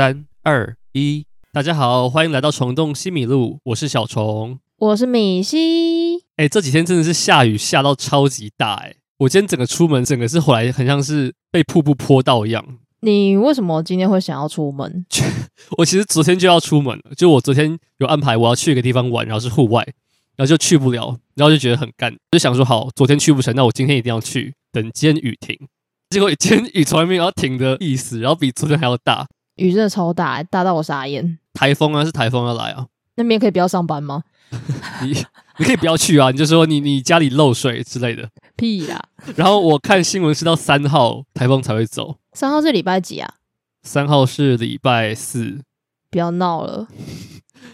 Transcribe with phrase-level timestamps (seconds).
[0.00, 6.16] 三二一，大家好，欢迎来到虫洞西米露，我是小虫，我是米西。
[6.36, 8.96] 哎、欸，这几天真的是下雨下到超级大哎、欸！
[9.18, 12.64] 我今天整个出门，整个是后来很像是被瀑布泼到一样。
[13.00, 15.04] 你为什么今天会想要出门？
[15.76, 19.86] 我其实昨天就要出门了，就我昨天有安排我要去一个地方玩，然后是户外，
[20.34, 25.58] 然后就去不了，然后就觉得很干，就想说好，昨天去不成，那我今天一定要去，等今天雨停。
[26.08, 29.28] 结果今天雨从来没有要停的意思，然后比昨天还要大，
[29.60, 31.38] 雨真的超大，大到我傻眼。
[31.52, 32.86] 台风啊，是台风要来啊？
[33.16, 34.22] 那边可以不要上班吗？
[35.02, 35.12] 你
[35.58, 38.28] 你可以不要去啊，你就说你你家里漏水之类的。
[38.56, 39.00] 屁啦！
[39.36, 42.16] 然后我看新闻是到三号台风才会走。
[42.32, 43.34] 三号是礼拜几啊？
[43.82, 45.60] 三号是礼拜四。
[46.10, 46.88] 不要闹了。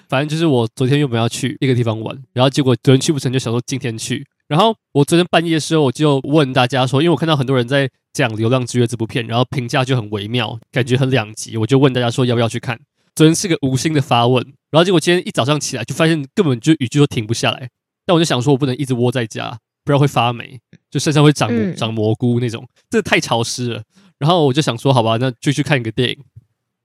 [0.08, 4.26] 反正就是我昨天又没有要去一个地方玩，然后结果昨天去不成，就想说今天去。
[4.48, 11.56] 然后我昨天半夜的时候，我就问大家说，因为我看到很多人在讲《流浪之月》这部片，然后评价就很微妙，感觉很两极。
[11.56, 12.78] 我就问大家说要不要去看。
[13.14, 17.68] 昨天是个无心的发问，然后结果今天一早上起来就发现根本就雨就停不下来。
[18.04, 23.82] 但我就想说，我不能一直窝在家，不然会发霉，就身上会长、嗯、长蘑菇那种，这太潮湿了。
[24.18, 26.18] 然后我就想说，好吧，那就去看一个电影，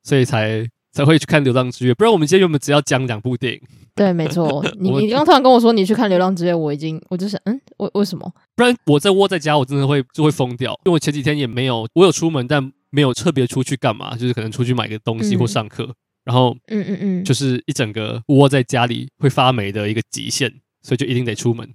[0.04, 1.94] 所以才才会去看《流浪之月》。
[1.96, 3.62] 不然我们今天原本只要讲两部电影。
[3.96, 4.64] 对，没错。
[4.80, 8.32] 你你刚突然跟我说你去看《流浪之月》，我已经我就想，嗯，为为什么？
[8.56, 10.72] 不然我在窝在家，我真的会就会疯掉。
[10.86, 15.84] 因为我前几天也没有，我有出门，但没有特别出去干嘛，就是可能出去买个东西或上课。
[15.84, 21.68] 嗯、然后，嗯嗯嗯，就是一整个窝在家里会发霉的一个极限，所以就一定得出门。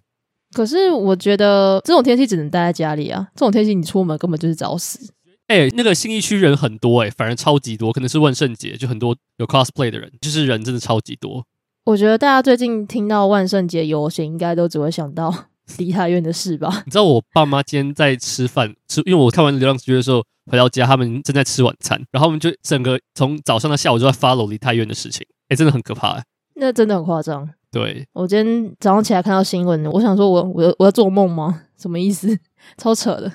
[0.53, 5.13] 可是我觉得这种天气只能待在家里啊，这种天气你出门根本就是找死。
[5.49, 11.45] 哎、欸，那个新义区人很多哎、欸，反而超级多，可能是万圣节，就很多有 cosplay 的人，就是人真的超级多。
[11.85, 15.33] 我觉得大家最近听到万圣节游行，应该都只会想到
[15.79, 16.83] 梨泰院的事吧？
[16.85, 26.21] 你知道我爸妈今天在吃饭，吃，因为我看完《流浪之月》的时候回到家，他们正在吃晚餐，然后我们就整个从早上到下午就在 follow 梨泰院的事情，哎、欸，真的很可怕。
[26.57, 27.49] 那真的很夸张。
[27.71, 31.63] 对，我今天早上起来看到新闻，我想说我我我要做梦吗？
[31.77, 32.37] 什么意思？
[32.79, 33.31] 超扯的。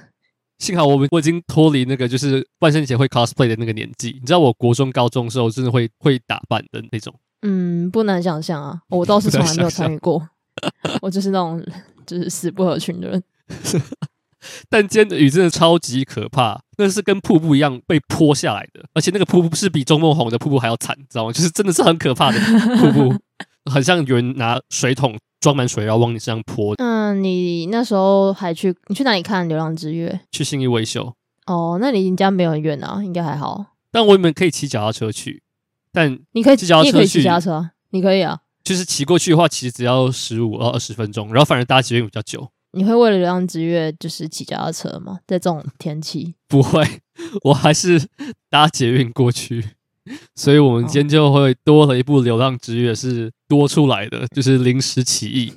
[0.61, 7.11] 幸好我们我已经脱离那个就是万圣节会 cosplay 的那个年纪，你知道我国中高中的时候真的会会打扮的那种。
[7.41, 10.29] 嗯，不难想象啊，我倒是从来没有参与过，
[11.01, 11.65] 我就是那种
[12.05, 13.23] 就是死不合群的人。
[14.69, 21.31] 但今天的雨真的超级可怕，那是跟瀑布一样被泼下来的，而且那个瀑布是比钟梦红的瀑布还要惨，知道吗？
[21.31, 22.39] 就是真的是很可怕的
[22.77, 23.15] 瀑布，
[23.65, 26.75] 很像有人拿水桶装满水然后往你身上泼。
[26.77, 30.21] 嗯，你那时候还去你去哪里看《流浪之月》？
[30.31, 31.13] 去信义维修。
[31.47, 33.65] 哦，那离你家没有很远啊，应该还好。
[33.91, 35.43] 但我们可以骑脚踏车去。
[35.91, 38.39] 但你可以骑脚踏车，你可以骑脚踏车，你可以啊。
[38.63, 42.47] 就是骑过去的话，其实只要十五到二十分钟，然后反而搭捷运比较久。
[42.73, 45.19] 你会为了流浪之月就是骑脚踏车吗？
[45.27, 46.35] 在这种天气？
[46.47, 46.87] 不会，
[47.43, 48.07] 我还是
[48.49, 49.71] 搭捷运过去。
[50.35, 55.51] 所以我们今天就会多了一部流浪之月，是多出来的， 就是临时起意。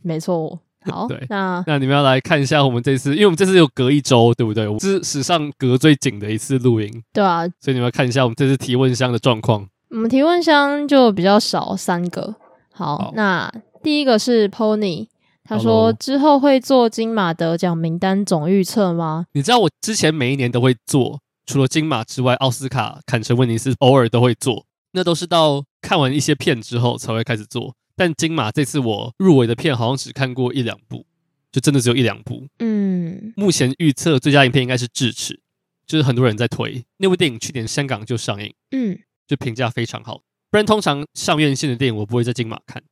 [0.00, 0.58] 没错。
[0.86, 4.66] 好，对，那那你们要来看一下我们这次，因为我们这次有隔一周，对不对？
[4.78, 7.46] 这是史上隔最紧的一次录音，对啊。
[7.60, 9.66] 所以你们要看一下我们这次提问箱的状况。
[9.90, 12.34] 我们提问箱就比较少，三个。
[12.70, 13.50] 好，好，那
[13.82, 15.06] 第一个是 Pony，
[15.44, 19.24] 他说之后会做金马得奖名单总预测吗？
[19.32, 27.74] 你知道我之前每一年都会做，除了金马之外，奥斯卡、坎城、威尼斯偶尔都会做，那都是到看完一些片之后才会开始做。
[27.96, 31.04] 但金马这次我入围的片好像只看过一两部，
[31.52, 32.46] 就真的只有一两部。
[32.58, 35.34] 嗯，目前预测最佳影片应该是《智齿》，
[35.86, 40.22] 就是很多人在推那部电影，去年香港就上映，嗯，就评价非常好。
[40.50, 42.82] 不然通常上院线的电影我不会在金马看，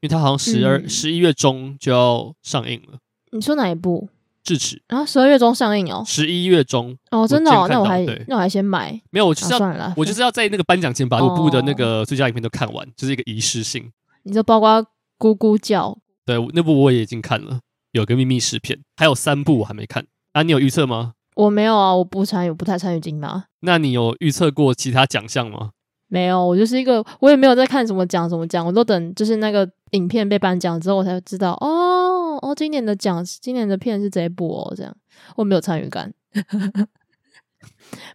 [0.00, 2.98] 因为它好像十二、十一月中就要上映了。
[3.32, 4.08] 你说哪一部？
[4.48, 8.98] 《智齿》啊，十二月中上映哦，十一月中哦，真的哦，那我还那我还先买。
[9.10, 13.90] 没有，我就是要我就是要在那个颁奖前把五部的那个最佳影片都看完，就是一个仪式性。
[14.22, 14.80] 你就包括
[15.18, 17.60] 咕咕叫，对，那部我也已经看了，
[17.92, 20.06] 有个秘密试片，还有三部我还没看。
[20.32, 21.12] 啊，你有预测吗？
[21.36, 23.44] 我没有啊，我不参与，不太参与金马。
[23.60, 25.72] 那你有预测过其他奖项吗？
[26.08, 32.07] 没有，我就是一个，我也没有在看什么奖什么奖，我都等就是那个影片被颁奖之后，我才知道哦
[32.42, 34.94] 哦，今年的奖，今年的片是这一部哦，这样
[35.36, 36.12] 我没有参与感。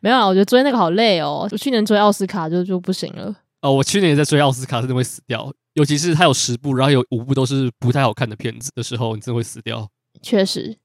[0.01, 3.35] 没有啊，我觉得追那个好累哦，我去年追奥斯卡就就不行了。
[3.61, 5.51] 哦，我去年也在追奥斯卡，真的会死掉。
[5.73, 9.89] 尤其是它有十部，然后有五部都是不太好看的片子的时候，你真的会死掉。
[10.21, 10.77] 确实，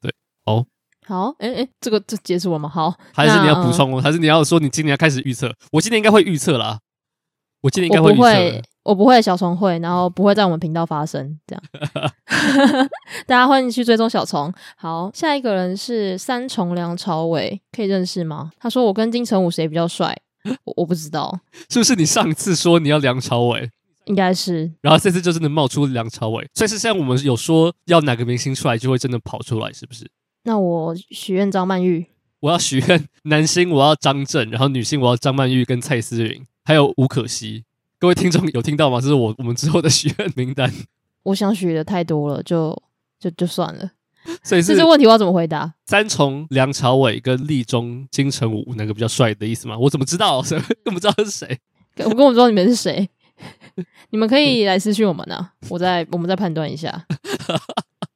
[0.00, 0.14] 对，
[0.44, 0.64] 哦，
[1.06, 2.68] 好，哎哎，这个这结束了吗？
[2.68, 3.90] 好，还是你要补充？
[3.92, 5.52] 嗯、还是你要说你今年要开始预测？
[5.72, 6.78] 我今年应该会预测啦。
[7.62, 8.62] 我今年应该会预测。
[8.88, 11.62] 我不会，小虫会，然后不会在我们频道发生这样。
[13.28, 14.50] 大家欢迎去追踪小虫。
[14.78, 18.50] 好，下一个人是三重梁朝伟，可以认识吗？
[18.58, 20.16] 他说我跟金城武谁比较帅？
[20.64, 21.38] 我我不知道，
[21.68, 23.68] 是不是你上次说你要梁朝伟？
[24.06, 30.10] 应该是，然后这次就真的冒出梁朝伟，所以是像我们有说要哪个明星出来，就会真的跑出来，是不是？
[30.44, 32.06] 那我许愿张曼玉，
[32.40, 37.64] 我要许愿男星我要张震，然后女星我要张曼玉跟蔡思芸，还有吴可熙。
[38.00, 39.00] 各位听众有听到吗？
[39.00, 40.72] 这是我我们之后的许愿名单。
[41.24, 42.80] 我想许的太多了，就
[43.18, 43.90] 就就算了。
[44.44, 45.74] 所以是这个问题我要怎么回答？
[45.86, 49.76] 三重梁朝伟跟立中金城武哪个比较帅的意思吗？
[49.76, 50.40] 我怎么知道？
[50.84, 51.58] 更不知道是谁？
[52.04, 53.08] 我跟我说你们是谁？
[54.10, 57.04] 你们可以来私讯我们呢、啊，我再我们再判断一下。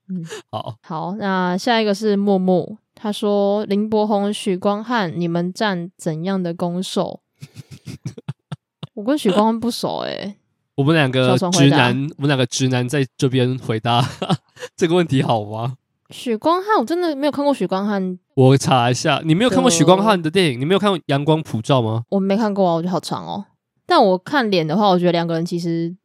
[0.08, 7.20] 嗯，好好，那下一个是默默，他说林柏宏、许光汉，你们站怎样的攻受？
[8.94, 10.36] 我跟许光汉不熟哎、欸，
[10.76, 14.06] 我们两个直男，我们两个直男在这边回答
[14.76, 15.76] 这个问题好吗？
[16.10, 18.18] 许光汉，我真的没有看过许光汉。
[18.34, 20.60] 我查一下，你没有看过许光汉的电影？
[20.60, 22.04] 你没有看过《阳光普照》吗？
[22.10, 23.46] 我没看过啊，我觉得好长哦。
[23.86, 25.96] 但我看脸的话，我觉得两个人其实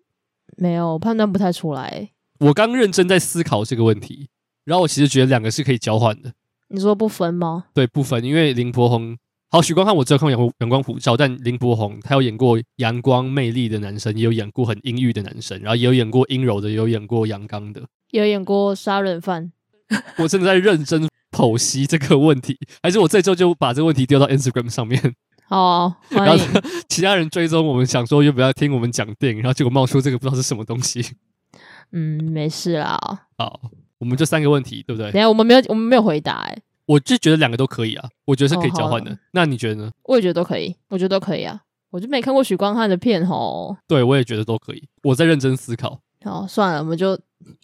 [0.56, 2.12] 没有判断不太出来。
[2.40, 4.30] 我刚认真在思考这个问题，
[4.64, 6.32] 然后我其实觉得两个是可以交换的。
[6.70, 7.66] 你说不分吗？
[7.74, 9.18] 对，不分，因为林柏宏，
[9.50, 19.52] 好，许光汉我只有看过阳阳光普照，但林柏宏他有演过阳光魅力的男生，也有演过很阴郁的男生，然后也有演过阴柔的，也有演过阳刚的，也有演过杀人犯。
[20.20, 25.02] 我真的在认真剖析这个问题，还是我这周就把这个问题丢到 Instagram 上面？
[25.48, 26.36] 好、哦，然后
[26.90, 31.02] 其他人追踪我们，想说要不要听我们讲电影，然后结果冒出这个不知道是什么东西。
[31.94, 33.00] 嗯，没事啦。
[33.38, 33.62] 好，
[34.00, 35.10] 我们就三个问题，对不对？
[35.14, 36.62] 等下我们没有，我们没有回答哎、欸。
[36.88, 39.12] 我就觉得两个都可以啊，我觉得是可以交换的。
[39.12, 39.92] 哦、那你觉得呢？
[40.04, 41.62] 我也觉得都可以，我觉得都可以啊。
[41.92, 43.78] 我就没看过许光汉的片哦。
[43.88, 44.84] 对，我也觉得都可以。
[45.04, 46.00] 我在认真思考。
[46.26, 47.16] 好，算了，我们就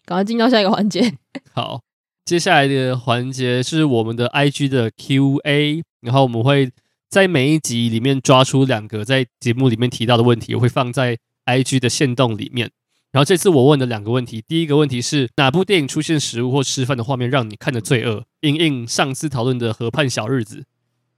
[0.04, 1.12] 赶快进到下一个环节。
[1.52, 1.80] 好，
[2.24, 6.70] 接下来的环节是我们的 IG 的 QA，然后我们会。
[7.10, 11.16] 在每一集里面抓出两个在节目里面提到的问题，我会放在
[11.46, 12.72] IG 的线动里面。
[13.14, 18.24] 然后这次我问的两个问题，第一个问题是哪部电影出现食物或吃饭的画面让你看的最饿？
[18.40, 20.56] 因应上次讨论的《河畔小日子》。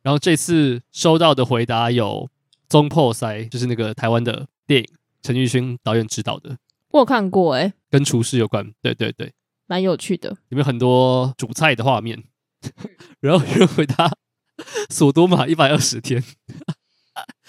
[0.02, 2.28] 然后这次收到的回答有
[2.68, 4.88] 《中破塞》，就是那个台湾的电影，
[5.22, 6.58] 陈玉勋导演执导的。
[6.90, 8.70] 我有看过哎、欸，跟厨师有关。
[8.82, 9.32] 对对对，
[9.66, 12.22] 蛮有趣的，里面很多煮菜的画面。
[13.20, 14.12] 然后有人回答。
[14.90, 16.22] 索多玛一百二十天，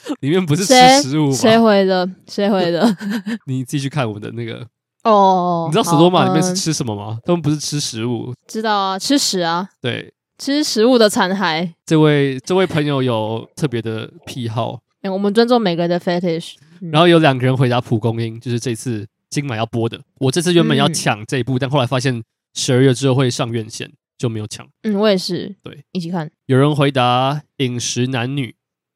[0.21, 1.33] 里面不是吃食物吗？
[1.33, 2.09] 谁回的？
[2.27, 2.95] 谁回的？
[3.47, 4.65] 你继续看我们的那个
[5.03, 5.65] 哦。
[5.67, 7.19] 你知道索多玛里面是吃什么吗？
[7.25, 8.33] 他们不是吃食物。
[8.47, 9.67] 知道啊，吃屎啊。
[9.81, 11.71] 对，吃食物的残骸。
[11.85, 14.79] 这位这位朋友有特别的癖好。
[15.03, 16.55] 欸，我们尊重每个人的 fetish。
[16.91, 19.99] 然后有两个人回答蒲公英，就是这次今晚要播的。
[20.19, 22.23] 我这次原本要抢这一部，但后来发现
[22.53, 23.91] 十二月之后会上院线。
[24.17, 24.67] 就没有抢。
[24.81, 25.55] 嗯，我也是。
[25.61, 26.27] 对，一起看。
[26.47, 28.47] 有人回答《饮食男女》。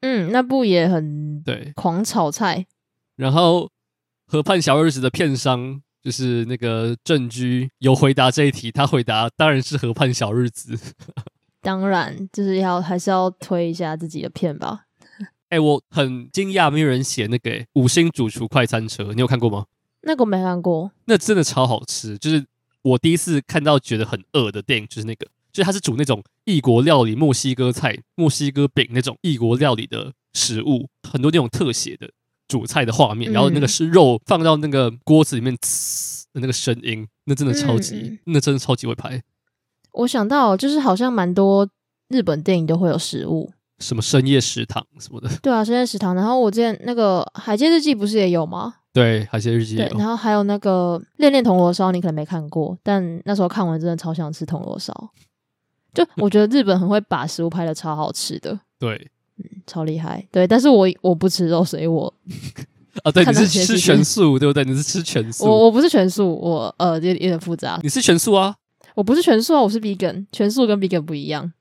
[0.02, 2.66] 嗯，那部也很对，狂炒菜。
[3.16, 3.66] 然后
[4.28, 10.76] 《河畔小日子》的片商就是那个郑居有回答这一题，他回答当然是《河畔小日子》。
[11.62, 14.86] 当然，就是要还是要推一下自己的片吧。
[15.50, 19.66] 哎、欸，我很惊讶，没有人写那个五星主厨快餐车，你有看过吗？
[20.02, 20.92] 那个没看过。
[21.06, 22.46] 那真的超好吃，就是。
[22.84, 32.10] 我第一次看到觉得很饿的电影就是那个，就是它是煮那种异国料理、墨西哥菜、墨西哥饼那种异国料理的食物，很多那种特写的
[32.48, 39.22] 煮菜的画面，然后那个是肉放到那个锅子里面呲的那个声音，那真的超级，嗯、那真的超级会拍。
[39.94, 41.68] 我想到就是好像蛮多
[42.08, 45.30] 日本电影都会有食物，什么深夜食堂什么的。
[45.42, 46.16] 对啊，深夜食堂。
[46.16, 48.76] 然后我之前那个海街日记不是也有吗？
[48.94, 49.76] 对，海街日记。
[49.76, 54.94] 对，然后还有那个恋恋铜锣烧，你可能没看过，但那时候看完真的超想吃铜锣烧。
[55.94, 60.26] 就我觉得日本很会把食物拍的超好吃的， 对，嗯，超厉害。
[60.32, 62.14] 对，但是我我不吃肉，所以我
[63.04, 64.64] 啊，对， 你是吃全素，对不对？
[64.64, 67.80] 你是吃全素，我我不是全素，我呃有点有点复杂。
[67.84, 68.56] 你是全素啊？
[68.96, 71.52] 我不是全素啊，我是 vegan，全素跟 vegan 不一样，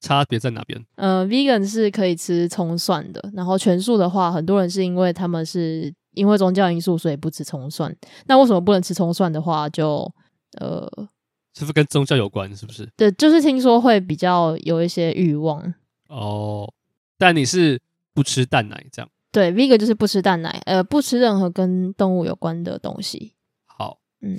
[0.00, 0.84] 差别在哪边？
[0.96, 5.94] 呃，vegan 是可以吃葱蒜的，然后全素的话，很多人是因为他们是。
[6.16, 7.94] 因为宗教因素，所以不吃葱蒜。
[8.26, 10.10] 那为什么不能吃葱蒜的话，就
[10.58, 10.90] 呃，
[11.56, 12.54] 是不是跟宗教有关？
[12.54, 12.86] 是不是？
[12.96, 15.74] 对，就是听说会比较有一些欲望。
[16.08, 16.70] 哦，
[17.16, 17.80] 但你是
[18.12, 19.10] 不吃蛋奶这样？
[19.32, 23.32] 对，vegan 就是不吃蛋奶，呃，不吃任何跟动物有关的东西。
[23.64, 24.38] 好，嗯，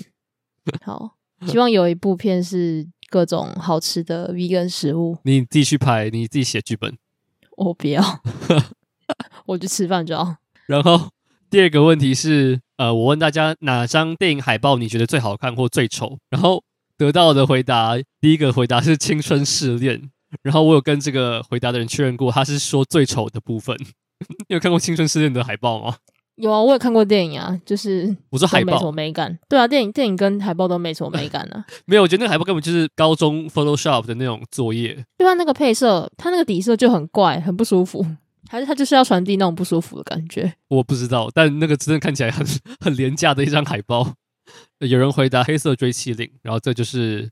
[0.85, 1.15] 好，
[1.47, 5.17] 希望有一部片是各种好吃的 vegan 食物。
[5.23, 6.95] 你继续拍，你自己写剧本。
[7.57, 8.03] 我不要，
[9.47, 10.35] 我就吃饭就好。
[10.67, 11.09] 然后。
[11.49, 16.17] 第二个问题是，呃，我问大家哪张电影海报你觉得最好看或最丑？
[16.29, 16.61] 然后
[16.97, 19.99] 得到的回答，第一个回答是《青春试炼》，
[20.41, 23.77] 然后我有跟这个回答的人确认过，他是说最丑的部分。
[24.49, 25.97] 你有看过《青春试恋》的海报吗？
[26.37, 29.37] 有啊，我有看过电影啊，就是我说海报没什么美感。
[29.49, 31.65] 对啊，电影电影跟海报都没什么美感啊。
[31.85, 35.03] 没有，我觉得那个海报根本就是高中 Photoshop 的那种作业。
[35.17, 38.05] 对啊，那个配色，它那个底色就很怪，很不舒服。
[38.49, 40.53] 还是它就是要传递那种不舒服的感觉？
[40.69, 42.45] 我不知道，但那个真的看起来很
[42.79, 44.13] 很廉价的一张海报。
[44.79, 47.29] 有人回答黑色追缉令，然后这就是。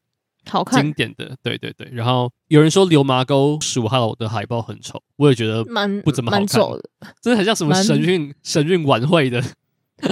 [0.47, 1.89] 好看，经典的，对对对。
[1.91, 6.87] 然后有人说《流麻沟十五号》的海报很丑，我也觉得蛮不怎么好看，丑的，
[7.19, 9.41] 真的很像什么神韵 神韵晚会的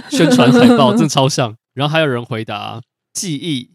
[0.10, 1.56] 宣传海报，真的超像。
[1.76, 2.82] 然后还有人回答
[3.14, 3.70] 记忆，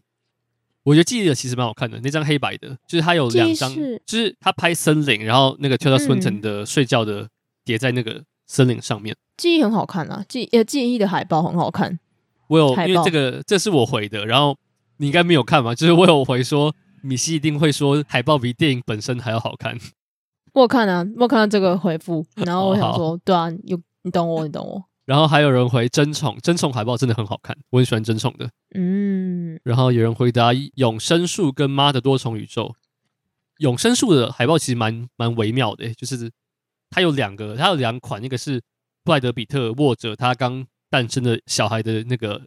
[0.83, 3.73] 我觉得记忆的其实蛮好看的，那张黑白的，就是它有两张，
[4.05, 7.29] 就是他拍森林，然后那个 Tilda Swinton 的睡觉的
[7.63, 11.99] 叠在那个森林上面，记忆很好看啊，记呃记忆的海报很好看。
[12.49, 14.57] 我有因为这个这是我回的，然后。
[15.01, 15.73] 你应该没有看吧？
[15.73, 19.77] 就是我有回说，米西一定会说海报比电影本身还要好看。
[20.51, 24.83] 我有看啊，我有看到这个回复，然后我想说，对啊，有你懂我，你懂我。
[25.05, 28.49] 然后还有人回争宠，争宠海报真的很好看，我很喜欢争宠的。
[28.75, 29.57] 嗯。
[29.63, 32.75] 然后有人回答永生树跟妈的多重宇宙，
[33.59, 36.29] 永生树的海报其实蛮蛮微妙的，就是
[36.89, 38.61] 它有两个，它有两款，一个是
[39.05, 42.41] 布莱德比特握着他刚诞生的小孩的那个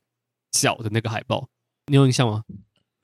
[0.51, 1.49] 脚的那个海报。
[1.87, 2.45] 你有印象吗？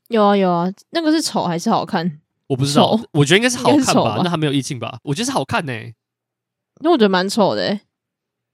[0.09, 2.21] 有啊有啊，那个是丑还是好看？
[2.47, 4.21] 我不知道，我觉得应该是好看吧。
[4.25, 4.99] 那还没有意境吧？
[5.03, 5.95] 我觉得是好看呢、欸，
[6.81, 7.81] 因为我觉得蛮丑的、欸。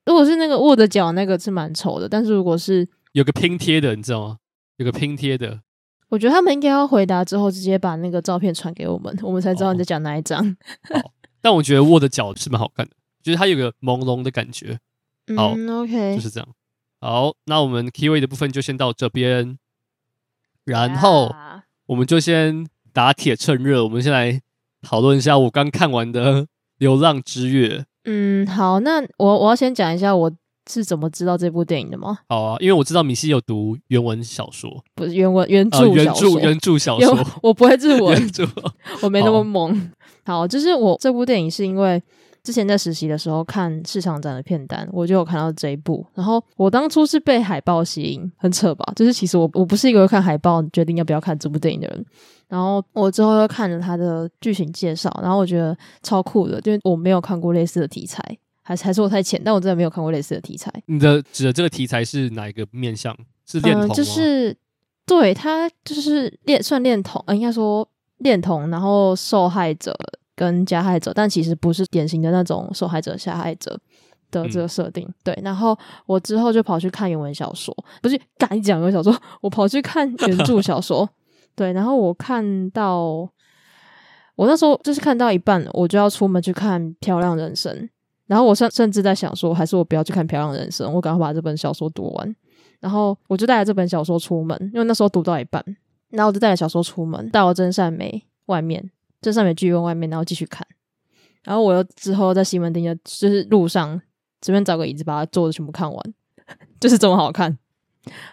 [0.06, 4.38] 如果是那个握着脚那个是蛮丑的，但是如果是有个拼贴的，你知道吗？
[4.78, 5.60] 有个拼贴的，
[6.08, 10.44] 我觉得他们应该要回答之后直接把那个照片传给我们，我们才知道你在讲哪一张。
[10.92, 14.80] 好，但我觉得握着脚是蛮好看的，就是它有个朦胧的感觉。
[15.36, 16.48] 好、嗯、，OK，就是这样。
[17.04, 19.58] 好，那我们 Keyway 的部分就先到这边。
[20.64, 21.30] 然后
[21.84, 24.40] 我们就先打铁趁热，我们先来
[24.80, 26.44] 讨论一下我刚看完的
[26.78, 27.80] 《流浪之月》。
[28.06, 30.32] 嗯，好，那我我要先讲一下我
[30.66, 32.20] 是怎么知道这部电影的吗？
[32.26, 38.48] 好啊，因为我知道米西有读原文小说，不是原文原著、呃、原著原著小说，我不会日文， 着
[39.02, 39.78] 我没那么猛。
[40.24, 42.02] 好，好，就是我这部电影是因为。
[42.44, 46.06] 之前在实习的时候看市场展的片单，我就有看到这一部。
[46.14, 48.92] 然后我当初是被海报吸引，很扯吧？
[48.94, 52.06] 就是其实我我不是一个会看海报决定要不要看这部电影的人。
[52.46, 58.22] 然后我之后又看了他的剧情介绍，然后我觉得超酷的，因为我没有看过类似的题材，
[58.60, 60.70] 还是还是我太浅，但我真的没有看过类似的题材。
[60.84, 63.16] 你的指的这个题材是哪一个面向？
[63.46, 63.94] 是恋童吗？
[63.94, 64.54] 嗯，就是
[65.06, 69.96] 对他就是恋算恋童，应该说恋童，然后受害者。
[70.36, 73.78] 跟加害者，但其实不是典型的那种受害者、加害者
[74.30, 75.04] 的这个设定。
[75.06, 75.76] 嗯、对，然后
[76.06, 81.08] 我之后就跑去看原文小说，不是敢讲原文小说，我跑去看原著小说。
[81.56, 83.28] 对，然后我看到，
[84.34, 87.72] 我那时候就是看到一半，我就要出门去看《漂亮人生》，
[88.26, 92.36] 然后我甚甚至在想说，还是我不要去看《漂亮人生》，我赶快把这本小说读完。
[92.80, 95.64] 然后我就带着这本小说出门，因为那时候读到一半，
[96.10, 98.90] 然后我就带着小说出门，到真善美外面。
[99.24, 100.66] 这上面剧院外面，然后继续看，
[101.42, 103.98] 然后我又之后在西门町的，就是路上
[104.42, 106.14] 随便找个椅子把它坐着全部看完，
[106.78, 107.56] 就是这么好看。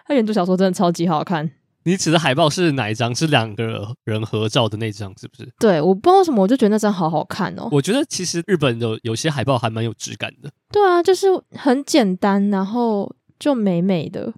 [0.05, 1.49] 他原著小说真的超级好看。
[1.83, 3.15] 你指的海报是哪一张？
[3.15, 5.49] 是两个人合照的那张，是不是？
[5.57, 7.69] 对，我不知道为什么，我就觉得那张好好看哦。
[7.71, 10.51] 我觉得其实日本有有些海报还蛮有质感的。
[10.71, 14.31] 对啊，就是很简单，然后就美美的。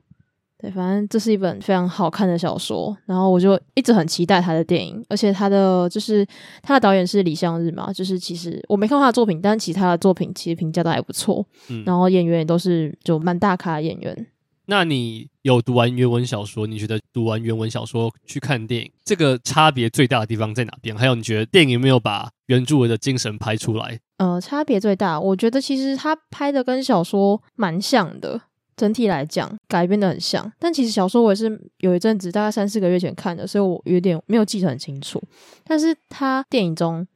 [0.63, 6.25] 对，反正这是一本非常好看的小说，然后我就一直很期待他的电影，而且他的就是
[6.61, 14.27] 他的导演是李相日嘛，就是其实我没看过他的作品，但其他的作品其实评价都还不错，嗯，然后演员也都是就蛮大咖的演员。
[14.67, 16.65] 那你有读完原文小说？
[16.65, 20.95] 你觉得读完原文小说去看电影，这个差别最大的地方在哪边？
[20.95, 23.99] 还有你觉得电影有没有把原著的精神拍出来？
[24.15, 28.39] 呃，差别最大，我觉得其实他拍的跟小说蛮像的。
[28.75, 35.21] 整体来讲，改编的很像，但其实小说我也是有一阵子，大概三四个月前看的，所以我有点没有记得很清楚。
[35.63, 37.07] 但是他电影中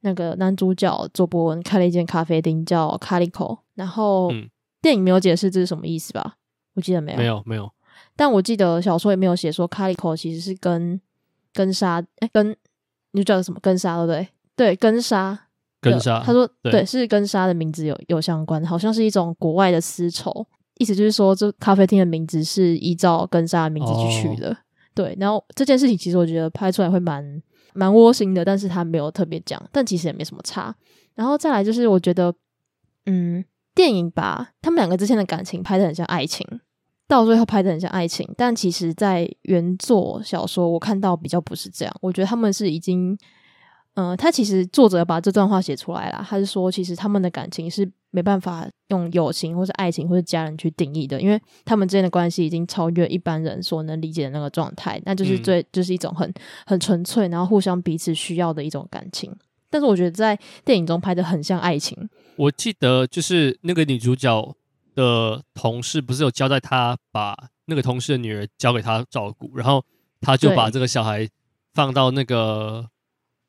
[0.00, 4.30] 那个男主角周伯文开了一间咖啡厅叫卡利口，然后
[4.82, 6.36] 电影没有解释这是什么意思吧？
[6.74, 7.70] 我记得没有，没有，没有。
[8.16, 11.00] 但我记得小说也没有写说卡利口其实是跟
[11.52, 12.54] 跟沙，哎，跟
[13.12, 14.28] 你叫什么跟沙对不对？
[14.54, 15.38] 对，跟沙，
[15.80, 16.22] 跟沙。
[16.22, 20.46] 他说对，对，是跟沙的名字有有相关，好像是一种国外的丝绸。
[20.80, 24.56] 意思就是说，这咖啡厅的名字是依照根沙的名字去取的，哦、
[24.94, 25.14] 对。
[25.20, 27.22] 然后这件事情其实我觉得拍出来会蛮
[27.74, 30.74] 蛮窝心的，但是他没有特别讲，但其实也没什么差。
[31.14, 32.34] 然后再来就是，我觉得，
[33.04, 33.44] 嗯，
[33.74, 36.46] 电影把他们两个之间的感情拍得很像爱情，
[37.06, 41.94] 到最后拍得很像爱情，但其实在原作小说我看到比较不是这样。
[42.00, 43.12] 我觉得他们是已经，
[43.96, 56.32] 嗯、呃，他其实作者把这段话写出来了，他是说其实他们的感情是没办法用友情或是爱情或是家人去定义的，因为他们之间的关系已经超越一般人所能理解的那个状态，那就是最、嗯、就是一种很
[56.66, 59.34] 很纯粹，然后互相彼此需要的一种感情。
[59.70, 62.08] 但是我觉得在电影中拍的很像爱情。
[62.36, 64.56] 我记得就是那个女主角
[64.96, 67.36] 的同事不是有交代她把
[67.66, 69.84] 那个同事的女儿交给她照顾，然后
[70.20, 71.28] 她就把这个小孩
[71.72, 72.84] 放到那个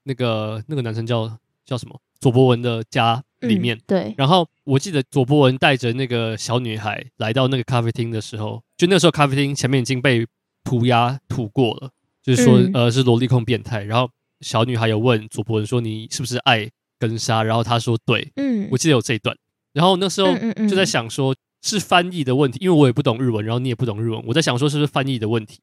[0.03, 3.75] 那个那个男生叫叫什么佐伯文的家里面。
[3.75, 4.15] 嗯、对。
[4.17, 10.25] 然后我记得左博文带着那个小女孩来到那个咖啡厅的时候，就那时候咖啡厅前面已经被
[10.63, 11.89] 涂鸦涂过了，
[12.23, 14.09] 就是说、嗯、呃是萝莉控变态，然后。
[14.41, 19.37] 小女孩有问左博文说：“你是不是爱根杀？”然后他说：“对。”嗯，我记得有这一段。
[19.71, 20.35] 然后那时候
[20.67, 24.19] 就在想说，是翻译的问题，因为我也不懂日文，然后你也不懂日文。
[24.25, 25.59] 我在想说，是不是翻译的问题？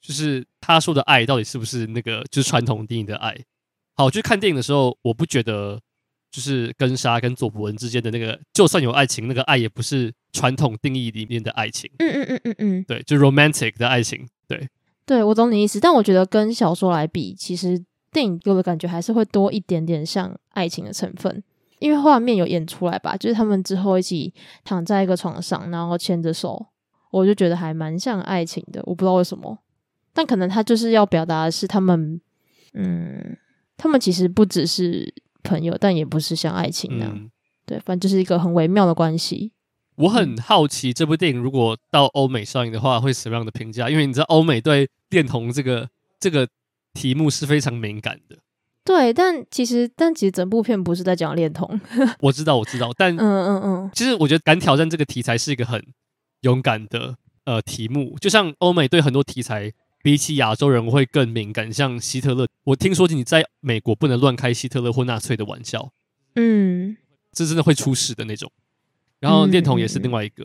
[0.00, 3.36] 就是他说的爱到底是不是那个就是传统定义的爱？
[3.94, 5.82] 好，就是看电影的时候，我不觉得
[6.34, 11.88] 就是根莎跟佐伯文之间的那个，就算有爱情，那个爱也不是传统定义里面的爱情。
[11.98, 14.26] 嗯嗯嗯嗯嗯，对，就 romantic 的爱情。
[14.48, 14.68] 对，
[15.06, 17.84] 对我懂你意思，但我觉得跟小说来比，其实。
[18.14, 21.42] 电影给我的感觉还是会多一点点像爱情的成分，
[21.80, 26.64] 因为画面有演出来吧，就是他们之后一起躺在一个床上，然后牵着手，
[27.10, 28.80] 我就觉得还蛮像爱情的。
[28.84, 29.58] 我不知道为什么，
[30.12, 32.20] 但可能他就是要表达的是他们，
[32.74, 33.36] 嗯，
[33.76, 35.12] 他们其实不只是
[35.44, 37.12] 朋友，但也不是像爱情那样。
[37.14, 37.30] 嗯、
[37.64, 39.52] 对，反正就是一个很微妙的关系。
[39.94, 43.88] 我很好奇这部电影如果到欧美上映的话，会什么样的评价？
[43.88, 46.48] 因为你知道欧美对恋童这个这个。
[46.94, 48.38] 题目是非常敏感的，
[48.84, 51.68] 对，但其实，但其实整部片不是在讲恋童。
[52.22, 55.84] 我知道，我知道，但嗯嗯嗯，其实我觉得敢挑战这个题材是一个很
[56.42, 58.16] 勇敢的呃题目。
[58.20, 59.72] 就像欧美对很多题材
[60.04, 65.92] 比起亚洲人会更敏感，像希特勒，我听说你在美国不能乱开希特勒或纳粹的玩笑，
[66.34, 66.94] 嗯，
[67.32, 68.52] 这真的会出事的那种。
[69.18, 70.44] 然后恋童也是另外一个。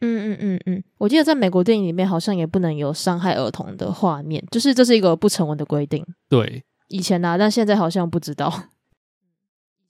[0.00, 6.02] 嗯嗯嗯嗯，我记得在美国电影里面好像也不能有伤害儿童的画面，就是这是一个不成文的规定。
[6.30, 8.70] 对，以前啊，但现在好像不知道。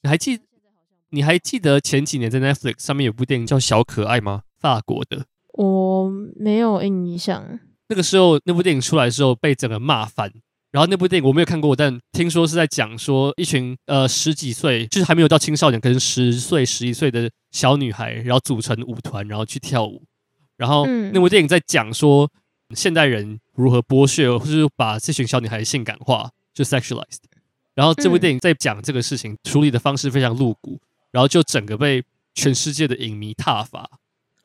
[0.02, 0.40] 你还记？
[1.10, 4.42] 你还记得前几年在 Netflix 上面有部电影叫《小可爱》吗？
[4.58, 5.26] 法国的。
[5.52, 7.60] 我没有印象。
[7.88, 10.32] 那个时候那部电影出来的时候被整个骂翻，
[10.70, 17.30] 然后那部电影我没有看过，但听说是在讲说一群呃十几岁，就是还没有到青少年，可能十岁、十一岁的。
[17.52, 20.02] 小女孩，然后组成舞团，然后去跳舞。
[20.58, 22.30] 然后那部电影在讲说，
[22.74, 27.22] 现代人如何剥削，或是把这群小女孩性感化，就 sexualized。
[27.74, 30.78] 然后这部电影在讲这个事情，处理的方式非常露骨，
[31.12, 33.88] 然后就整个被全世界的影迷挞伐。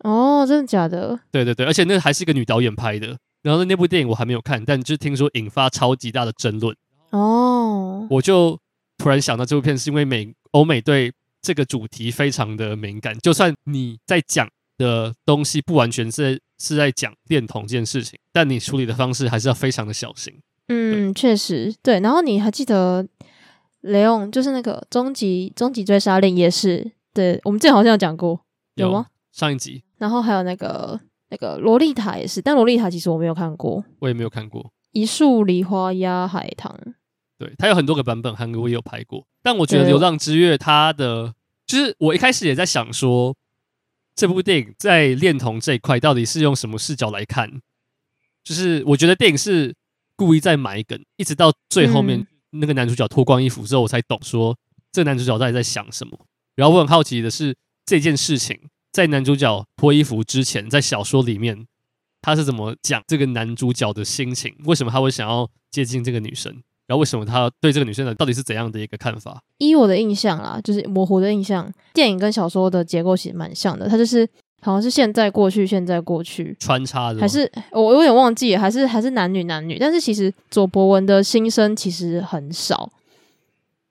[0.06, 1.20] 哦，真的假的？
[1.30, 3.18] 对对对，而且那还是一个女导演拍的。
[3.42, 6.76] 然后那部电影我还没有看，但就听说引发超级大的争论。
[7.10, 8.60] 哦，我就
[8.98, 11.14] 突然想到这部片是因为美欧美对。
[11.44, 20.32] 这个主题非常的敏感，就算你在讲的东西不完全是是在讲恋童这件事情，但你处理的方式还是要非常的小心。
[20.68, 22.00] 嗯，确实对。
[22.00, 23.04] 然后你还记得
[23.80, 28.40] 雷昂，就是那个终极终极追杀令也是，对，我们之前好像有讲过，
[28.76, 29.08] 有吗？
[29.32, 29.84] 上一集。
[29.98, 31.00] 然后还有那个
[31.32, 34.72] 那个洛丽塔也是，但洛丽塔其实我没有看过，我也没有看过。
[34.91, 36.78] 一树梨花压海棠。
[37.38, 39.26] 对，它有很多个版本，韩国也有拍过。
[39.41, 41.34] 但我觉得《流浪之月》它的，
[41.65, 43.36] 就是我一开始也在想说，
[44.13, 47.62] 这部电影在恋童这一块到底是用什么视角来看？
[48.44, 49.74] 就是我觉得电影是
[50.17, 54.58] 故意在埋梗，一直到最后面那个男主角脱光衣服之后，我才懂说
[54.91, 56.28] 这个男主角到底在想什么。
[56.56, 58.60] 然后我很好奇的是，这件事情
[58.92, 61.66] 在男主角脱衣服之前，在小说里面
[62.22, 64.54] 他是怎么讲这个男主角的心情？
[64.66, 66.52] 为什么他会想要接近这个女生？
[66.88, 69.42] 然后为什么他对这个女生的到底是怎样的一个看法？
[69.60, 73.88] 依我的印象啦，就是模糊的印象，电影跟小说的结构其实蛮像的。
[73.88, 74.28] 它就是
[74.60, 79.78] 好像是现在过去，现在过去穿插的，还是我有点忘记，还是还是男女男女。
[79.80, 82.92] 但是其实左博文的心声其实很少，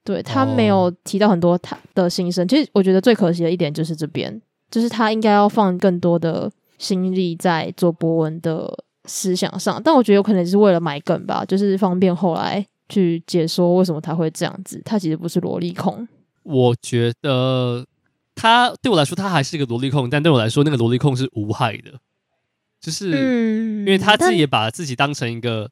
[0.05, 2.45] 对，他没有提到很多他的心声。
[2.45, 9.83] 哦、其实我觉得最可惜的一点就是这边，就是他应该要放更多的心力在做博文的思想上。
[9.83, 12.67] 但我觉得有可能是为了买梗吧，就是方便后来。
[12.93, 14.83] 去解说为什么他会这样子？
[14.85, 16.09] 他其实不是萝莉控。
[16.43, 17.87] 我觉得
[18.35, 22.01] 他对我来说，他还是一个萝莉控，但对我来说，那个萝莉控是无害的，
[22.81, 25.71] 就是因为他自己也把自己当成一个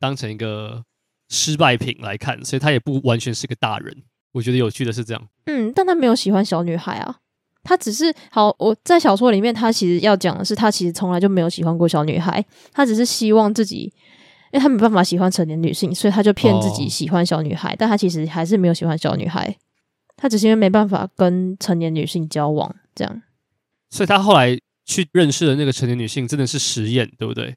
[0.00, 0.82] 当成一个
[1.28, 4.02] 失败品来看，所以他也不完全是个大人。
[4.32, 5.28] 我觉得有趣的是这样。
[5.44, 7.18] 嗯，但他没有喜欢小女孩啊，
[7.66, 8.54] 他只是好。
[8.58, 13.92] 我在小说里面，他其实要讲的是，他其实从来就没有喜欢过小女孩，他只是希望自己。
[14.52, 19.54] 因为他没办法喜欢成年女性，所以他就骗自己喜欢小女孩，哦、但他其实还是没有喜欢小女孩。
[20.16, 23.22] 他只是因为没办法跟成年女性交往，这样。
[23.90, 27.54] 所以他后来去认识的那个成年女性，真的是实验，对不对？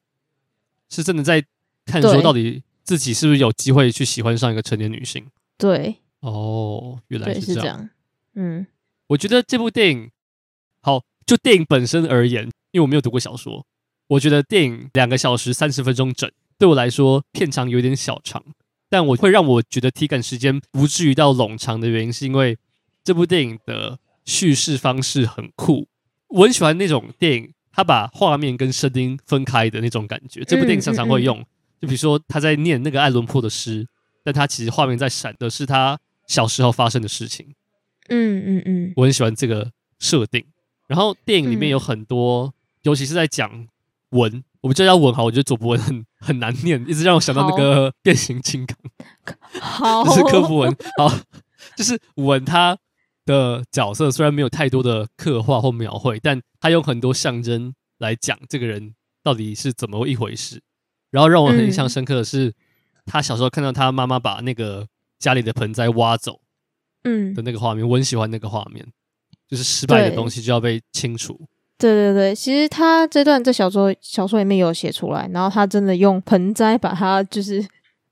[0.90, 1.42] 是真的在
[1.86, 5.26] 看说到底自己是不是有机会去喜欢上一个成年女性？
[5.58, 7.56] 对，哦，原来是这样。
[7.56, 7.90] 是这样。
[8.34, 8.68] 嗯，
[9.10, 10.12] 我觉得这部电影，
[10.82, 13.66] 好，就电影本身而言，因为我没有读过小说，
[14.08, 18.44] 我觉得电影两个小时三十分钟整，对我来说片长有点小长。
[18.88, 22.58] 但我会让我觉得体感时间不至于到冗长的原因，是因为
[23.04, 25.88] 这部电影的叙事方式很酷。
[26.28, 30.44] 我很喜欢那种电影，它把画面跟声音分开的那种感觉。
[30.44, 31.44] 这部电影常常会用，
[31.82, 33.88] 就比如说他在念那个爱伦坡的诗，
[34.24, 37.56] 但他其实画面在闪的是他小时候发生的事情。
[38.10, 40.46] 嗯嗯嗯，我很喜欢这个设定。
[40.88, 43.68] 然后电影里面有很多，嗯、尤其是在讲
[44.12, 44.44] 文。
[44.62, 48.78] 我不知道要文哈，我觉得左伯文很很难念，一直让我想到那个变形金刚。
[49.62, 50.76] 好，就是柯博文。
[50.98, 51.10] 好，
[51.78, 52.78] 就是文他
[53.26, 60.62] 的角色虽然没有太多的刻画或描绘，但他用很多象征来讲这个人到底是怎么一回事。
[61.10, 62.54] 然后让我很印象深刻的是，嗯、
[63.06, 64.86] 他小时候看到他妈妈把那个
[65.20, 66.42] 家里的盆栽挖走，
[67.04, 67.34] 嗯。
[67.34, 68.86] 的那个画面，我很喜欢那个画面，
[69.48, 71.40] 就是失败的东西就要被清除。
[71.78, 77.56] 对对对，其实他这段在小说小说里面有写出来，然后他真的用盆栽把它，就是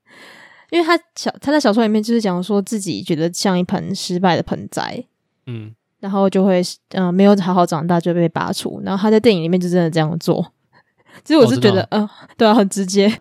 [0.70, 5.04] 因为他小他在小说里面就是讲说自己觉得像一盆失败的盆栽，
[5.46, 10.52] 嗯，然后就会嗯、呃、没有好好长大就被拔除，然后他在电影里面就真的这样做，
[11.22, 12.10] 其实我是觉得嗯、哦。
[12.22, 13.20] 呃、对啊，很直接，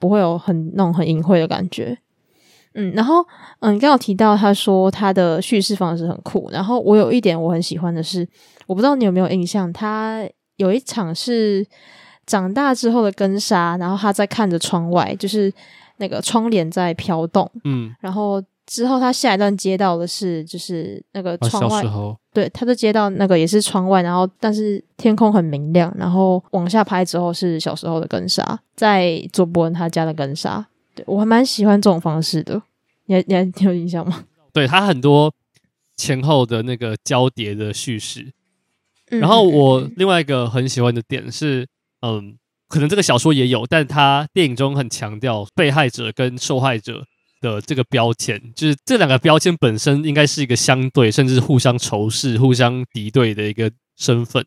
[0.00, 1.96] 不会有很那种很隐晦的感觉，
[2.76, 3.16] 嗯，然后
[3.58, 8.26] 嗯，你刚刚有提到他说他的叙事方式很酷，然后我有一点我很喜欢的是。
[8.68, 11.64] 我不知道你有没有印象，他有一场是
[12.26, 15.52] 长大之后的跟纱，然后他在看着窗外，就是
[15.98, 32.60] 那个窗帘在飘动，嗯，然后之后他下一段接到的是就是那个窗外，哦、对，他就接到那个也是窗外，然后但是天空很明亮，然后往下拍之后是小时候的跟纱，在佐伯恩他家的跟纱，对，我还蛮喜欢这种方式的，
[33.04, 34.24] 你还你还有印象吗？
[34.52, 35.32] 对，他很多
[35.96, 38.32] 前后的那个交叠的叙事。
[39.08, 41.64] 然后我另外一个很喜欢的点是，
[42.00, 42.36] 嗯，
[42.68, 47.06] 可能这个小说也有，但他电影中很强调被害者跟受害者
[47.40, 54.44] 的这个标签，就是这两个标签本身应该是一个相对，甚至互相仇视、互相敌对的一个身份。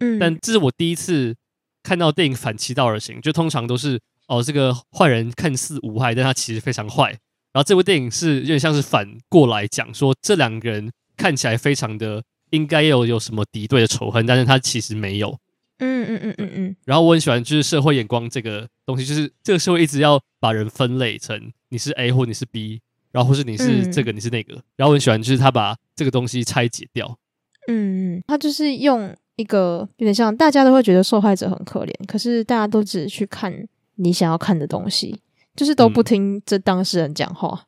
[0.00, 1.34] 嗯，但这是我第一次
[1.82, 3.98] 看到电影反其道而行，就通常都是
[4.28, 7.10] 哦，这个坏人看似无害，但他其实非常坏。
[7.52, 12.22] 然后这部电影是有点像是反过来讲，说这两个人看起来非常的。
[12.50, 15.36] 应该有有什么敌对的仇恨，但是他其实没有。
[15.78, 16.76] 嗯嗯嗯嗯嗯。
[16.84, 24.54] 然后我很喜欢就是社会眼光这个东西，就是这个社会一直要把人分类成你是 A 或你是 B，然后或是你是这个、嗯、你是那个。
[24.76, 27.18] 然后我很喜欢就是他把这个东西拆解掉。
[27.66, 33.52] 嗯，他就是用一个有点像大家都会觉得受害者很可怜，可是大家都只去看
[33.96, 35.20] 你想要看的东西，
[35.54, 37.66] 就是都不听这当事人讲话。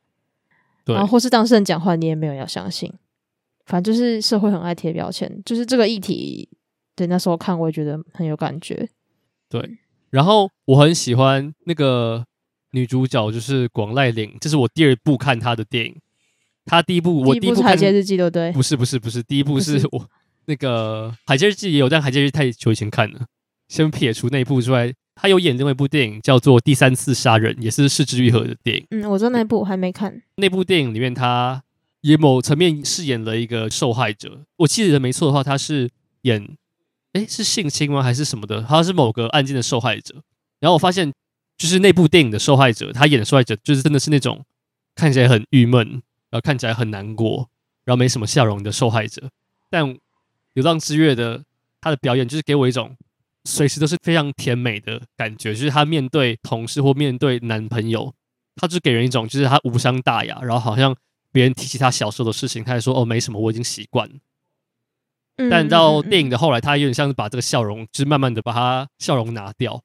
[0.84, 0.96] 对、嗯。
[0.96, 2.92] 然后或是当事人讲话，你也没有要相信。
[3.66, 6.48] 反正就是社会很爱贴标签，就是这个议题，
[6.94, 8.88] 对，那时候看我也觉得很有感觉。
[9.48, 9.78] 对，
[10.10, 12.24] 然后我很喜欢那个
[12.70, 15.96] 女主角，就是广濑铃，这是我第二部看她的电影。
[16.64, 18.52] 她第一部我第一部《海街日记》对不对？
[18.52, 20.08] 不是不是不是，第一部是我
[20.46, 23.26] 那个《海街日记》也有，但《海街日记》太久以前看了。
[23.68, 28.87] 先撇除那一部之外，她有演另外一部电影叫做《第三次杀人》，也是是枝裕和的电影。
[28.90, 30.22] 嗯，我知道那部我还没看。
[30.37, 31.64] 那部电影里面他。
[32.02, 35.90] 也某层面饰演了一个受害者，我记得没错的话，他是
[36.22, 36.57] 演，
[37.14, 38.00] 哎，是性侵吗？
[38.00, 38.62] 还是什么的？
[38.62, 40.22] 他是某个案件的受害者。
[40.61, 41.12] 然后我发现，
[41.59, 44.44] 就是那部电影的受害者，他演的受害者就是真的是那种
[44.94, 45.85] 看起来很郁闷，
[46.31, 47.48] 然后看起来很难过，
[47.85, 49.29] 然后没什么笑容的受害者。
[49.68, 49.85] 但
[50.52, 51.42] 《流浪之月》的
[51.81, 52.96] 他的表演，就是给我一种
[53.46, 58.12] 随时都是非常甜美的感觉，就是她面对同事或面对男朋友，
[58.56, 60.94] 她就给人一种就是她无伤大雅，然后好像。
[61.32, 64.14] 别人提起她小时候的事情，她还说：“哦，没什么，我已经习惯了。
[65.37, 69.82] 嗯”但到电影的后来，她有点像是把这个笑容，就是慢慢的把她笑容拿掉。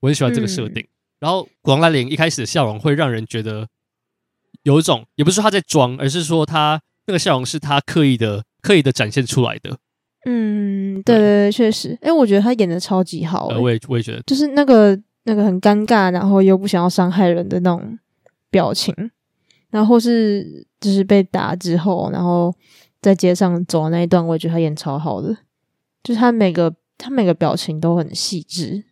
[0.00, 0.82] 我很喜欢这个设定。
[0.82, 3.68] 嗯、然后广濑铃一开始的笑容会让人觉得
[4.62, 9.76] 有一种，也不是说他在装，而是说她那个笑容是她刻意的、刻意的展现出来的。
[10.26, 11.96] 嗯，对对对，确实。
[12.02, 13.48] 哎，我觉得他演的超级好。
[13.58, 17.98] 我也我也觉得，就是那个那个很尴尬，然后又不想要伤害人的那种
[18.50, 18.94] 表情。
[19.70, 22.52] 然后是就是被打之后，然后
[23.00, 25.28] 在街上走的那一段，我也觉得他演超好的，
[26.02, 28.82] 就是他每个他每个表情都很细致。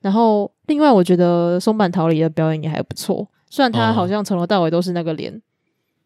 [0.00, 5.40] 然后另外，我觉得松坂桃李的表演也还不错，虽然他好像从头到尾都是那个脸，哦、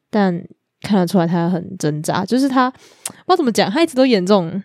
[0.08, 0.44] 但
[0.84, 4.62] 看得出来他很挣扎，就是他不知道怎么讲，他一直都演这种，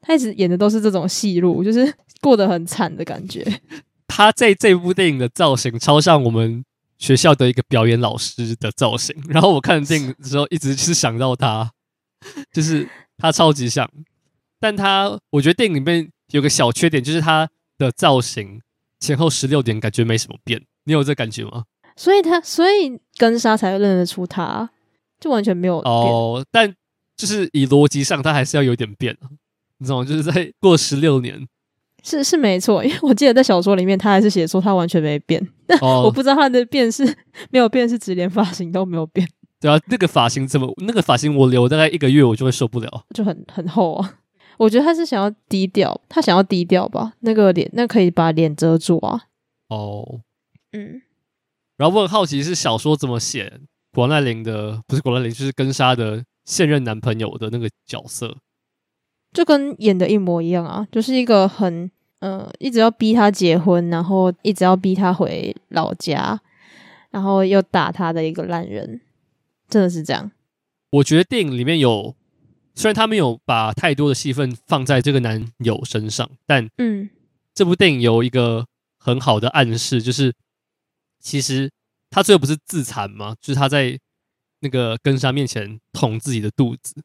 [0.00, 3.44] 他一直演的都是这种戏路，就是过得很惨的感觉。
[4.06, 6.64] 他在这部电影的造型超像我们
[6.98, 11.72] 学校的一个表演老师的造型，然后我看电影的时候一直是想到他，
[12.52, 13.90] 就是他超级像，
[14.60, 17.48] 但他我觉得电影里面有个小缺点，就是他
[17.78, 18.60] 的造型
[19.00, 21.64] 前后十六点感觉没什么变，你有这感觉吗？
[21.96, 24.70] 所以他所以根沙才会认得出他，
[25.24, 26.70] 就完全没有哦，但
[27.16, 29.16] 就是以逻辑上，他还是要有点变，
[29.78, 30.04] 你知道吗？
[30.04, 31.48] 就是在 过十六年。
[32.02, 37.02] 是是没错，因为我记得在小说里面，他还是写说他完全没变，但我不知道他的变是
[37.50, 39.26] 没有变，是指连发型都没有变。
[39.58, 40.70] 对啊，那个发型怎么？
[40.86, 44.18] 那个发型我留大概一个月，我就会受不了，就很很厚啊。
[44.58, 47.14] 我觉得他是想要低调，他想要低调吧？
[47.20, 49.22] 那个脸，那可以把脸遮住啊。
[49.68, 50.20] 哦，
[50.72, 51.00] 嗯。
[51.78, 53.60] 然后我很好奇是小说怎么写
[53.94, 58.36] 广濑铃的，不是广濑铃，就是根沙的现任男朋友的那个角色。
[59.32, 66.40] 就跟演的一模一样啊，就是一个很呃，一直要逼他结婚，然后一直要逼他回老家，
[67.10, 69.00] 然后又打他的一个烂人，
[69.68, 70.30] 真的是这样。
[70.90, 72.14] 我觉得电影里面有，
[72.74, 77.10] 虽然他没有把太多的戏份放在这个男友身上，但嗯，
[77.52, 78.66] 这部电影有一个
[78.98, 80.32] 很好的暗示，就是
[81.20, 81.70] 其实
[82.14, 83.34] 他最后不是自残吗？
[83.40, 83.98] 就是他在
[84.60, 87.02] 那个根纱面前捅自己的肚子，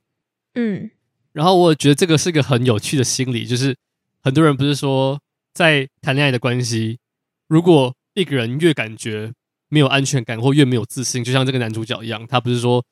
[0.53, 0.91] 嗯。
[1.31, 3.75] 然后我也觉得这个是个很有趣的心理，就是
[4.21, 5.19] 很多人不是说
[5.53, 6.99] 在谈恋爱的关系，
[7.47, 9.31] 如果一个人越感觉
[9.69, 12.83] 没有安全感或越没有自信，就像这个男主角一样，他不是说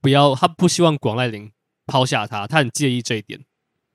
[0.00, 1.50] 不要，他不希望广濑铃
[1.86, 3.40] 抛下他，他很介意这一点，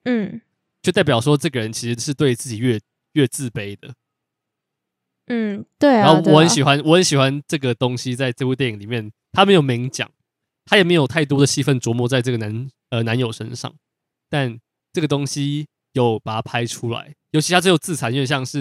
[0.06, 0.42] 嗯，
[0.82, 2.80] 就代表说这个人其实是对自己越
[3.14, 3.94] 越自卑的，
[5.30, 6.06] 嗯，对啊。
[6.06, 10.10] 然后我很喜欢，我很喜欢这个东西，在这部电影里面，他没有明讲，
[10.66, 13.74] 他也没有太多的戏份琢磨在这个男呃男友身上。
[14.30, 14.60] 但
[14.94, 18.60] 这个东西有把它拍出来，尤其他最后自残，有点像是，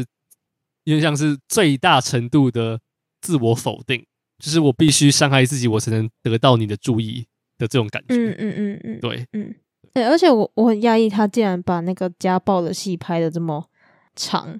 [0.84, 2.80] 有点像是最大程度的
[3.20, 4.04] 自我否定，
[4.38, 7.26] 就是我必须伤害自己，我才能得到你的注意
[7.58, 8.14] 的这种感觉。
[8.14, 9.54] 嗯嗯嗯嗯，对，嗯，
[9.92, 13.68] 对，而且我我很讶异，他竟然把那个家暴的戏拍的这么
[14.16, 14.58] 长，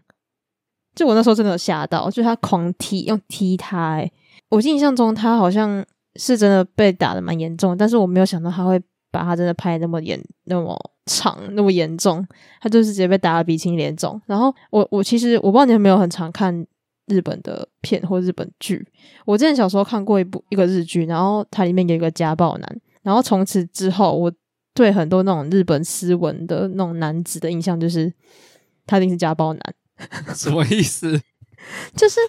[0.95, 4.13] 就我那时候真的有吓到，就他狂踢，用踢他，欸，
[4.49, 5.85] 我印象中他好像
[6.17, 10.79] 是真的被打的蛮严重，但是我没有想到他会把他真的拍那么严，那么。
[11.11, 12.23] 长那么严重，
[12.61, 14.21] 他就是直接被打的鼻青脸肿。
[14.27, 16.55] 然后我我其实我不知道你有没有很常看
[17.07, 18.87] 日本的片或日本剧。
[19.25, 22.81] 我之前小时候看过一部一个日剧，然后它里面有一个家暴男。
[23.01, 24.31] 然后从此之后，我
[24.75, 28.13] 对很多那种日本斯文的那种男子的印象就是
[28.87, 29.63] 他一定是家暴男。
[30.35, 31.21] 什么意思？
[31.97, 32.21] 就是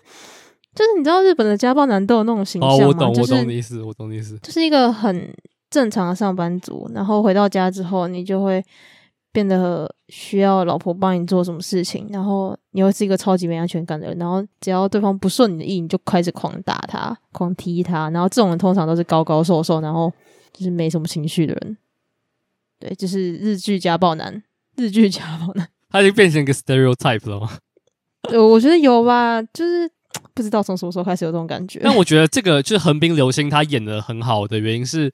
[0.76, 2.76] 就是你知道日本的家暴男都有那种形象吗？
[2.84, 5.34] 哦，我懂，就是、我懂你意思，我懂你意思，就是一个很。
[5.72, 8.60] 正常的上班族，然后回到家之后，你就会
[9.32, 20.12] 变得需要老婆帮你做什么事情，然后你会是一个超级没安全感的人，然后只要对方不顺你的意，你就开始狂打他、狂踢他，然后这种人通常都是高高瘦瘦，然后
[20.52, 21.78] 就是没什么情绪的人。
[22.80, 24.42] 对，就是日剧家暴男，
[24.76, 27.58] 日剧家暴男，他已经变成一个 stereotype 了吗？
[28.24, 29.90] 对， 我觉得有吧，就是
[30.34, 31.80] 不知道从什么时候开始有这种感觉。
[31.84, 35.14] 但我觉得这个就是横滨流星他演的很好的原因是。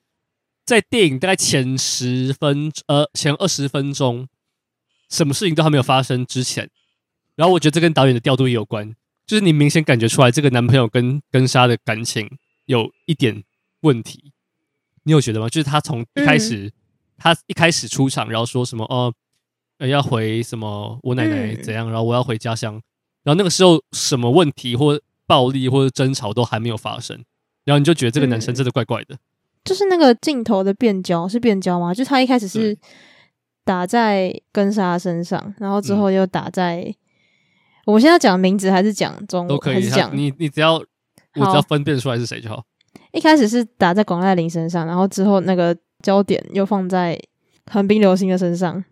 [0.66, 4.28] 在电影大概前十分呃前二十分钟，
[5.12, 6.68] 什么事情都还没有发生之前，
[7.36, 8.96] 然后我觉得这跟导演的调度也有关，
[9.28, 12.28] 就是你明显感觉出来这个男朋友跟跟莎的感情
[12.66, 13.44] 有一点
[13.82, 14.32] 问题，
[15.04, 15.48] 你有觉得吗？
[15.48, 16.72] 就是他从一开始，嗯、
[17.20, 19.14] 他一开始出场，然后说什么哦、呃，
[19.80, 22.74] 要回什么我奶奶怎样，然后我要回家乡，
[23.24, 27.24] 然后那个时候什么问题或暴力或者争吵都还没有发生，
[27.64, 29.18] 然后你就觉得这个男生真的怪怪的。
[29.64, 31.94] 就是那个镜头的变焦是变焦吗？
[31.94, 32.78] 就他一开始是
[33.64, 36.84] 打在根沙身上，然后之后又打在……
[36.84, 36.96] 嗯、
[37.88, 39.48] 我们现在讲名字还是讲中？
[39.48, 40.16] 都可以讲。
[40.16, 40.86] 你你只要我
[41.34, 42.64] 只要分辨出来是谁就好。
[43.12, 47.20] 一开始是打在广濑铃身上，然后之后那个焦点又放在
[47.72, 48.86] 横滨流星的身上，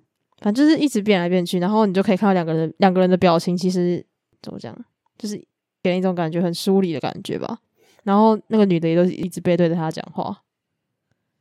[0.43, 4.05] 反正就是一直变来变去，然后你就可以看到两个人两个人的表情，其实
[4.41, 4.77] 怎么讲，
[5.17, 5.37] 就是
[5.81, 7.59] 给人一种感觉很疏离的感觉吧。
[8.03, 10.43] 然后那个女的也都一直背对着他讲话。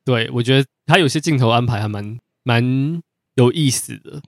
[0.05, 3.03] 对，我觉得他有些镜头安排还蛮蛮
[3.35, 4.23] 有意思的。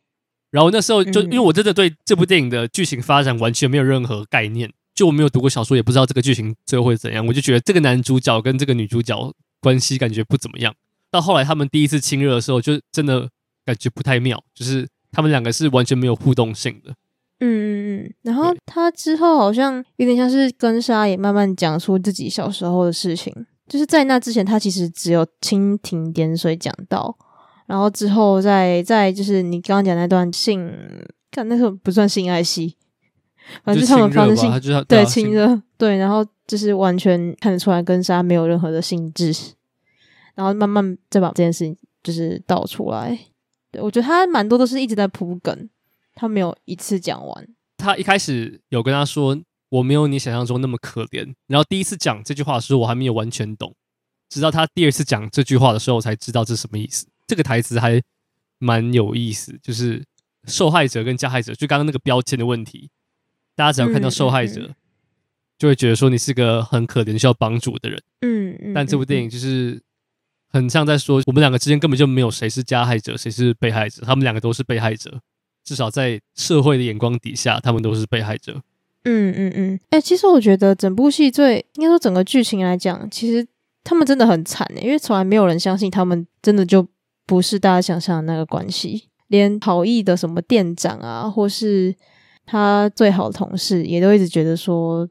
[0.50, 7.24] 然后那时候就因为我真的对这部电影的剧情发展完全没有任何概念，就我没有读过小说，也不知道这个剧情最后会怎样。
[7.26, 10.74] 我就觉得这个男主角跟这个女主角关系感觉不怎么样。
[11.10, 13.30] 到后来他们第一次亲热的时候，就真的
[13.64, 16.90] 感觉不太妙，就是他们两个是完全没有互动性的。
[17.40, 17.74] 嗯嗯
[18.04, 18.14] 嗯。
[18.22, 23.32] 然后他之后好像有点像是跟沙也慢慢讲出自己小时候的事情。
[23.66, 27.16] 就是在那之前，他其实只有蜻蜓点水讲到，
[27.66, 30.70] 然后之后再再就是你刚刚讲那段性，
[31.30, 32.76] 看那时候不算性爱戏，
[33.64, 39.32] 反正就是他们发生性，对亲热，对，然后就是完全看得出来跟沙没有任何的性质，
[40.34, 43.18] 然后慢慢再把这件事情就是倒出来。
[43.74, 45.68] 对，我觉得他蛮多都是一直在铺梗，
[46.14, 47.48] 他没有一次讲完。
[47.76, 49.38] 他一开始有跟他说。
[49.70, 51.34] 我没有你想象中那么可怜。
[51.48, 53.74] 然后第一次讲这句话的时候，我还没有完全懂，
[54.28, 57.08] 直到他第二次讲这句话的时候，我才知道这是什么意思。
[57.26, 58.00] 这个台词还
[58.58, 60.04] 蛮有意思，就是
[60.46, 62.88] 受害者跟加害者，就刚刚那个标签的问题。
[63.56, 64.76] 大家只要看到受害者，
[65.58, 68.00] 就会觉得说你是个很可怜、需要帮助的人。
[68.20, 68.74] 嗯嗯。
[68.74, 69.82] 但这部电影就是
[70.54, 75.20] 很像在说，我们两个之间根本就没有谁是加害者，谁是被害者，他们两个都是被害者。
[75.64, 78.62] 至少在社会的眼光底下，他们都是被害者。
[79.02, 83.44] 嗯嗯嗯，哎、其实我觉得整部戏最应该说整个剧情来讲，其实
[83.82, 86.86] 他们真的很惨诶，因为从来没有人相信他们真的就
[87.26, 91.92] 不是大家想象的那个关系，连好意的什么店长啊，或是
[92.46, 95.08] 他最好的同事，也都一直觉得说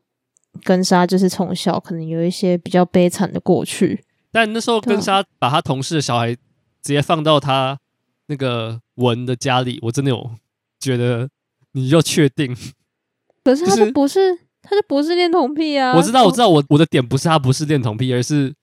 [0.63, 4.03] 根纱就是从小可能有一些比较悲惨的过去。
[4.33, 6.41] 但那时候根纱把他同事的小孩直
[6.81, 7.79] 接放到他
[8.25, 10.31] 那个文的家里，我真的有
[10.79, 11.29] 觉得，
[11.71, 12.53] 你就确定？
[13.45, 15.93] 可是他就不是，就是、他就不是恋童癖啊！
[15.95, 18.53] 我知道，我知道我，我我的点不是他不是恋童癖，而是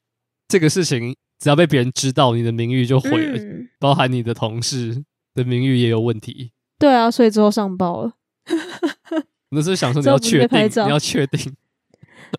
[0.48, 5.04] 这个事情只要被别人知道，你的名誉就毁了，嗯、包含你的同事
[5.34, 6.50] 的名誉也有问题。
[6.78, 8.12] 对啊，所以之后上报了。
[9.50, 11.54] 那是想说 你要确定，你要确定。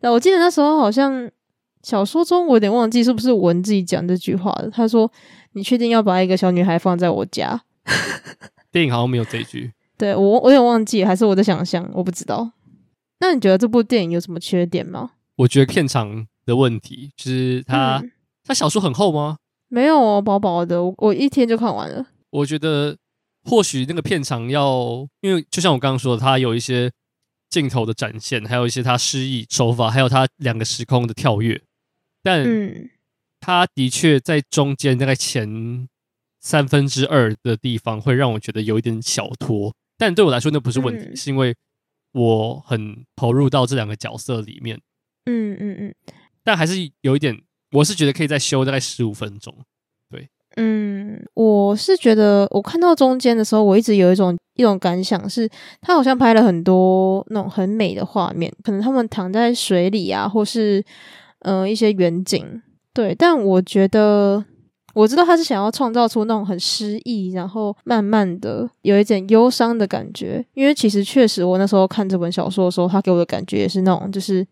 [0.02, 1.30] 那我记得那时候好像
[1.84, 4.70] 小说中，我有点忘记是不是文自己讲这句话的。
[4.70, 5.12] 他说
[5.54, 7.62] ：“你确定要把一个小女孩放在我家？”
[8.72, 9.72] 电影好像没有这一句。
[9.98, 12.52] 对我，我有点忘记，还是我的想象，我不知道。
[13.20, 15.12] 那你觉得这部电影有什么缺点吗？
[15.36, 18.12] 我觉得片长的问题，就是它，嗯、
[18.44, 19.38] 它小说很厚吗？
[19.68, 22.06] 没有哦，薄薄的，我我一天就看完了。
[22.30, 22.98] 我觉得
[23.44, 26.92] 或许那个片长要，因为就像我刚刚说的，它有一些
[27.50, 31.62] 镜头的展现，还有一些它诗意手法，还有它两个时空的跳跃，
[32.24, 32.46] 但
[33.40, 35.88] 他的确在中间大概前
[36.40, 39.74] 三分之二的地方会让我觉得有一点小拖。
[39.98, 41.56] 但对我来说，那不是问题，嗯、是因为
[42.14, 44.80] 我很投入到这两个角色里面。
[45.26, 45.78] 嗯嗯嗯。
[45.80, 45.96] 嗯嗯，
[46.44, 47.40] 但还是有一点，
[47.72, 49.56] 我是觉得可以再修大概十五分钟。
[50.10, 55.48] 对，嗯，我是觉得我看到中间的时候，我一直有一种一种感想是，
[55.80, 60.84] 他好像拍了很多那种很美的画面，可能他们躺在水里啊，或是
[61.42, 62.62] 嗯、呃、一些远景。
[62.94, 64.46] 对，但我觉得。
[64.94, 70.46] 我知道他是想要创造出那种很诗意，然后慢慢的有一点忧伤的感觉。
[70.54, 74.46] 因为其实确实，我那时候看这本小说的时候，他给我的感觉也是那种，就是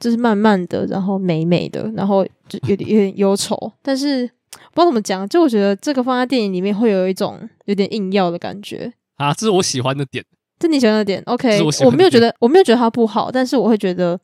[0.00, 3.56] 就是慢慢的，然后美美的，然后就有点有点忧愁。
[3.80, 4.26] 但是
[4.72, 10.24] 不知道怎么讲，就我觉得这个放在电影里面会有一种有点硬要的感觉啊，这是我喜欢的点，
[10.58, 11.22] 这你喜欢的点。
[11.26, 14.18] OK，我，我没有觉得我没有觉得它不好，但是我会觉得，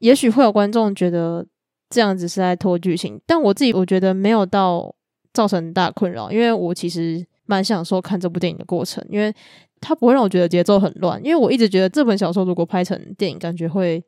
[0.00, 1.46] 也许会有观众觉得。
[1.88, 4.92] 这样子是在拖剧情，但我自己我觉得没有到
[5.32, 9.32] 造成大困扰，因为我其实蛮享受看这部电影的过程，因为
[9.80, 14.02] 它不会让我觉得节奏很乱，因为我一直觉得这本小说如果拍成电影，感觉会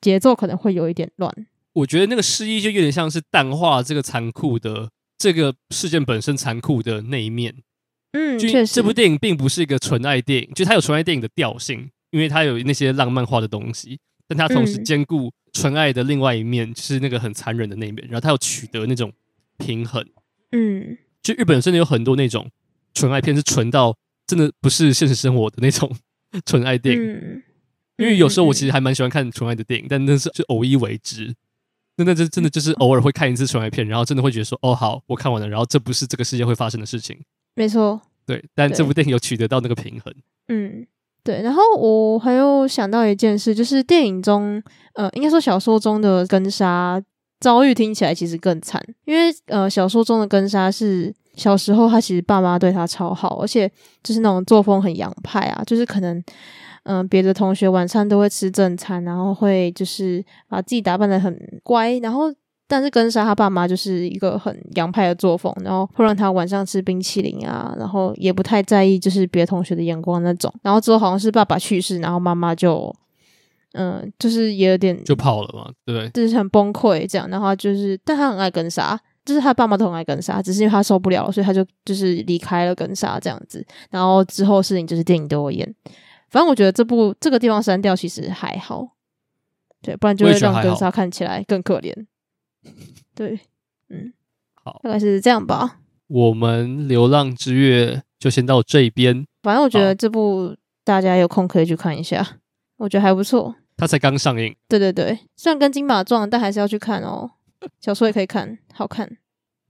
[0.00, 1.30] 节奏可能会有一点乱。
[1.74, 4.88] 我觉得那个诗意就有点像是淡化这个残酷的
[5.18, 7.54] 这个事件本身残酷的那一面。
[8.12, 15.32] 嗯，确实，这部电影并不是一个纯爱电影，就它有纯爱电影的调性，因为它有那些浪漫化的东西，但他同时兼顾、嗯。
[15.52, 19.12] 纯爱的另外一面，就是那个很残忍的那一面，然后他要取得那种
[19.58, 20.00] 平衡。
[20.52, 22.48] 嗯，就日本真的有很多那种
[22.94, 23.96] 纯爱片，是纯到
[24.28, 25.92] 真的不是现实生活的那种
[26.46, 27.02] 纯爱电影。
[27.02, 27.42] 嗯，
[27.96, 31.34] 因为有时候我其实还蛮喜欢看纯爱的电影，但那是就偶一为之。
[31.96, 37.18] 那那这真的就是偶尔会看一次纯爱片，然后真的会觉得说，哦，好，我看完了，然后这不是这个世界会发生的事情。
[37.56, 40.14] 没错，对，但这部电影有取得到那个平衡。
[40.46, 40.86] 嗯。
[41.22, 44.62] 对，然后我还有想到一件事，就是电影中，
[44.94, 47.02] 呃，应该说小说中的根纱
[47.40, 53.70] 遭遇听起来其实更惨，因为呃，小说中的根纱是小时候他其实爸妈对他超好，而且
[54.02, 56.22] 就是那种作风很洋派啊，就是可能
[56.84, 62.32] 嗯、别的同学晚上都会吃正餐，然后会就是把自己打扮得很乖，然后。
[62.70, 70.54] 但是根纱他爸妈就是一个很洋派的作风，然后会让他晚上吃冰淇淋啊，然后也不太在意就是别的同学的眼光那种。
[70.62, 72.94] 然后之后好像是爸爸去世，然后妈妈就，
[73.72, 76.08] 嗯、呃，就是也有点就跑了嘛，对不对？
[76.10, 77.28] 就是很崩溃这样。
[77.28, 83.66] 然后就是，但他很爱根纱，就是他爸妈都很爱根纱，只是因为他受不了，所以他就就是离开了根纱这样子。
[83.90, 85.74] 然后之后事情就是电影都有演。
[86.28, 88.86] 反正我觉得这部这个地方删掉其实还好，
[89.82, 91.92] 对，不然就会让根纱看起来更可怜。
[93.14, 93.40] 对，
[93.88, 94.12] 嗯，
[94.54, 95.78] 好，大概是这样吧。
[96.06, 99.24] 我们《流浪之月》就先到这边。
[99.42, 102.38] 反正我觉得这部大家有空可以去看一下，
[102.78, 103.54] 我觉得还不错。
[103.76, 104.54] 它才刚上映。
[104.68, 107.30] 对对对，虽然跟金马撞，但还是要去看哦。
[107.80, 109.16] 小说也可以看，好看。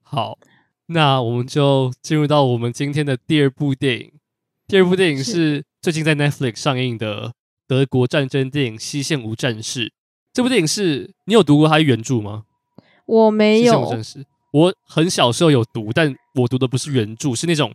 [0.03, 0.39] 好，
[0.87, 4.13] 那我们就进入到我们今天的第二部电影。
[4.67, 7.33] 第二部电影是最近在 Netflix 上映的
[7.67, 9.87] 德国战争电影《西线无战事》。
[10.33, 12.45] 这部电影是你有读过它的原著吗？
[13.11, 13.91] 我没有。
[14.53, 17.73] 我很小时候有读，但我读的不是原著，是那种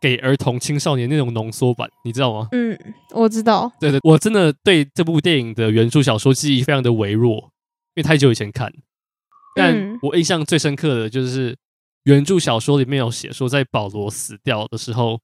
[0.00, 2.48] 给儿童青少年那种浓缩版，你知道吗？
[2.52, 2.78] 嗯，
[3.12, 3.70] 我知道。
[3.80, 7.36] 对对，我真的对这部电影的原著小说记忆非常的微弱，
[7.94, 8.72] 因为太久以前看。
[9.54, 11.56] 但我印象最深刻的就是
[12.04, 15.20] 原著小说里面有写说，在保罗死掉的时候，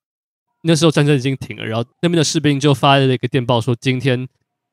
[0.63, 4.27] 那时候战争已经停了，然后那边的士兵就发了一个电报说，今天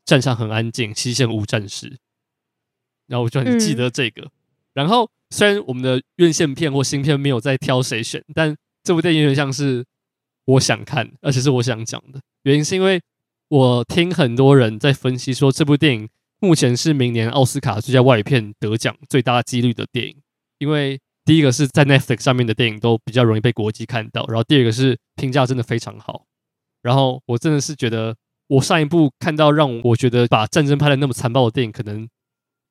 [0.05, 1.97] 战场很安静，西线无战事。
[3.07, 4.29] 然后我就很记得这个。
[4.73, 9.85] 然后虽然我们的院线片或新片没有在挑谁选，但这部电影有点像是
[10.45, 13.01] 我想看，而且是我想讲的原因，是因为
[13.49, 16.09] 我听很多人在分析说这部电影。
[16.43, 20.15] 目前是明年奥斯卡最佳外语片得奖最大几率的电影，
[20.57, 26.25] 因为第一个是在 Netflix 上面的电影都比较容易被国际看到，然后第二个是评价真的非常好。
[26.81, 28.15] 然后我真的是觉得，
[28.47, 32.09] 我上一部看到让我觉得把战争拍得那么残暴的电影，可能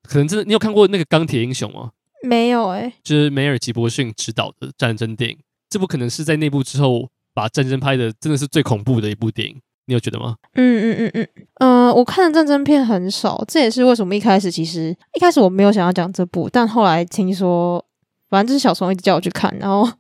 [0.03, 1.91] 可能真的，你有看过那个钢铁英雄吗？
[2.23, 5.39] 没有哎、欸，就是梅尔吉伯逊执导的战争电影，
[5.69, 9.61] 这部可能是在那部之后把战争拍的真的是最恐怖的一部电影。
[9.87, 10.37] 你有觉得吗？
[10.53, 17.85] 嗯嗯嗯嗯，嗯、呃，我看的战争片很少，这也是为什么一开始其实一开始我没有想要讲这部，但后来听说，
[18.29, 19.91] 反正就是小松一直叫我去看，然后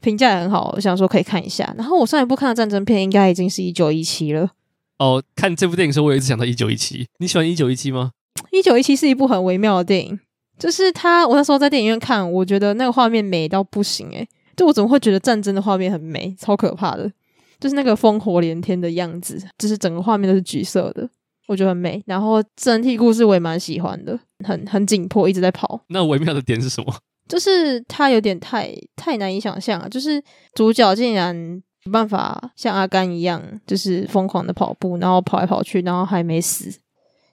[0.00, 1.72] 评价也很好，我想说可以看一下。
[1.78, 4.50] 然后我上一部看的战争片应该已经是一九一七了。
[4.98, 7.06] 哦，看这部电影的时候，我也一直想到一九一七。
[7.18, 8.10] 你喜欢一九一七吗？
[8.50, 10.18] 一九一七是一部很微妙的电影，
[10.58, 17.10] 就是他，我那时候在电影院看，我觉得那个画面美到不行诶、欸，就我怎么会觉得战争的画面很美，超可怕的。
[17.58, 21.06] 就是那个烽火连天的样子，就是整个画面都是橘色的，
[21.46, 22.02] 我觉得很美。
[22.06, 25.78] 然后整体故事我也蛮喜欢的，很很紧迫，一直在跑。
[25.88, 26.94] 那微妙的点是什么？
[27.28, 30.22] 就是它有点太太难以想象了，就是
[30.54, 31.36] 主角竟然
[31.84, 36.72] 没办法像阿甘一样，就是疯狂的跑步，然后跑来跑去，然后还没死。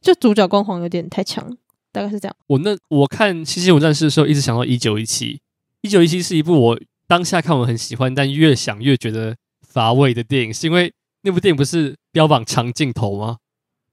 [0.08, 1.58] 就主角光环有点太强，
[1.92, 2.36] 大概是这样。
[2.48, 5.42] 我那我看《西线无战士》的时候，一直想到一九一七。
[5.82, 9.36] 一九一七是一部我当下看我很喜欢，但越想越觉得。
[9.70, 10.92] 乏味的电影是因为
[11.22, 13.38] 那部电影不是标榜长镜头吗？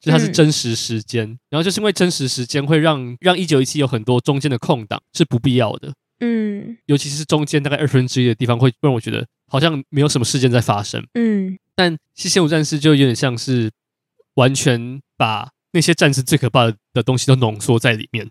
[0.00, 13.70] 就它是真实时间，嗯、然后就是因为真实时间会让让一九一七有很多中间的空档是不必要的，嗯，尤其是中间大概二分之一的地方会让我觉得好像没有什么事件在发生，嗯，但西线无战事就有点像是
[14.36, 18.31] 完全把那些战争最可怕的的东西都浓缩在里面，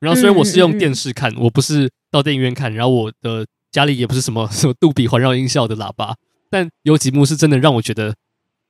[0.00, 6.16] 然后虽然我是用电视看，嗯嗯嗯、我不是到电影院看，然后我的家里也不是什么 什么杜比环绕音效的喇叭。
[6.50, 8.14] 但有几幕是真的让我觉得，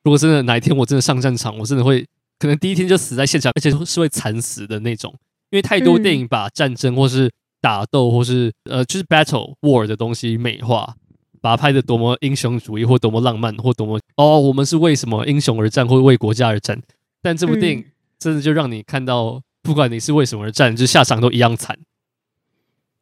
[0.04, 2.06] 如果真的哪一天我真的上战场，我真的会
[2.38, 5.14] 可能第一天就死在现场， 而且是会惨死的那种。
[5.50, 7.32] 因为太多电影把战争或是
[7.62, 10.94] 打斗或是呃就是 battle war 的东西美化，
[11.40, 16.82] 把它拍的多么英雄主义或多么浪漫或多么哦，我们是为什么英雄而战或为国家而战。
[17.26, 17.84] 但这部电影
[18.18, 21.76] 真的就让你看到，不管你是为什么而战，就下场都一样惨。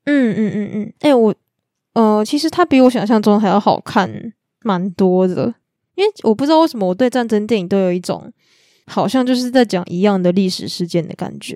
[0.05, 1.35] 嗯嗯嗯嗯，哎、欸、我
[1.93, 4.33] 呃其实它比我想象中还要好看。
[4.67, 5.55] 蛮多的，
[5.95, 8.33] 因为我不知道为什么我对战争电影都有一种
[8.87, 11.55] 好像就是在讲一样的历史事件的感觉，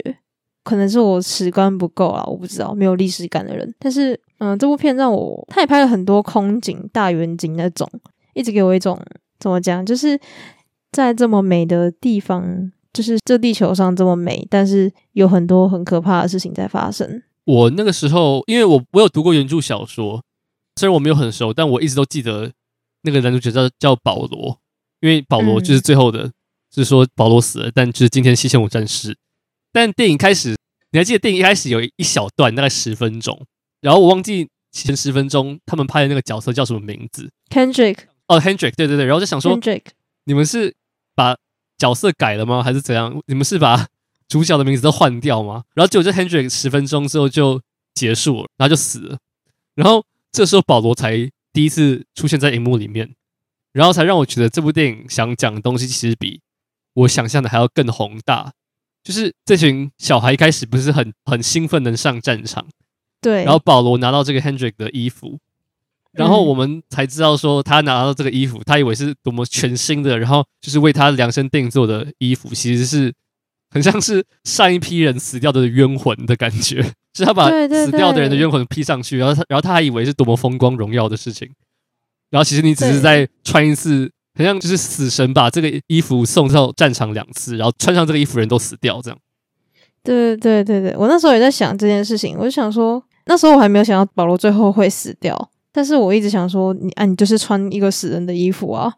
[0.62, 3.74] 可能是我史观不够啊，我不知道，没有历史感的人。
[3.78, 7.90] 但是，嗯，这部片让我，他也拍了很多空景、大远景那种，
[8.34, 9.00] 一直给我一种
[9.38, 10.20] 怎么讲，就是
[10.93, 17.22] 在这么美的地方，就是这地球上这么美，但是有很多很可怕的事情在发生。
[17.45, 20.22] 我那个时候，因为我我有读过原著小说，
[20.76, 22.53] 虽然我没有很熟，但我一直都记得。
[23.03, 24.59] 那个男主角叫叫保罗，
[25.01, 26.32] 因为保罗就是最后的，嗯、
[26.68, 29.16] 就是说保罗死了，但就是今天西线五战士。
[29.72, 30.57] 但电影开始，
[30.91, 33.41] 你还记得电影一开始有一小段大概十分钟，
[33.80, 37.99] 然后我忘记前十分钟他们拍的那个角色叫什么名字？Hendrik。
[38.26, 39.07] 哦，Hendrik，对对对。
[39.07, 39.57] 然后就想说
[40.28, 40.76] 你们是
[41.16, 41.34] 把
[41.78, 42.62] 角色改了吗？
[42.62, 43.18] 还是怎样？
[43.26, 43.88] 你们是把
[44.28, 45.64] 主角的名字都换掉吗？
[45.74, 47.60] 然后结果这 Hendrik 十分钟之后就
[47.94, 49.18] 结束了，然后就死了。
[49.74, 51.28] 然后这时候保罗才。
[51.50, 53.16] 第一次出现在荧幕里面，
[53.72, 56.40] 然后才让我觉得这部电影想讲的东西其实比
[56.94, 58.52] 我想象的还要更宏大。
[59.02, 62.64] 就是这群小孩一开始不是很很兴奋能上战场，
[63.20, 63.42] 对。
[63.42, 65.40] 然后保罗拿到这个 Hendrik 的衣服，
[66.18, 73.12] 然后我们才知道说他拿到这个衣服，他以为是多么全新的，然后就是为他量身定做的衣服，其实是
[73.70, 76.82] 很像是上一批人死掉的冤魂的感觉，
[77.14, 81.48] 是他把死掉的人的冤魂披上去，然后他然后他还以为是多么风光荣耀的事情，
[82.30, 89.18] 然后其实你只是在穿一次，好像就是死神把这个衣服送到战场两次，然后穿上这个衣服人都死掉这样。
[90.02, 98.92] 对对对对，我那时候也在想这件事情，我就想说，那时候我还没有想到保罗最后会死掉，但是我一直想说，你啊，你就是穿一个死人的衣服啊。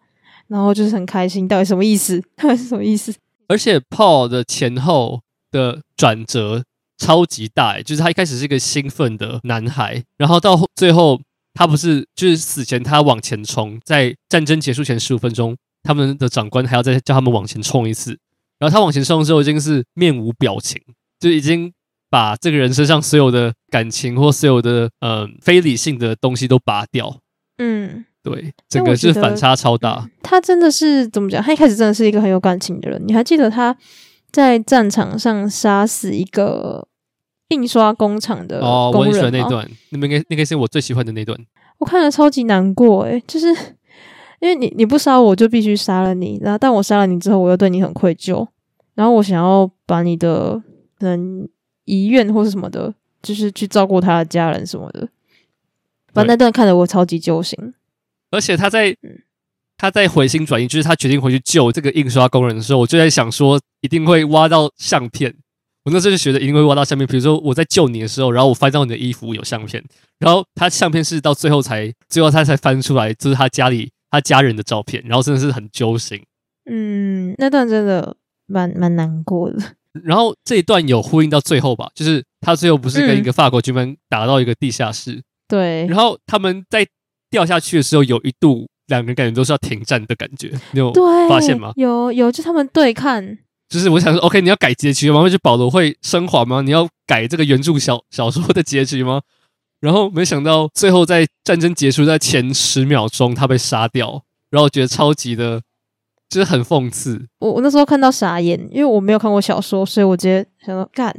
[0.49, 2.19] 然后就是很开心，到底什么意思？
[2.39, 3.15] 到底是什么意思？
[3.49, 5.21] 而且 Paul 的前后
[5.51, 6.65] 的转折
[6.97, 11.21] 超级大，就是他一开始是一个兴奋的男孩，然后到最后
[11.53, 18.19] 他不是就是死前他往前冲，在战争结束前十五分钟，他们的长官还要再叫他们往前冲一次，
[18.59, 20.81] 然后他往前冲的时候已经是面无表情，
[21.19, 21.71] 就已经
[22.11, 27.21] 把这个人身上所有的感情或所有的嗯、呃、非理性的东西都拔掉。
[27.59, 28.05] 嗯。
[28.23, 30.07] 对，整个是反差超大。
[30.23, 31.43] 他真的是怎么讲？
[31.43, 33.03] 他一开始真的是一个很有感情的人。
[33.07, 33.75] 你还记得他
[34.31, 36.87] 在战场上杀死一个
[37.49, 38.69] 印刷工厂的工人吗？
[38.69, 41.39] 哦，我很喜欢那段，那边应该那个是我最喜欢的那段。
[41.79, 43.47] 我看了超级难过，诶， 就是
[44.41, 46.39] 因为你你不杀我，我就必须杀了你。
[46.43, 48.47] 然后，但我杀了你之后，我又对你很愧疚。
[48.95, 50.63] 然后，我想要把你的
[50.99, 51.49] 可能
[51.91, 55.09] 遗愿或是什么的，就是去照顾他的家人什么的。
[56.13, 57.59] 反正那段看得我超级揪心。
[58.31, 58.97] 而且他在
[59.77, 65.35] 他在回心转意，就是他决定回去救这个印刷工人的时候，我就在想说，一定会挖到相片。
[65.85, 69.83] 我那时候就觉得一定会挖到相片，比如说我在救你的时候，然后我翻到你的衣服有相片，
[70.19, 76.23] 然后他相片是到最后才最后他才翻出来，就是他家里他家人的照片，然后真的是很揪心。
[76.71, 78.17] 嗯，那段真的
[78.47, 79.59] 蛮蛮难过的。
[80.05, 86.87] 然后这一段有呼应到最后吧，就是他最后不是跟一个法国军官打到一个地下室，对，然后他们在。
[87.33, 90.93] 掉下去的时候，有一度两个人感觉都是要停战的感觉，你有
[91.29, 91.73] 发现吗？
[91.77, 93.39] 有有，就他们对看，
[93.69, 95.23] 就是我想说，OK，你要改结局吗？
[95.23, 96.61] 会就保罗会升华吗？
[96.61, 99.21] 你要改这个原著小小说的结局吗？
[99.81, 105.63] 然后没想到最后在战争结束在前十秒钟，他被杀掉，然后我觉得超级的，
[106.31, 107.27] 就是很讽刺。
[107.41, 111.15] 我我那时候看到傻眼，因为我没有看过小说，所以我直接想说干。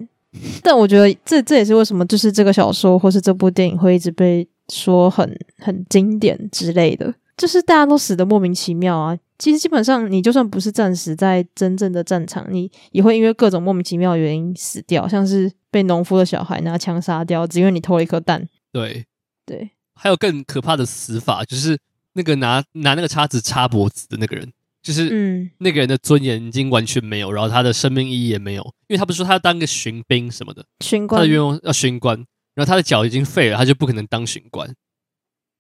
[0.64, 4.48] 但我觉得这这也是为什么，就是这个小说或是这部电影会一直被。
[4.70, 9.18] 说很很经典之类的，就是大家都死的莫名其妙啊。
[9.38, 18.48] 其实基本上，你就算不是战死在真正的战场，你也会因为各种莫名其妙的原因死掉，像是被农夫的小孩拿枪杀掉，只因为你偷了一颗蛋。
[18.72, 19.06] 对
[19.46, 21.78] 对，还有更可怕的死法，就是
[22.14, 32.26] 那个拿拿那个叉子插脖子的那个人，就是嗯，那个人的尊严已经完全没有，然后他的生命意义也没有，因为他不是说他要当个巡兵什么的，巡官，他的愿望要巡官。
[32.54, 34.70] 然后他的脚已经废了，他就不可能当巡官。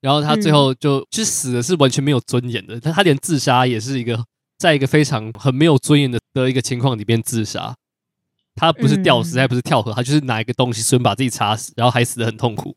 [0.01, 4.21] 然后他最后就、嗯、就死的是完全没有尊严的，他他连自杀也是一个
[4.57, 7.73] 在一个非常很没有尊严的的一个情况里边自杀。
[8.55, 12.75] 他不是吊死，还不是跳河，他就是拿一个东西随便把自己插死，然后还死的很痛苦。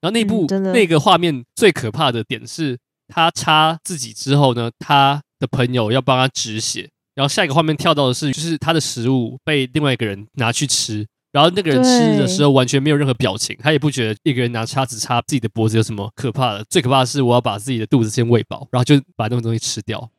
[0.00, 2.78] 然后那部、嗯、那个画面最可怕的点是，
[3.08, 6.88] 他插自己之后呢，他的朋友要帮他止血。
[7.16, 11.04] 然后下一个画面跳到的是，就是他的食物被另外一个人拿去吃。
[11.32, 16.64] 然后那个人吃的时候完全没有任何表情，他也不觉得一个人拿叉子插自己的脖子有什么可怕的。
[16.68, 20.10] 最可怕的是，我要把自己的肚子先喂饱，然后就把那种东西吃掉。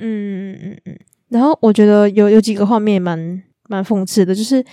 [0.00, 0.98] 嗯嗯嗯嗯。
[1.28, 4.64] 然后我觉得有有几个画面蛮蛮讽刺的，就是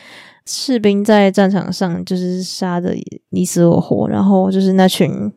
[0.46, 2.96] 士兵在战场上就是杀的
[3.32, 5.34] 你死我活，然后就是那群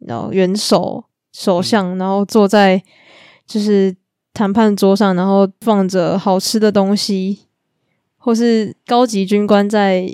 [0.00, 2.82] 然后元首首相，然后坐在
[3.46, 3.94] 就是
[4.32, 7.40] 谈判桌上，然后放着好吃的东西。
[8.18, 10.04] 或是高级军官在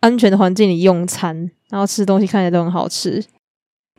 [0.00, 3.24] 安全的环境里用餐，然后吃东西看起来都很好吃，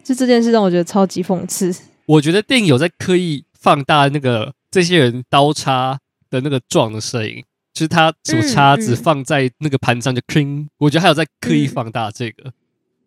[0.04, 1.74] 就这件事让我觉得超级讽刺。
[2.06, 5.98] 我觉得电影有在刻意放大那个这些人刀叉
[6.30, 7.42] 的那个撞的声音，
[7.74, 12.52] 就是他什么叉子放在那个盘上就 cling，我觉得还有在刻意放大这个。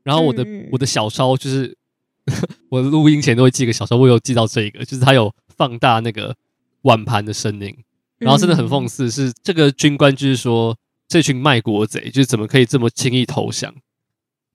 [0.03, 1.77] 然后我的我的小抄就是
[2.71, 6.37] 我录音前都会记个小抄，我有记到这个，就是他有放大那个
[6.83, 7.77] 碗盘的声音。
[8.19, 10.77] 然后真的很讽刺，是这个军官就是说，
[11.09, 13.75] 这群卖国贼就是怎么可以这么轻易投降？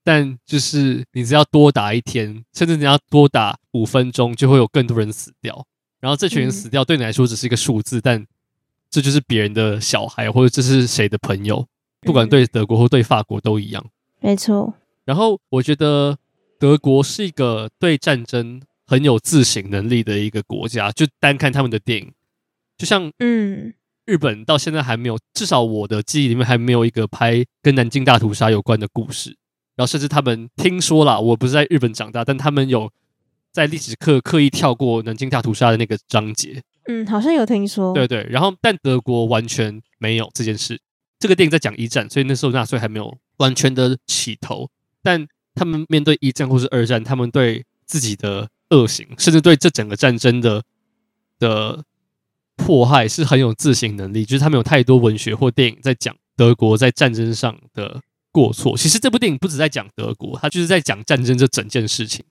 [0.04, 5.66] 但就是你只要多打一天，甚至你要多打五分钟，就会有更多人死掉。
[6.00, 8.26] 然后这群人死掉对你来说只是一个数字，但
[8.90, 11.68] 这就是别人的小孩，或者这是谁的朋友，
[12.02, 13.86] 不管对德国或对法国都一样。
[14.22, 14.74] 没错。
[15.04, 16.18] 然后我觉得
[16.58, 22.12] 德国是一个对战争很有自省能力的一个国家，就单看他们的电影。
[22.76, 23.72] 就像嗯，
[24.06, 29.38] 日本到现在还没有，至少我的记忆里面还没有一个拍跟南京大屠杀有关的故事。
[29.76, 32.92] 然后甚至他们听说了，我不是在日本长大，但他们有
[33.52, 36.64] 在历史课刻意跳过南京大屠杀的那个章节。
[36.88, 37.94] 嗯，好像有听说。
[37.94, 40.82] 对对，然后但德国完全没有这件事。
[41.20, 44.70] 这个电影在讲一战，所以那时候纳粹还没有完全的起头，
[45.04, 50.64] 但他们面对一战或是二战，他们对自己的恶行，甚至对这整个战争的
[51.40, 51.84] 的
[52.56, 58.02] 迫害是很有自省能力，就是他们有太多文学或电影在讲德国在战争上的
[58.32, 58.78] 过错。
[58.78, 62.24] 其实这部电影不止在讲德国，它就是在讲战争这整件事情。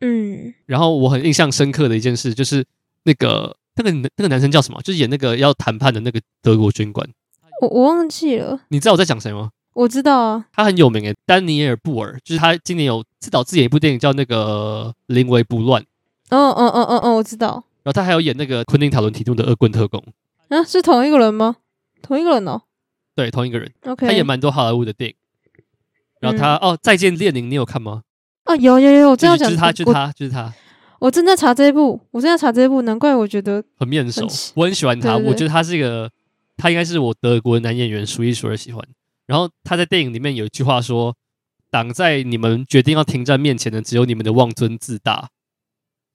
[0.00, 2.64] 嗯，然后我很印象深刻的一件事就是
[3.02, 4.80] 那个那个那个男生叫什么？
[4.82, 7.06] 就是演那个要谈判的那个德国军官。
[7.60, 8.62] 我我忘记了。
[8.68, 9.50] 你知道我在讲谁吗？
[9.72, 15.82] 我知道啊，他很有名诶，丹尼尔·布尔，就是他今年有自导自演一部电影叫那个《临危不乱》。
[16.30, 17.64] 哦哦哦哦哦，我知道。
[17.82, 20.02] 然后他还有演那个昆汀·塔伦提诺的《恶棍特工》。
[20.56, 21.56] 啊，是同一个人吗？
[22.02, 22.62] 同一个人哦。
[23.14, 23.72] 对，同一个人。
[23.86, 24.06] OK。
[24.06, 25.16] 他演蛮多好莱坞的电影。
[26.20, 28.02] 然后他、嗯、哦，《再见列宁》，你有看吗？
[28.44, 30.52] 哦，有有有，我正要讲，就是他，就是他，就是他。
[30.98, 34.26] 我正在查这一部，我正在查这一部，难怪我觉得很面熟。
[34.54, 36.10] 我很喜欢他，对对对，我觉得他是一个，
[36.58, 38.84] 他应该是我德国男演员数一数二喜欢。
[39.30, 41.14] 然后他在电影里面有一句话说
[41.70, 45.30] ：“挡在你们决定要停战面前的，只有你们的妄尊自大。”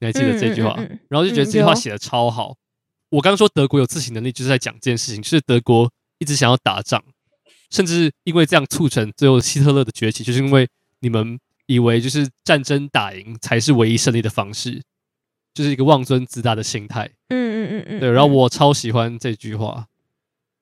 [0.01, 0.75] 你还记得这句话？
[0.77, 2.49] 嗯嗯嗯、然后就觉得这句话写的超好。
[2.49, 2.57] 嗯、
[3.11, 5.89] 我刚刚说德国有自省能力，就是在讲这件事情，就是德国
[6.19, 7.01] 一直想要打仗，
[7.69, 10.67] 甚至因为这样促成最后希特勒的崛起，就是因为
[10.99, 11.39] 你们。
[11.67, 14.83] 以为就是战争打赢才是唯一胜利的方式，
[15.51, 17.09] 就是一个妄尊自大的心态。
[17.29, 18.11] 嗯嗯嗯嗯，对。
[18.11, 19.87] 然后我超喜欢这句话。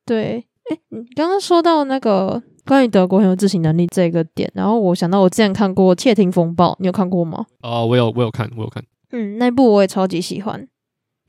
[0.06, 7.45] 对，哎，你刚刚说到那个关于德国很有自省能力这个点，然后我想到我之前看过《窃听风暴》，你有看过吗？
[7.61, 8.84] 哦，我有，我有看，我有看。
[9.11, 10.68] 嗯，那部我也超级喜欢，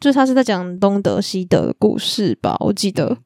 [0.00, 3.16] 就是他是在讲东德西德的故事吧，我记得。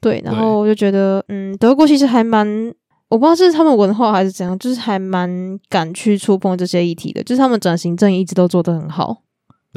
[0.00, 2.74] 对，然后我就觉得，嗯，德国其实还蛮。
[3.10, 7.20] 我不知道是他们文化还是怎样，就是还蛮敢去触碰这些议题的。
[7.24, 9.22] 就是他们转型正义一直都做得很好，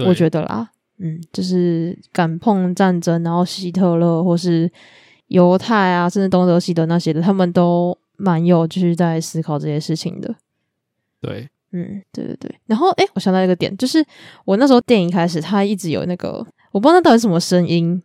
[0.06, 0.70] 我觉得啦，
[1.00, 4.72] 嗯，就是敢碰战争，然后希特勒或是
[5.34, 10.34] 犹太啊，甚至东德西德那些的，他们都蛮有就是在思考这些事情的。
[11.20, 12.56] 对，嗯，对对对。
[12.68, 14.06] 然后，哎，我想到一个点，就是
[14.46, 18.00] 我那时候电影开始，它一直有那个，我不知道那到底是什么声音，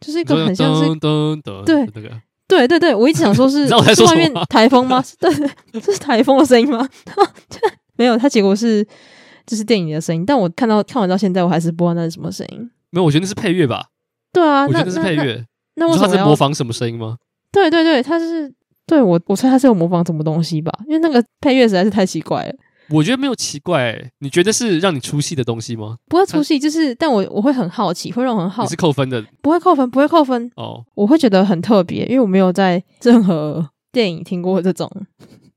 [0.00, 2.10] 就是一个很像是对那个。
[2.48, 5.04] 对对对，我一直想说是 是外面台风吗？
[5.20, 5.30] 对，
[5.80, 6.88] 这是台风的声音吗？
[7.96, 8.86] 没有，它结果是
[9.44, 10.24] 这是电影的声音。
[10.24, 12.70] 但我看到看完到现在，我还是不知道那是什么声音。
[12.90, 13.88] 没有，我觉得那是配乐吧。
[14.32, 15.44] 对啊，我觉得那是配乐。
[15.74, 17.16] 那为什么他在模仿什么声音吗？
[17.50, 18.52] 对对对，他是
[18.86, 20.72] 对我我猜他是有模仿什么东西吧？
[20.86, 22.54] 因为那个配乐实在是太奇怪了。
[22.90, 25.96] 我觉得没有奇怪、欸，你觉得是让你出戏的东西吗？
[26.08, 28.66] 不会出戏，就是但我我会很好奇，会让我很好奇。
[28.66, 29.24] 你是扣分的？
[29.40, 30.50] 不会扣分，不会扣分。
[30.56, 34.90] 哦，我会觉得很特别，因为我没有在任何电影听过这种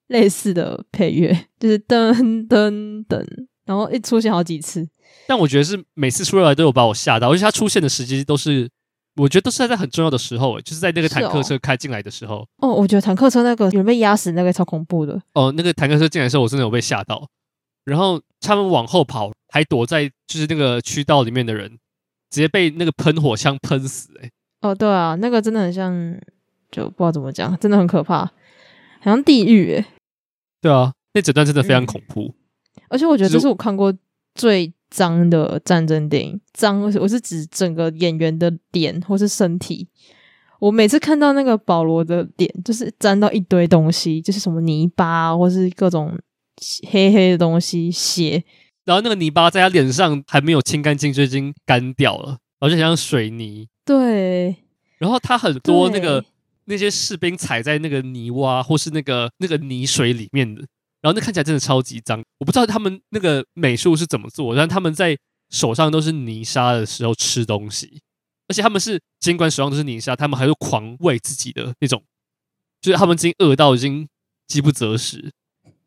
[0.08, 2.14] 类似的配乐，就是噔
[2.48, 3.26] 噔噔，
[3.66, 4.88] 然后一出现好几次。
[5.28, 8.70] 但我觉得是每次出来都有把我吓到，而且它出现的时机都是。
[9.16, 12.48] 我觉得都是在很重要的时候，就是在那个坦克车开进来的时候。
[12.58, 15.22] 哦，我觉得坦克车那个有人被压死，那个超恐怖的。
[15.34, 17.28] 哦，那个坦克车进来的时候，我真的有被吓到。
[17.86, 21.70] 然后他们往后跑，还躲在就是那个区道里面的人，
[22.30, 24.10] 直接被那个喷火枪喷死。
[24.22, 24.30] 哎，
[24.62, 26.20] 哦，对啊，那个真的很像，
[26.72, 28.32] 就不知道怎么讲，真的很可怕，好
[29.06, 29.76] 像地狱。
[29.76, 29.86] 哎，
[30.62, 32.34] 对啊，那整段真的非常恐怖。
[32.76, 33.94] 嗯，而且我觉得这是我看过
[34.34, 34.74] 最。
[34.96, 39.90] 脏的战争电影，脏我是指整个演员的脸或是身体。
[40.62, 46.18] 我每次看到那个保罗的脸，就是沾到一堆东西，就是什么泥巴或是各种
[46.88, 48.42] 黑黑的东西血。
[48.86, 53.68] 然后那个泥巴在他脸上还没有清干净就已经干掉了，而且像水泥。
[53.84, 54.56] 对。
[54.98, 56.24] 然后他很多那个
[56.64, 60.64] 那些士兵踩在那个泥洼或是那个那个泥水里面的。
[61.06, 65.16] 然后那看起来真的超级脏，我不知道他们那个美术是怎么做，但他们在
[65.52, 68.02] 手上都是泥沙的时候吃东西，
[68.48, 72.02] 而且他们是尽管手上都是泥沙，他们还是狂喂自己的那种，
[72.82, 74.08] 就是他们已经饿到已经
[74.48, 75.32] 饥不择食。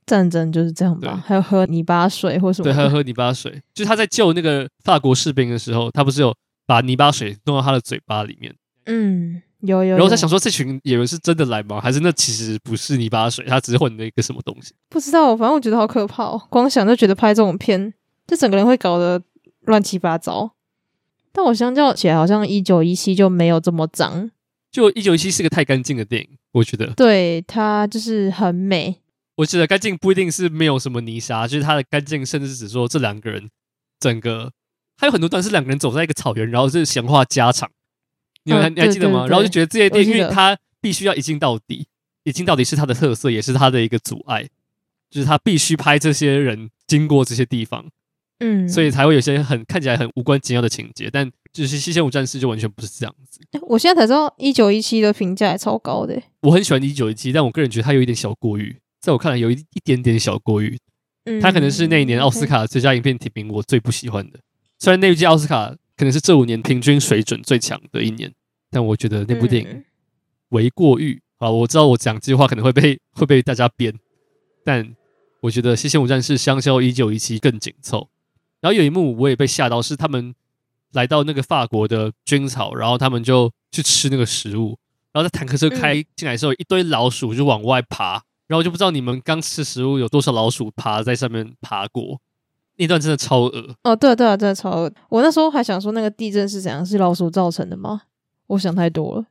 [0.06, 1.14] 战争就是这样吧？
[1.14, 2.64] 对还有喝泥巴水或什么？
[2.64, 3.60] 对，还有喝泥巴水。
[3.74, 6.32] 就是他在救那个法国士兵的时候，他不是有
[6.64, 8.54] 把泥巴水弄到他的嘴巴里面？
[8.84, 9.42] 嗯。
[9.62, 11.80] 有有，有，然后在想说，这群演员是真的来吗？
[11.80, 14.72] 还是那其实不是泥巴水，他只是混了一个什么东西？
[14.88, 17.92] 不知道，反正我觉得好可怕哦，光想就觉得拍这种片，
[18.26, 19.20] 就整个人会搞得
[19.62, 20.52] 乱七八糟。
[21.32, 24.30] 但我相较起来，好像一九一七就没有这么脏。
[24.70, 26.86] 就一九一七是个太干净的电影，我觉得。
[26.94, 29.00] 对，它就是很美。
[29.36, 33.48] 我觉得干净不一定是没有什么泥沙，就是它的干净，甚至只说这两个人
[34.00, 34.52] 整个
[34.96, 37.70] 还有很多段是两个人走在一个草原，然后是闲话家常。
[38.44, 39.26] 你还你还记得吗？
[39.26, 41.86] 然后就觉得这些电影，因为它必须要一镜到底，
[42.24, 44.48] 一镜到底是它的特色，也是它的一个阻碍，
[45.10, 47.86] 就是他必须拍这些人经过这些地方，
[48.40, 53.40] 嗯，所以才会有些很看起来很无关紧要的情节，但就是《西线无战事》就完全不是这样子。
[53.66, 56.20] 我现在才知道一九一七的评价也超高的。
[56.42, 60.78] 我很喜欢一九一七，但我个人觉得它有一点小过誉，在我看来有一一点点小过誉。
[61.24, 64.38] 嗯，它可能是那一年奥斯卡最佳影片提名我最不喜欢的。
[64.78, 68.32] 虽然那一届奥斯卡可能是这五年平均水准最强的一年，
[68.70, 69.84] 但我觉得那部电影
[70.50, 71.50] 为过誉啊！
[71.50, 73.92] 我知道我讲这句话可能会被 会被大家编，
[74.64, 74.94] 但
[75.40, 78.08] 我觉得《西线无战事》相较一九一七更紧凑。
[78.60, 80.32] 然后有一幕我也被吓到，是他们
[80.92, 84.78] 来到那个法国的军草，然后他们就去吃那个食物，
[85.12, 92.20] 然后在坦克车开进来的时候，一堆老鼠就往外爬，然后就不知道你们刚吃食物有多少老鼠爬在上面爬过，
[92.78, 94.92] 那段真的超恶哦，对啊对啊，真的超恶。
[95.10, 98.02] 我那时候还想说那个地震是怎样，是老鼠造成的吗？
[98.46, 99.26] 我想太多了。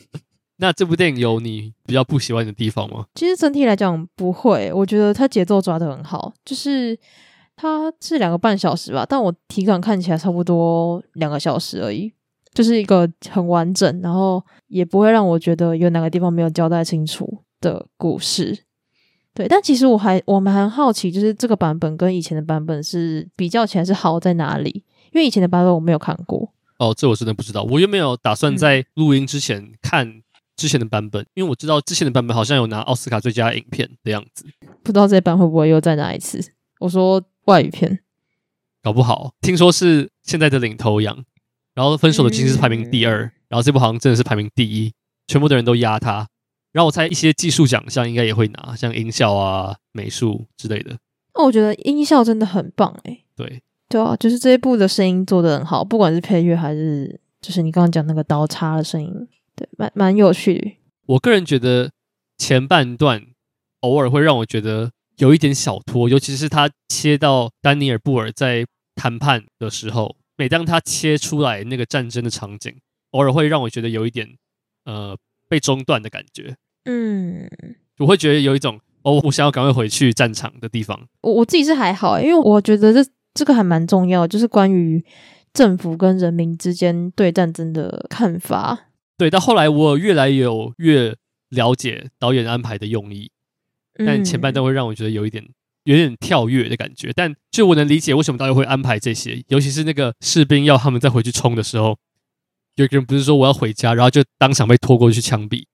[0.60, 3.06] 那这部电影有你比较不喜欢的地方吗？
[3.14, 6.98] 其实整体来讲不会，我觉得它节奏抓的很好，就是。
[7.60, 12.12] 它是两个半小时吧，但我体感看起来差不多两个小时而已，
[12.54, 18.56] 就是一个很完整，然后也不会让我觉得有哪个地方没有交代清楚的故事。
[19.38, 24.82] 对，但其实我还我们很好奇，就是这个版本跟以前的版本是比较起来是好在哪里？
[25.12, 26.52] 因为以前的版本我没有看过。
[26.80, 30.22] 哦，这我真的不知道，我又没有打算在录音之前看
[30.56, 34.44] 之前的版本，嗯，因为我知道之前的版本好像有拿奥斯卡最佳影片的样子，
[34.82, 36.52] 不知道这版会不会又再拿一次？
[36.80, 37.22] 我说。
[37.48, 38.00] 外语片，
[38.82, 41.24] 搞不好听说是现在的领头羊，
[41.74, 44.92] 然后分手的其实是排名第二，嗯，然后这部好像真的是排名第一，
[45.26, 46.28] 全部的人都压他。
[46.72, 50.96] 然后我猜一些技术奖项应该也会拿，像音效啊、美术之类的。
[51.34, 53.24] 那我觉得音效真的很棒哎、欸。
[53.36, 60.78] 对对啊，就是这一部的声音做得很好，不管是配乐还是就是你刚刚讲那个刀叉的声音，对，蛮蛮有趣。
[61.06, 61.90] 我个人觉得
[62.36, 63.26] 前半段
[63.80, 64.90] 偶尔会让我觉得。
[65.18, 68.64] 有一点小拖，尤其是他切到丹尼尔·布尔在
[68.94, 72.72] 谈判的时候，每当他切出来那个战争的场景，
[73.10, 74.36] 偶尔会让我觉得有一点
[74.84, 75.16] 呃
[75.48, 76.56] 被中断的感觉。
[76.84, 77.48] 嗯，
[77.98, 81.08] 我会觉得有一种哦，我想要赶快回去战场的地方。
[81.22, 85.04] 我我自己是还好，因为我觉得这这个还蛮重要，就是关于
[85.52, 88.90] 政府跟人民之间对战争的看法。
[89.16, 91.14] 对，到后来我越来有越
[91.50, 93.30] 了解导演安排的用意。
[94.06, 95.44] 但前半段会让我觉得有一点
[95.82, 101.98] 有点跳跃的感觉，但就我能理解为什么导演会安排这些，尤其是那个士兵要他们再回去冲的时候，
[102.78, 105.64] 有一个人不是说我要回家，然后就当场被拖过去枪毙。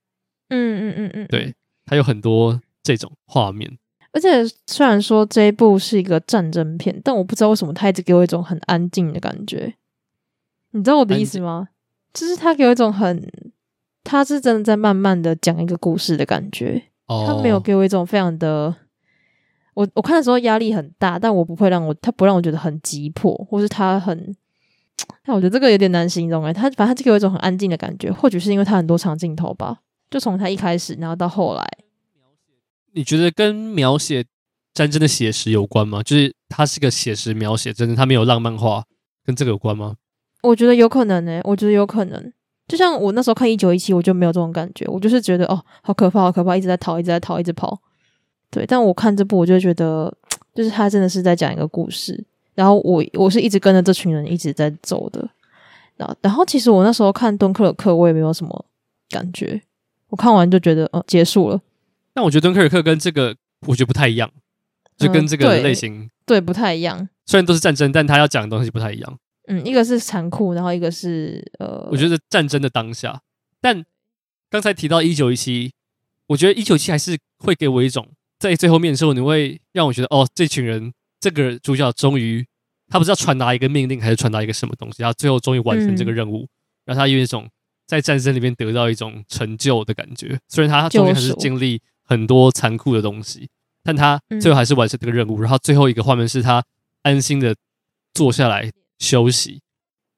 [0.49, 3.79] 嗯嗯嗯嗯，对，他有很多这种画面。
[4.13, 4.29] 而且
[4.67, 9.75] 虽然说这一部是一个战争片，但我不知道为什么他一直给我一种很安静的感觉。
[10.71, 11.69] 你知道我的意思吗？
[12.13, 13.31] 就是他给我一种很，
[14.03, 16.85] 他是真的在慢慢的讲一个故事的感觉。
[17.07, 18.75] 他没有给我一种非常的，
[19.75, 24.35] 我我看的时候压力很大，但我不会让我他不让我觉得很急迫，或是他很，
[25.25, 29.79] 但我觉得这个有点难形容诶，他反正他就给我一种很安静的感觉，或许是因为他很多长镜头吧，
[30.11, 31.67] 就从他一开始，然后到后来，
[32.93, 34.25] 你觉得跟描写
[34.73, 36.03] 战争的写实有关吗？
[36.03, 38.85] 就是他是个写实描写真的，他没有浪漫化，
[39.25, 39.97] 跟这个有关吗？
[40.43, 42.33] 我觉得有可能诶，我觉得有可能。
[42.69, 47.79] 就像我那时候看一九一七，我就没有这种感觉，我就是觉得哦，好可怕，好可怕，一直在逃，一直在逃，一直跑。
[48.51, 50.17] 对，但我看这部，我就觉得，
[50.55, 52.25] 就是他真的是在讲一个故事，
[52.55, 55.29] 然后我我是一直跟着这群人一直在走的。
[55.97, 58.65] 然后，然后其实我那时候看敦刻尔克，我也没有什么
[59.11, 59.63] 感觉，
[60.09, 61.61] 我看完就觉得，哦，结束了。
[62.13, 63.37] 但我觉得敦刻尔克跟这个，
[63.67, 64.31] 我觉得不太一样，
[64.97, 67.09] 就跟这个类型，嗯，对，对，不太一样。
[67.27, 69.19] 虽然都是战争，但他要讲的东西不太一样。
[69.47, 73.21] 嗯，一个是残酷，然后一个是呃，我觉得战争的当下。
[73.61, 73.85] 但
[74.51, 75.73] 刚才提到一九一七，
[76.27, 80.93] 我觉得一九一七还是会给我一种在最后面的时候，你会让我觉得哦，这群人
[81.25, 82.47] 这个主角终于
[82.89, 86.47] 他不知道传达一个命令，还是传达一个什么东西，他最后终于完成这个任务，
[86.85, 87.49] 让、嗯、他有一种
[87.87, 90.39] 在战争里面得到一种成就的感觉。
[90.49, 93.49] 虽然他中间还是经历很多残酷的东西，
[93.83, 95.41] 但他最后还是完成这个任务。
[95.41, 96.63] 嗯、然后最后一个画面是他
[97.03, 97.57] 安心的
[98.13, 98.71] 坐下来。
[99.01, 99.61] 休息，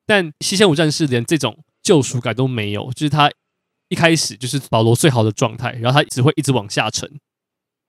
[0.07, 3.31] 但《西线无战士》连这种救赎感都没有，就是他
[3.89, 7.11] 一开始就是保罗最好的状态，然后他只会一直往下沉。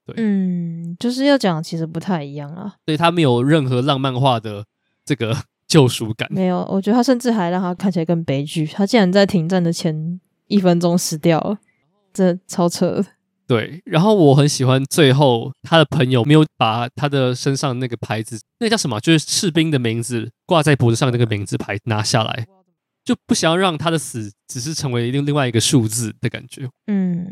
[0.08, 2.72] 对，嗯，就是要讲其实不太一样啊。
[2.86, 4.64] 所以，他没有任何浪漫化的
[5.04, 5.36] 这个
[5.68, 6.66] 救赎感，没有。
[6.70, 8.66] 我觉得他甚至还让他看起来更悲剧。
[8.66, 11.58] 他竟然在停战的前一分钟死掉了，
[12.14, 13.04] 这超扯。
[13.46, 19.00] 对，然后我很喜欢最后他的朋友没有把他的身上那个牌子，那叫什么？
[19.00, 22.46] 就是士兵的名字挂在脖子上的那个名字牌拿下来，
[23.04, 26.68] 就不想要让他的死只是成为另另外一个数字的感觉。
[26.88, 27.26] 嗯，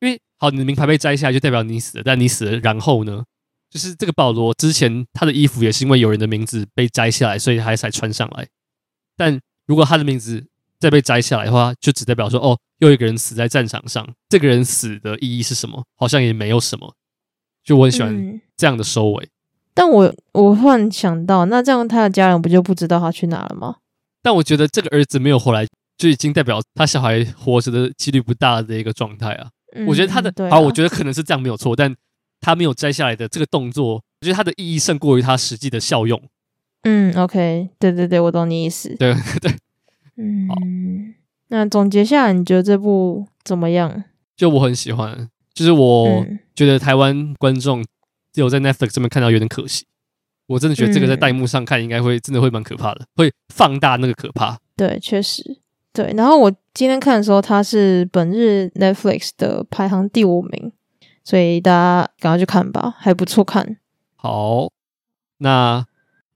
[0.00, 3.24] 因为好，你的名牌被摘下来就代表你死了，但你死了，然后呢？
[3.68, 8.46] 就是这个保罗之前他的衣服也是因为有人的名字被摘下来，所以他才穿上来。
[9.16, 10.46] 但如果他的名字
[10.78, 14.06] 再被摘下来的话，就只代表说哦，又一个人死在战场上。
[14.28, 15.84] 这个人死的意义是什么？
[15.96, 16.94] 好像也没有什么。
[17.64, 19.24] 就我很喜欢这样的收尾。
[19.24, 19.30] 嗯、
[19.74, 23.76] 但我我忽然想到，那这样他的家人不就不知道他去哪了吗？
[24.22, 25.66] 但我觉得这个儿子没有回来，
[25.98, 29.50] 就已经代表他小孩活着的几率不大的一个状态啊。
[29.76, 31.94] 嗯、我觉得他的好、啊，我觉得可能是这样没有错，但
[32.40, 36.20] 他没有摘下来的这个动作，我觉得他的意义胜过于他实际的效用。
[36.82, 38.94] 嗯，OK，对对对，我懂你意思。
[38.96, 39.54] 对 对，
[40.16, 40.54] 嗯，好
[41.48, 44.04] 那总结下来，你觉得这部怎么样？
[44.36, 47.84] 就我很喜欢，就是我觉得台湾观众
[48.32, 49.86] 只有在 Netflix 这边看到有点可惜。
[50.48, 54.58] 我真的觉得这个在弹幕上看应该会真的会蛮可怕的，会放大那个可怕。
[54.76, 55.58] 对，确实。
[55.96, 60.70] 对，然后我今天看的时候，它是本日 Netflix 的排行第五名，
[61.24, 63.78] 所以大家赶快去看吧，还不错看。
[64.16, 64.68] 好，
[65.38, 65.86] 那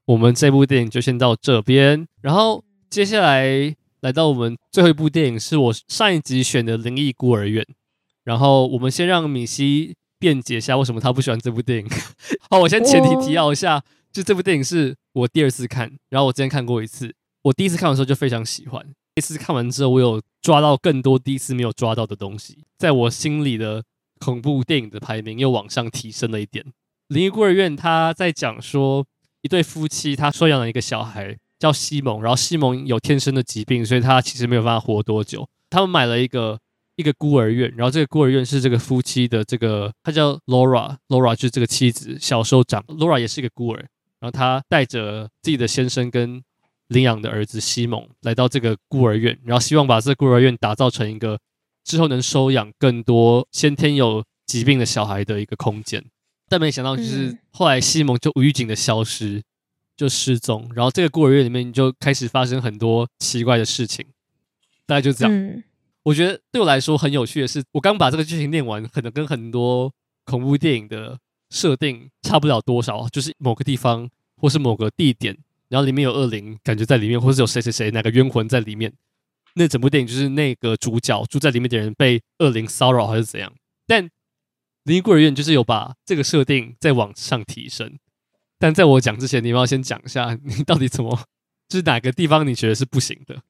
[0.05, 7.63] 我们这部电影就先到这边，然后接下来来到我们最后一部电影，是我上一集选的《灵异孤儿院》，
[8.23, 11.87] 然后我们先让米西辩解一下为什么他不喜欢这部电影。
[12.49, 18.83] 好，我先前提提要一下，哦、就这部电影是我第二次看，然后我之前看过一次，我第一次看的时候就非常喜欢。
[19.21, 23.83] 这次看完之后，我有抓到更多第一次没有抓到的东西，在我心里的
[24.19, 26.65] 恐怖电影的排名又往上提升了一点。
[27.07, 29.05] 《灵异孤儿院》他在讲说，
[29.43, 35.47] 一对夫妻他收养了一个小孩叫西蒙，然后西蒙有天生的疾病，所以他其实没有办法活多久。
[35.69, 36.59] 他们买了一个
[36.95, 43.85] 一个孤儿院，然后这个孤儿院是这个夫妻的这个，他叫 Laura，Laura 就是这个妻子，小时候长，Laura 也是一个孤儿，
[44.19, 46.41] 然后他带着自己的先生跟。
[46.91, 51.39] 领养的儿子西蒙来到这个孤儿院，然后希望把这个孤儿院打造成一个
[51.85, 56.03] 之后能收养更多先天有疾病的小孩的一个空间。
[56.49, 59.41] 但没想到，就是后来西蒙就无预警的消失，
[59.95, 64.05] 就失踪，然后这个孤儿院里面就开始发生很多奇怪的事情。
[64.85, 65.33] 大概就这样。
[65.33, 65.63] 嗯、
[66.03, 69.93] 我觉得对我来说很有趣的是，我刚把这个剧情念完，可能跟很多
[70.25, 71.17] 恐怖电影的
[71.49, 75.37] 设定差不了多少，就是某个地方或是某个地点。
[75.71, 78.91] 然后里面有恶灵，感觉在里面，或是有谁谁谁哪个冤魂在里面。
[79.55, 83.53] 那整部电影就是那个主角住在里面的人被恶灵骚扰还是怎样？
[83.87, 84.03] 但
[84.83, 87.97] 《灵异孤儿院》就是有把这个设定再往上提升。
[88.59, 91.17] 但在我讲之前，你们要先讲一下，你到底怎么，
[91.69, 93.41] 就是哪个地方你觉得是不行的？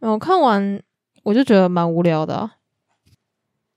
[0.00, 0.82] 我看完
[1.22, 2.56] 我就觉得蛮无聊的、啊。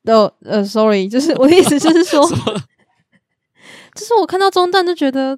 [0.03, 2.25] 哦，呃，sorry，就是我的意思就是说，
[3.95, 5.37] 就是我看到中段就觉得。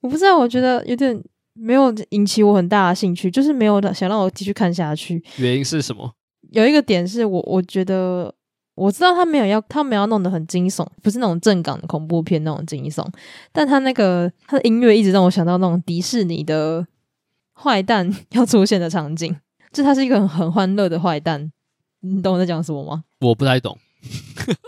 [0.00, 1.22] 我不知道，我觉得有点
[1.54, 5.22] 没有引起我很大的兴趣，就是没有想让我继续看下去。
[5.36, 6.14] 原因是什么？
[6.50, 8.34] 有一个点是我我觉得
[8.74, 13.06] 我知道他没有要他没有要弄得很惊悚，不是那种正港的恐怖片那种惊悚，
[13.52, 16.86] 但他那个他的音乐一直让我想到那种迪士尼的
[17.52, 19.36] 坏蛋 要出现的场景，
[19.70, 21.52] 就他是一个很很欢乐的坏蛋，
[22.00, 23.04] 你懂我在讲什么吗？
[23.20, 23.78] 我不太懂，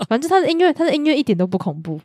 [0.08, 2.00] 反正他的音乐他的音乐一点都不恐怖，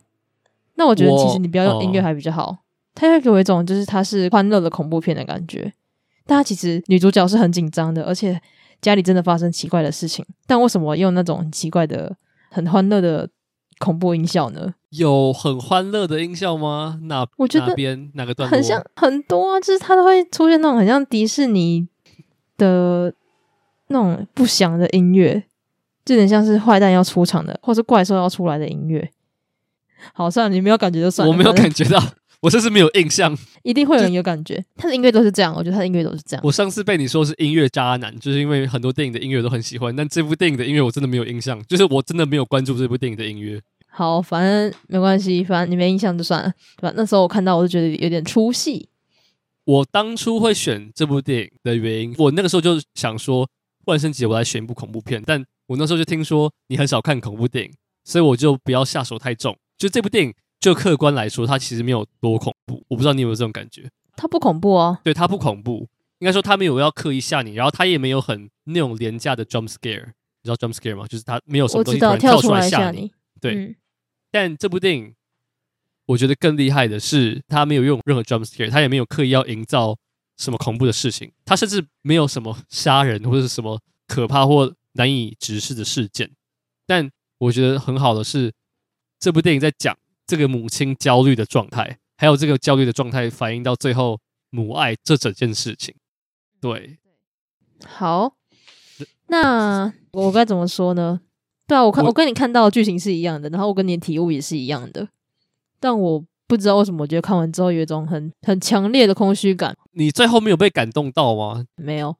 [0.76, 2.58] 那我觉得其实你不要用音乐还比较好。
[3.00, 5.72] 他会给我一种就是它是欢乐的恐怖片的感觉，
[6.26, 8.42] 但它其实女主角是很紧张的，而且
[8.82, 10.26] 家里真的发生奇怪的事情。
[10.48, 12.16] 但为什么用那种很奇怪的、
[12.50, 13.30] 很欢乐的
[13.78, 14.74] 恐怖音效呢？
[14.90, 16.98] 有很欢乐的音效吗？
[17.04, 18.56] 哪我觉得哪边哪个段落？
[18.56, 21.88] 很像很多啊，就是它都会出现那种很像迪士尼
[22.58, 23.14] 的
[23.90, 25.44] 那种不祥的音乐，
[26.04, 29.12] 就有点像是坏蛋要出场的，或是怪兽要出来的音乐。
[30.14, 31.32] 好，算了，你没有感觉就算了。
[31.32, 32.02] 我没有感觉到。
[32.42, 34.64] 我甚至没有印象，一定会有人有感觉。
[34.76, 36.42] 他的音乐都是这样，我觉得他的音乐都是这样。
[36.46, 43.60] 我上次被你说是音乐渣男，就是因为很多电影的音乐都很喜欢，但这部电影的音乐我真的没有印象，就是我真的没有关注这部电影的音乐。
[43.88, 46.94] 好，反正没关系，反正你没印象就算了，对吧？
[46.96, 48.88] 那时候我看到我就觉得有点出戏。
[49.66, 53.50] 我当初会选这部电影的原因，我那个时候就想说，
[53.86, 57.72] 万圣节我来选一部恐怖片，但我那时候就听说你很少看恐怖电影，
[58.06, 59.58] 所以我就不要下手太重。
[59.76, 60.34] 就这部电影。
[60.68, 62.84] 就客观来说，它其实没有多恐怖。
[62.90, 63.90] 我不知道你有没有这种感觉？
[64.18, 65.00] 它不恐怖哦。
[65.02, 65.88] 对，它不恐怖。
[66.20, 70.08] 应该说，它没有要刻意吓你，然后它也没有很那种廉价的 jump scare。
[70.08, 71.08] 你知道 jump scare 吗？
[71.08, 73.10] 就是它没有什么东西突然跳出来吓你。
[73.40, 73.56] 对。
[73.56, 73.76] 嗯、
[74.30, 75.16] 但这部电影，
[76.06, 79.96] 我觉得更厉害的是，它没有用任何 jump scare，它也没有刻意要营造
[80.36, 81.32] 什么恐怖的事情。
[81.46, 86.30] 它甚至没有什么杀人或者是什么可怕或难以直视的事件。
[86.86, 88.52] 但我觉得很好的是，
[89.18, 89.98] 这部电影在讲。
[90.28, 94.20] 这个母亲焦虑的状态，还有这个焦虑的状态反映到最后
[94.50, 95.96] 母爱这整件事情，
[96.60, 96.98] 对，
[97.86, 98.34] 好，
[99.28, 101.22] 那我该怎么说呢？
[101.66, 105.08] 对啊，我看我，我跟你看到的剧情是一样的，然后我跟你的体悟也是一样的，
[105.80, 109.76] 但我不知道为什么，我觉得看完之后有一种很很强烈的空虚感。
[109.92, 111.66] 你最后没有被感动到吗？
[111.76, 112.16] 没有。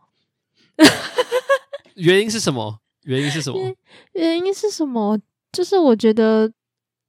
[1.96, 2.80] 原因是什么？
[3.04, 3.74] 原因是什么？
[4.14, 5.18] 原因是什么？
[5.52, 6.52] 就是我觉得，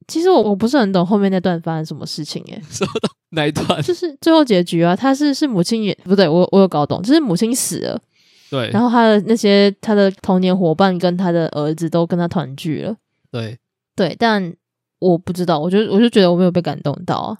[0.09, 2.61] 其实我我不是很懂后面那段发生什么事情诶。
[2.69, 2.91] 什么
[3.29, 3.81] 哪一段？
[3.81, 8.01] 就是最后结局啊，他是是母亲也不对，我我有搞懂，就是母亲死了。
[8.49, 8.69] 对。
[8.71, 12.95] 然后他的那些他的童年伙伴跟他的儿子都跟他团聚了。
[13.31, 13.57] 对
[13.95, 14.53] 对，但
[14.97, 17.37] 我不知道，我就我就觉得我没有被感动到啊。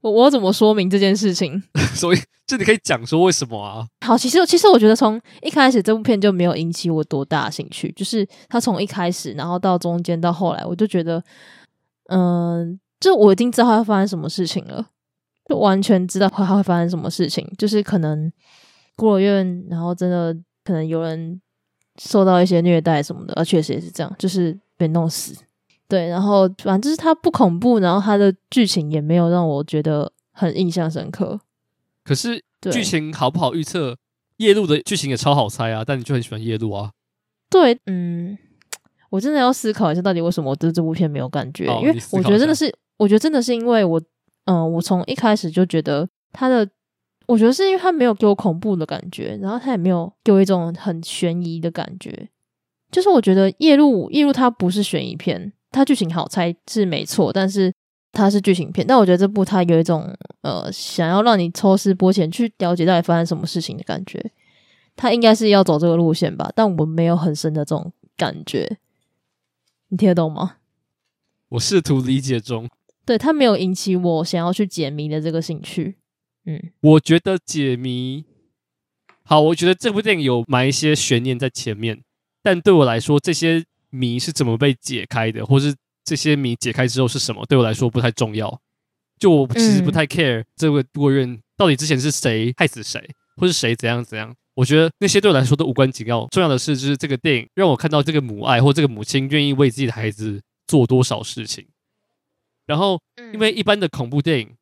[0.00, 1.62] 我我怎么说明这件事情？
[1.94, 3.86] 所以这你可以讲说为什么啊？
[4.06, 11.22] 好，其实其实我觉得从一开始这部片就没有引起我多大兴趣，就是他从一开始，然后到中间到后来，我就觉得，
[12.10, 14.86] 嗯、呃，就我已经知道他会发生什么事情了，
[15.48, 18.30] 就完全知道他会发生什么事情，就是可能
[18.96, 20.32] 孤儿院，然后真的
[20.64, 21.40] 可能有人
[22.00, 25.34] 受到一些虐待什么的，啊，确实也是这样，就是被弄死。
[25.88, 31.40] 对，然后反正就是它不恐怖，然后它的剧情也没有让我觉得很印象深刻。
[32.04, 33.96] 可是剧情好不好预测？
[34.36, 36.92] 夜路的剧情也超好猜啊，但你就很喜欢夜路啊？
[37.50, 38.38] 对，嗯，
[39.10, 41.66] 我真的要思考一下，到底为什么我对这部片没有感觉？
[41.82, 44.00] 因为我觉得真的是，我觉得真的是因为我，
[44.46, 46.66] 嗯、呃，我从一开始就觉得他的，
[47.26, 52.28] 我觉得是因为他没有给我恐怖的感觉，然后他也没有给我一种很悬疑的感觉。
[52.90, 55.52] 就是我觉得夜路，夜路它不是悬疑片。
[55.70, 57.72] 它剧情好猜是没错，但是
[58.10, 58.84] 它是剧情片。
[58.84, 64.20] 但我觉得这部它有一种呃，想要让你抽丝剥茧去了解到底发生什么事情的感觉。
[64.96, 68.78] 它应该是要走这个路线吧，但我没有很深的这种感觉。
[69.90, 70.56] 你听得懂吗？
[71.50, 72.68] 我试图理解中。
[73.04, 75.98] 对，它没有引起我想要去解谜的这个兴趣。
[76.46, 78.24] 嗯，我觉得解谜
[79.22, 82.02] 好，我觉得这部电影有埋一些悬念在前面，
[82.42, 83.64] 但对我来说这些。
[83.92, 85.74] 谜是怎么被解开的，或是
[86.04, 87.44] 这些谜解开之后是什么？
[87.46, 88.60] 对我来说不太重要。
[89.18, 93.04] 就我其实不太 care 这个孤儿院到底之前是谁害死谁，
[93.36, 94.32] 或是谁怎样怎样。
[94.60, 96.26] 我觉得那些对我来说都无关紧要。
[96.30, 101.66] 重要的是，就是这个电影让我看到这个母爱，或这个母亲愿意为自己的孩子做多少事情。
[102.66, 103.00] 然后，
[103.32, 104.54] 因为一般的恐怖电影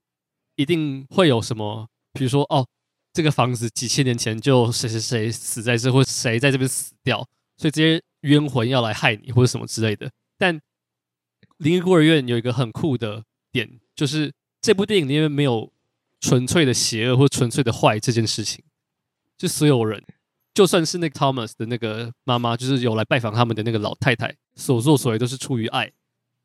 [0.55, 2.65] 一定会有什么，比如说哦，
[3.13, 7.27] 这个房子几千年前就谁谁谁死在这，或谁在这边死掉，
[7.57, 8.01] 所以这些。
[8.23, 10.11] 冤魂要来害你，或者什么之类的。
[10.37, 10.57] 但
[11.59, 13.23] 《灵异孤儿院》有一个很酷的
[13.53, 15.73] 点，就是这部电影里面没有
[16.21, 18.65] 纯粹的邪恶或纯粹的坏这件事情。
[19.39, 20.03] 就所有人，
[20.53, 25.91] 就算是那个 Thomas 的那个妈妈，就是有来拜访他们的那个老太太，所作所为都是出于爱。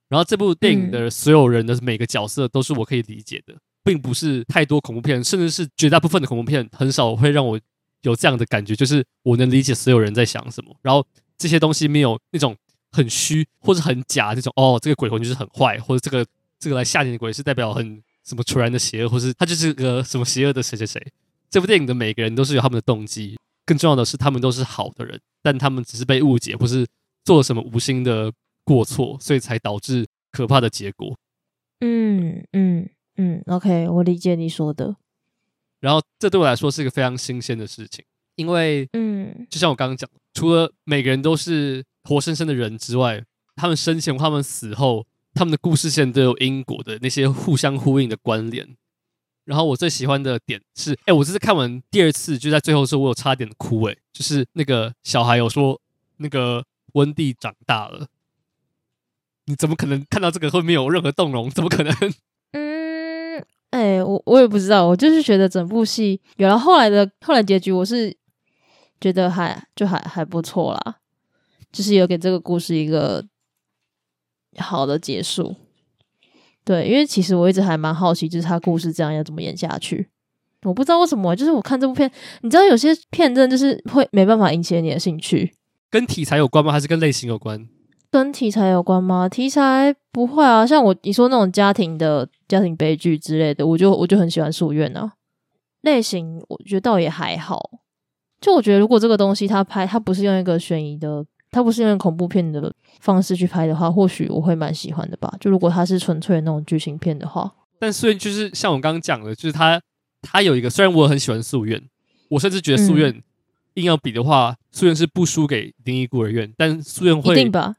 [0.08, 7.60] 然后这部电影的所有人的每个角色都是我可以理解的，并不是太多恐怖片，甚至是绝大部分的恐怖片很少会让我
[8.04, 10.74] 有这样的感觉，就是我能理解所有人在想什么。
[10.82, 11.06] 然后。
[11.36, 12.56] 这些东西没有那种
[12.92, 16.26] 很虚或者很假那种哦，这个鬼魂就是很坏，或者这个
[16.58, 21.06] 这个来吓你的鬼是代表很什么突然的邪恶，或是他就是个什么邪恶的谁谁谁。
[21.54, 26.84] 这部电影的每个人都是有他们的动机，更重要的是他们都是好的人，但他们只是被误解不是
[27.24, 28.34] 做了什么无心的
[28.64, 31.16] 过错，所以才导致可怕的结果。
[31.82, 34.96] 嗯嗯嗯，OK，我理解你说的。
[35.80, 38.04] 然后这对我来说是一个非常新鲜的事情。
[38.36, 43.24] 因为，嗯，就像我刚刚讲，除了每个人都是活生生的人之外，
[43.56, 48.76] 他们生前、他们死后，他们的故事线都有因果的那些互相呼应的关联。
[49.46, 55.80] 然后我最喜欢的点是，哎，我这次看完第二次，就在最后的时候，我有差点哭，哎，就是那个小孩有说，
[56.18, 58.08] 那个温蒂长大了，
[59.46, 61.50] 你怎么可能看到这个会没有任何动容？
[61.50, 61.94] 怎么可能？
[62.54, 68.16] 嗯，哎，我我也不知道，我就是觉得整部戏有了后来的后来结局，我是。
[69.02, 70.96] 觉得还就还还不错啦，
[71.74, 73.22] 就是有给这个故事一个
[74.60, 75.54] 好的结束。
[76.66, 80.08] 对，因为其实我一直还蛮好奇，就是他故事这样要怎么演下去。
[80.64, 82.10] 我不知道为什么，就是我看这部片，
[82.42, 85.54] 你知道有些片真的就是会没办法引起你的兴趣。
[85.90, 86.72] 跟题材有关吗？
[86.72, 87.68] 还是跟类型有关？
[88.10, 89.28] 跟题材有关吗？
[89.28, 95.14] 题材不会啊，像我你说那种家庭的家庭悲剧之类的，我就我就很喜欢夙愿啊。
[95.82, 97.72] 类型我觉得倒也还好。
[98.40, 105.32] 就我觉得，如果这个东西他拍，他不是用一个悬疑的，他不是用恐怖片的方式去拍的话，或许我会蛮喜欢的吧。
[105.40, 109.80] 就如果它是纯粹的那种剧情片的话，但虽然就是像我刚刚讲的，就是它
[110.22, 111.82] 它有一个，虽然我很喜欢夙愿，
[112.30, 113.22] 我甚至觉得夙愿
[113.76, 117.76] 硬要比的话，夙愿是不输给灵异孤儿院，但夙愿会，一定吧？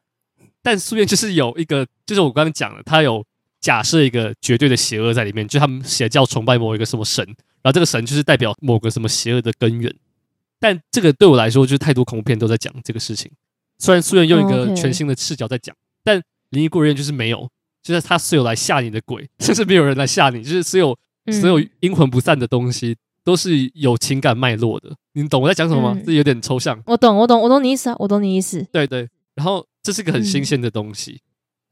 [0.63, 3.25] 但夙愿就是有一个，就是我刚刚讲的，他有
[3.61, 9.93] 假设一个绝对的邪恶在里面，就他们邪教崇拜某一个什么神，然后这个神就是代表某个什么邪恶的根源。
[10.61, 13.31] 但这个对我来说，就是太多恐怖片都在讲这个事情。
[13.85, 16.19] 虽然素媛用一个全新的视角在讲，但
[16.49, 17.47] 灵异孤儿院就是没有，
[17.83, 24.97] 就是他是有来吓你的鬼， 甚至没有人来吓你，就是所有、嗯、所有阴魂不散的东西都是有情感脉络的。
[25.13, 26.01] 你懂我在讲什么吗？
[26.03, 26.83] 这、嗯、有点抽象。
[26.87, 28.67] 我懂，我懂，我懂你意思啊，我懂你意思。
[28.73, 31.13] 对对，然后这是个很新鲜的东西。
[31.13, 31.21] 嗯、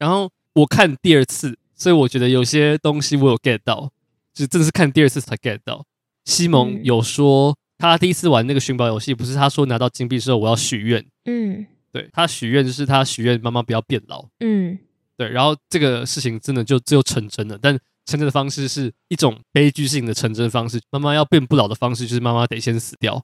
[0.01, 3.91] 然后我看第二次，所以我觉得有些东西我有 get 到，
[4.35, 5.87] 就真的是看第二次才 get 到。
[6.27, 11.03] 西蒙有说，他第一次玩那个寻宝游戏，不是他说拿到金币之后我要许愿。
[11.25, 14.27] 嗯，对，他许愿就是他许愿妈妈不要变老。
[14.41, 14.79] 嗯，
[15.17, 17.73] 对，然后这个事情真的就只有成真了，但
[18.07, 20.81] 成真的方式是一种悲剧性的成真方式。
[20.91, 23.23] 妈妈要变不老的方式就是妈妈得先死掉。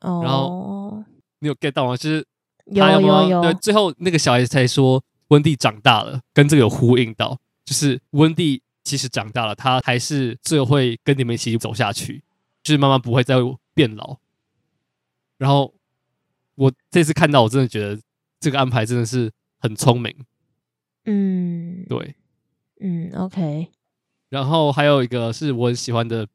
[0.00, 1.04] 哦，然后
[1.40, 1.96] 你有 get 到吗？
[1.96, 2.24] 就是
[2.74, 12.22] 他要有有有，对，最后那个小孩子才说温蒂长大了，跟这个有呼应到，就是温蒂其实长大了，他还是最后会跟你们一起走下去。
[12.62, 13.36] 就是妈妈不会再
[13.74, 14.16] 变老，
[15.38, 15.72] 然后
[16.56, 17.98] 我这次看到，我真的觉得
[18.40, 20.14] 这个安排真的是很聪明。
[21.04, 22.16] 嗯，对，
[22.80, 23.68] 嗯，OK。
[24.28, 26.26] 然后还有一个是我很喜欢的，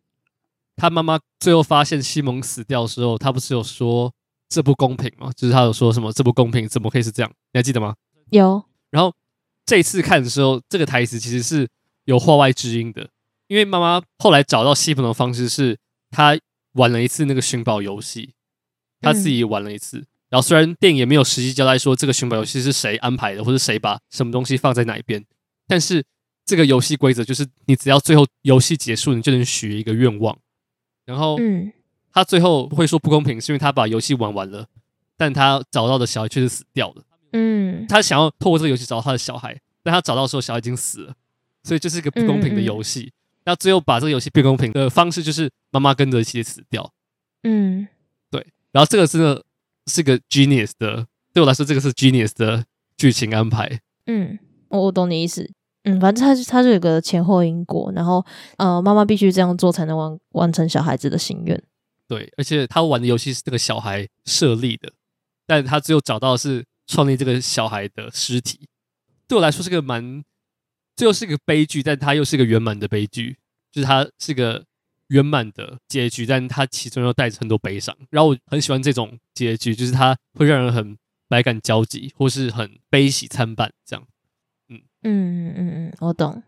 [0.75, 4.13] 他妈妈最后发现西蒙死掉的时候，他不是有说
[4.47, 5.31] 这不公平吗？
[5.35, 7.31] 就是他有说什么这不公平，怎么可以是这样？
[7.51, 7.95] 你还记得吗？
[8.29, 8.63] 有。
[8.89, 9.13] 然后
[9.65, 11.67] 这次看的时候，这个台词其实是
[12.05, 13.09] 有话外之音的，
[13.47, 15.77] 因为妈妈后来找到西蒙的方式是。
[16.13, 16.37] 他
[16.73, 18.33] 玩了一次那个寻宝游戏，
[18.99, 19.99] 他自己玩了一次。
[19.99, 25.23] 嗯、然后虽然电影也没有实际交代说这个寻宝游戏是谁安排的，或者谁把什么东西放在哪一边，
[25.67, 26.03] 但是
[26.45, 30.35] 这个游戏规则就是你只要最后游戏结束，你就能许一个愿望。
[31.05, 31.71] 然后，嗯
[32.13, 34.65] 他最后会说不公平，是因为他把游戏玩完了，
[35.15, 37.03] 但他找到的小孩却是死掉了。
[37.33, 41.13] 嗯，他想要透过这个游戏找到他的小孩，但他找到的时候小孩已经死了，
[41.63, 43.01] 所以这是一个不公平的游戏。
[43.01, 46.93] 嗯嗯那最后把这个游戏变公平的方式，就是妈妈跟着一起死掉。
[47.41, 47.87] 嗯，
[48.29, 48.45] 对。
[48.71, 49.43] 然后这个真的
[49.87, 52.65] 是个 genius 的，对我来说，这个是 genius 的
[52.97, 53.81] 剧情安排。
[54.05, 54.37] 嗯，
[54.69, 55.49] 我我懂你意思。
[55.83, 58.23] 嗯，反正他他就有个前后因果，然后
[58.57, 61.63] 呃，妈妈必须这样做才能完完成小孩子的心愿。
[62.07, 64.93] 对，而且他玩的游戏是这个小孩设立的，
[65.47, 68.67] 但他只有找到是创立这个小孩的尸体。
[69.27, 70.23] 对我来说，是个蛮。
[70.93, 73.37] 最后是个悲剧，但他又是个圆满的悲剧，
[73.71, 74.63] 就是他是个
[75.11, 77.95] 圆满的结局，但它其中又带着很多悲伤。
[78.09, 80.97] 然后我很喜欢这种结局，就是它会让人很
[81.27, 84.05] 百感交集，或是很悲喜参半这样。
[84.69, 86.41] 嗯嗯嗯嗯，我懂。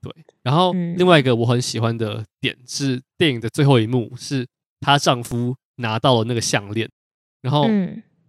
[0.00, 0.12] 对，
[0.42, 4.46] 然后另外一个我很喜欢的点是电影的最后一幕，是
[4.80, 6.90] 她丈夫拿到了那个项链，
[7.42, 7.68] 然后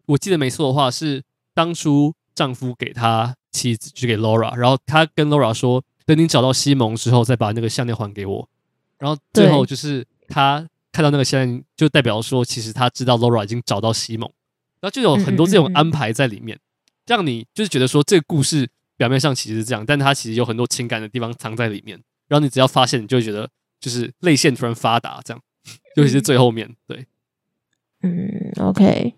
[0.07, 1.23] 我记得没错的话是
[1.53, 3.35] 当初丈夫给她。
[3.53, 8.49] 妻子就给 Laura，然后他跟 Laura 说：“等你找到西蒙之后，再把那个项链还给我。”
[9.01, 14.31] 然后最后就是他看到那个项链，就代表说，其实他知道 Laura 已经找到西蒙，
[14.79, 16.59] 然后就有很多这种安排在里面，
[17.07, 21.99] 让你就是觉得说，这个故事表面上其实是这样，但他其实有很多情感的地方藏在里面。
[22.27, 23.49] 然后你只要发现，你就会觉得
[23.79, 25.41] 就是泪腺突然发达，这样，
[25.97, 27.07] 尤其是最后面对。
[28.03, 29.15] 嗯，OK，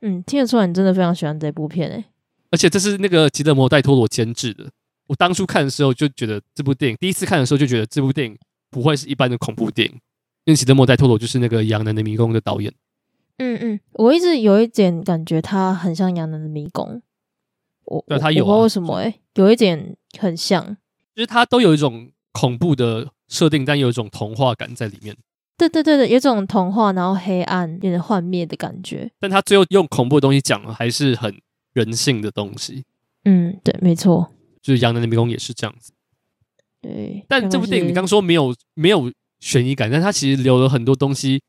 [0.00, 2.04] 嗯，听得出来你真的非常喜欢这部片诶、欸。
[2.50, 4.70] 而且这是那个吉德摩·戴托罗监制的。
[5.06, 8.38] 我当初看的时候就觉得这部电影，第一次看的时候就觉得这部电影
[8.70, 9.94] 不会是一般的恐怖电影，
[10.44, 12.72] 因为吉勒摩·戴托罗就是那个《羊男的迷宫》的导演。
[13.38, 16.86] 嗯嗯，我一直有一点感觉他很像《羊男的迷宫》。
[17.84, 20.76] 我对他有、啊，我不知道为什么诶、欸，有一点很像，
[21.14, 25.16] 就是他都有一种恐怖的设定，但有一种童话感在里面。
[25.56, 29.10] 对对对对，有一种童话，然后黑暗有点幻灭的感觉。
[29.18, 31.34] 但他最后用恐怖的东西讲了，还是很。
[31.74, 32.82] 人性的东西，
[33.24, 35.92] 嗯，对，没错，就是《羊男的迷宫》也是这样子。
[36.80, 39.10] 对，但这部电影你刚说没有没有
[39.40, 41.40] 悬疑感，但它其实留了很多东西，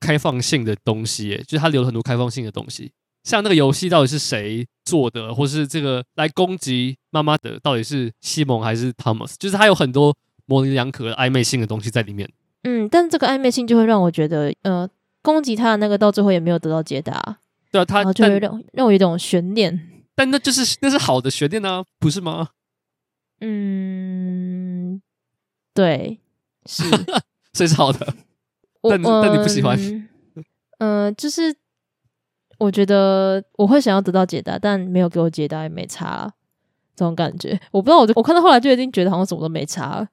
[0.00, 2.90] 开放性的东西，耶，就是它留了很多开放性的东西，
[3.24, 10.16] 像那个游戏到底是谁做的，或是这个来攻击妈妈的到底是西蒙还是汤姆斯，就是它有很多
[10.46, 12.28] 模棱两可的暧昧性的东西在里面。
[12.62, 14.88] 嗯，但这个暧昧性就会让我觉得，呃，
[15.22, 17.38] 攻击他的那个到最后也没有得到解答。
[17.70, 22.48] 对啊，他就会让让我有一种悬念，但那就是那是好的悬念呢，不是吗？
[23.40, 25.00] 嗯，
[25.74, 26.20] 对，
[26.66, 26.82] 是，
[27.52, 28.14] 所以是好的，
[28.82, 29.78] 但但你不喜欢？
[30.78, 31.54] 嗯、呃，就是
[32.58, 36.32] 我觉得我会想要得到解答，但没有给我解答也没差，
[36.94, 40.08] 这种感觉，我不知道，我就我看到后来就已经觉得好像什么都没差了，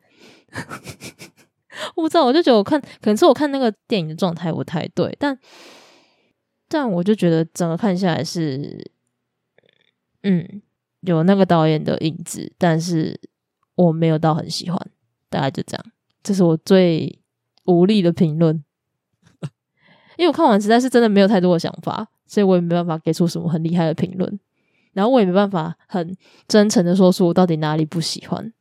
[1.95, 5.37] 我不知道，我就觉得我看可能是我看那个电影的状态不太对，但。
[6.69, 8.91] 但我就觉得整个看下来是，
[10.23, 10.61] 嗯，
[11.01, 13.19] 有那个导演的影子，但是
[13.75, 14.79] 我没有到很喜欢，
[15.29, 15.85] 大概就这样。
[16.23, 17.19] 这是我最
[17.65, 18.63] 无力的评论，
[20.17, 24.39] 因为我看完实在是真的没有太多的想法，所以我也没办法给出什么很厉害的评论。
[24.93, 26.17] 然后我也没办法很
[26.47, 28.51] 真诚的说出我到底哪里不喜欢。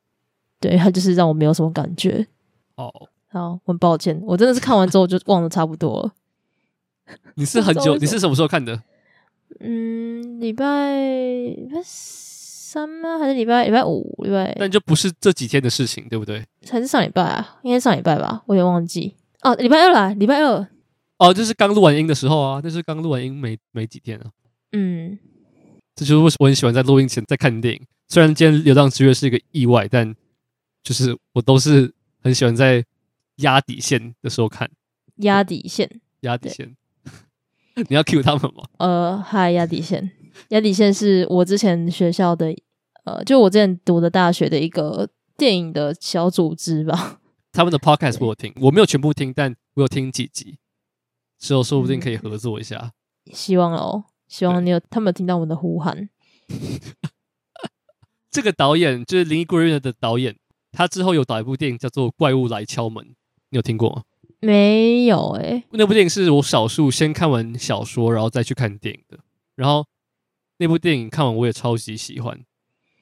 [0.60, 2.26] 对，他就是让我没有什么感觉。
[2.76, 2.92] 哦，
[3.28, 6.12] 好，很抱歉，我真的是看完之后就忘得差不多了。
[7.34, 7.96] 你是很久？
[7.98, 8.82] 你是什么时候看的？
[9.60, 13.18] 嗯，礼拜礼拜三吗？
[13.18, 14.14] 还是礼拜礼拜五？
[14.22, 14.54] 礼拜？
[14.58, 16.44] 但就不是这几天的事情，对不对？
[16.70, 17.58] 还是上礼拜啊？
[17.62, 19.14] 应该上礼拜吧，我有点忘记。
[19.42, 20.66] 哦，礼拜二啦，礼拜二。
[21.18, 24.26] 哦，就是刚录完音的时候啊，就是刚录完音没没几天啊。
[24.72, 25.18] 嗯，
[25.94, 27.80] 这就是为什么我很喜欢在录音前再看电影。
[28.08, 30.14] 虽然今天《流浪之月》是一个意外，但
[30.82, 31.92] 就是我都是
[32.22, 32.84] 很喜欢在
[33.36, 34.70] 压底线的时候看。
[35.16, 35.88] 压底线，
[36.20, 36.76] 压底线。
[37.88, 38.64] 你要 cue 他们吗？
[38.78, 40.10] 呃，嗨，压底线，
[40.48, 42.54] 压底线是我之前学校的，
[43.04, 47.20] 呃，就我之前读的大学的一个电影的小组织吧。
[47.52, 50.58] 他们的 podcast 我有听，我没有全部听，但我有听几集，
[51.38, 52.92] 之后说不定可以合作一下。
[53.26, 56.08] 嗯、希望哦，希望你有他们有听到我们的呼喊。
[58.30, 60.36] 这个导演就是《灵异孤儿院》的导演，
[60.72, 63.04] 他之后有导一部电影叫做《怪物来敲门》，
[63.50, 64.02] 你有听过吗？
[64.46, 69.18] 没有诶、欸，那部电影是我少数先看完小说，然后再去看电影的。
[69.56, 69.84] 然后
[70.58, 72.40] 那部电影看完我也超级喜欢，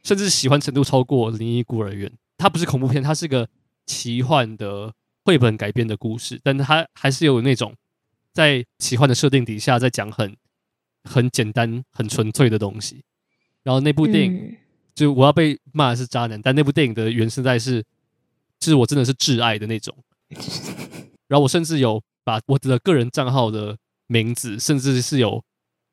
[0.02, 2.08] 甚至喜欢程度超过《灵异孤儿院》。
[2.38, 3.46] 它不是恐怖片，它是个
[3.84, 4.94] 奇幻的
[5.24, 7.74] 绘本改编的故事，但它还是有那种
[8.32, 10.36] 在奇幻的设定底下在讲很
[11.04, 13.04] 很简单、很纯粹的东西。
[13.62, 14.56] 然后那部电影、嗯、
[14.94, 17.82] 就我要被骂的是渣男，但那部电影的原声带是，
[18.58, 19.94] 就是我真的是挚爱的那种。
[21.28, 23.76] 然后我甚至有把我的个人账号的
[24.06, 25.42] 名字，甚至是有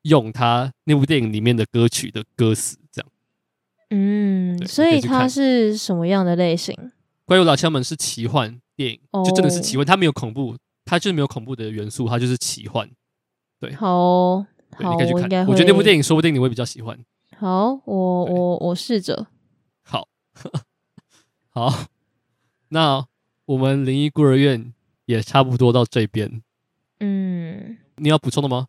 [0.03, 3.10] 用他那部电影里面的歌曲的歌词，这样。
[3.90, 6.76] 嗯，所以它是什么样的类型？
[7.26, 10.56] 《怪物老枪门》是奇幻电影，就真的是奇幻，它没有恐怖，
[10.86, 12.90] 它就是没有恐怖的元素，它就是奇幻。
[13.60, 14.45] 对，好，好，
[14.80, 15.45] 你可以去看。
[15.48, 16.98] 我觉得那部电影说不定你会比较喜欢。
[17.38, 19.28] 好，我我我试着。
[19.84, 20.08] 好，
[21.49, 21.86] 好，
[22.70, 23.06] 那
[23.45, 24.74] 我们灵异孤儿院。
[25.11, 26.41] 也差不多到这边，
[26.99, 28.67] 嗯，你要补充的吗？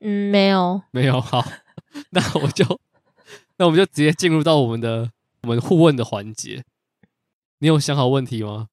[0.00, 1.20] 嗯，没有，没有。
[1.20, 1.44] 好，
[2.10, 2.64] 那我就，
[3.58, 5.10] 那我们就直接进入到我们的
[5.42, 6.64] 我们互问的环节。
[7.58, 8.68] 你有想好问题吗？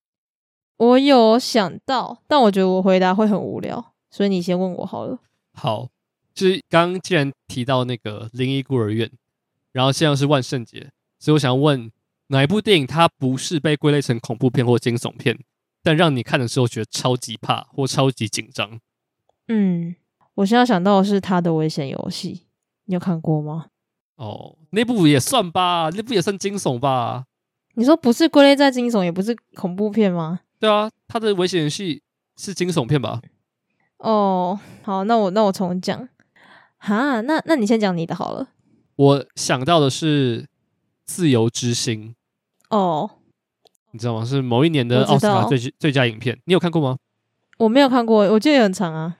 [0.76, 5.18] 我有想到，但我觉得我回答会很无聊，所以你先问我好了。
[5.52, 5.88] 好，
[6.32, 9.10] 就是刚刚既然提到那个灵异孤儿院，
[9.72, 11.92] 然后现在是万圣节，所以我想问
[12.28, 15.38] 哪一部电影它不是被归类成恐怖片或惊悚片？
[15.82, 18.80] 但让你看的时候觉得超级怕或超级紧张。
[19.48, 19.96] 嗯，
[20.34, 22.46] 我现在想到的是他的危险游戏，
[22.84, 23.66] 你有看过吗？
[24.16, 27.24] 哦，那部也算吧，那部也算惊悚吧。
[27.74, 30.40] 你说不是归类在惊悚，也不是恐怖片吗？
[30.58, 32.02] 对啊，他的危险游戏
[32.36, 33.22] 是惊悚片吧？
[33.98, 36.08] 哦，好，那我那我重讲。
[36.76, 38.48] 哈，那那你先讲你的好了。
[38.96, 40.42] 我想到的是
[41.04, 42.14] 《自由之心》。
[42.76, 43.18] 哦。
[43.92, 44.24] 你知道吗？
[44.24, 46.96] 是某一年的奥斯卡最最佳影片，你有看过吗？
[47.58, 49.18] 我没有看过，我记得也很长啊。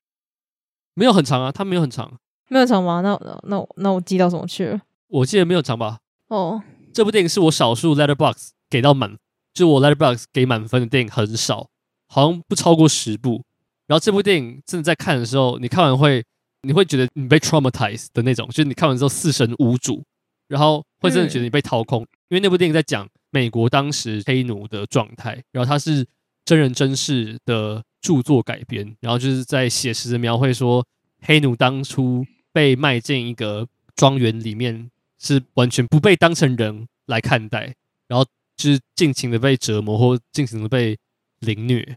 [0.94, 2.18] 没有很长啊，它没有很长。
[2.48, 3.00] 没有长吗？
[3.00, 4.80] 那那那我那我记到什么去了？
[5.08, 5.98] 我记得没有长吧。
[6.28, 9.16] 哦，这部电影是我少数 Letterboxd 给到满，
[9.52, 11.68] 就我 Letterboxd 给满分的电影很少，
[12.06, 13.44] 好像不超过十部。
[13.86, 16.24] 然后这部电影真的在看的时候，你看完会
[16.62, 20.02] 你会觉得你被 traumatized 的那种，就是你看完之后四神无主，
[20.48, 23.08] 然后会真的觉得你被掏空，嗯、因为那部电影在讲。
[23.30, 26.06] 美国当时黑奴的状态，然后它是
[26.44, 30.84] 真人真事的著作改编，然后就是在写实的描绘说，
[31.22, 37.74] 黑奴当初被卖进一个庄园里面，是完全不被当成人来看待，
[38.08, 38.24] 然后
[38.56, 40.98] 就是尽情的被折磨或尽情的被
[41.40, 41.96] 凌虐，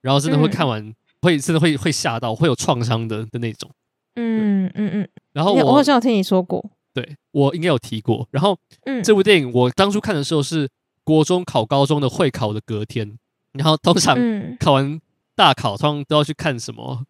[0.00, 3.70] 然后真的会看完、嗯、会真的会会吓到，会有创伤的的那种。
[4.14, 5.08] 嗯嗯嗯。
[5.32, 6.64] 然后我，我好像有听你说过。
[6.94, 8.28] 对，我应该有提过。
[8.30, 10.68] 然后，嗯，这部电影我当初看的时候是
[11.04, 13.18] 国中考高中的会考的隔天。
[13.52, 14.16] 然后通常
[14.58, 14.98] 考完
[15.34, 17.04] 大考，通常都要去看什么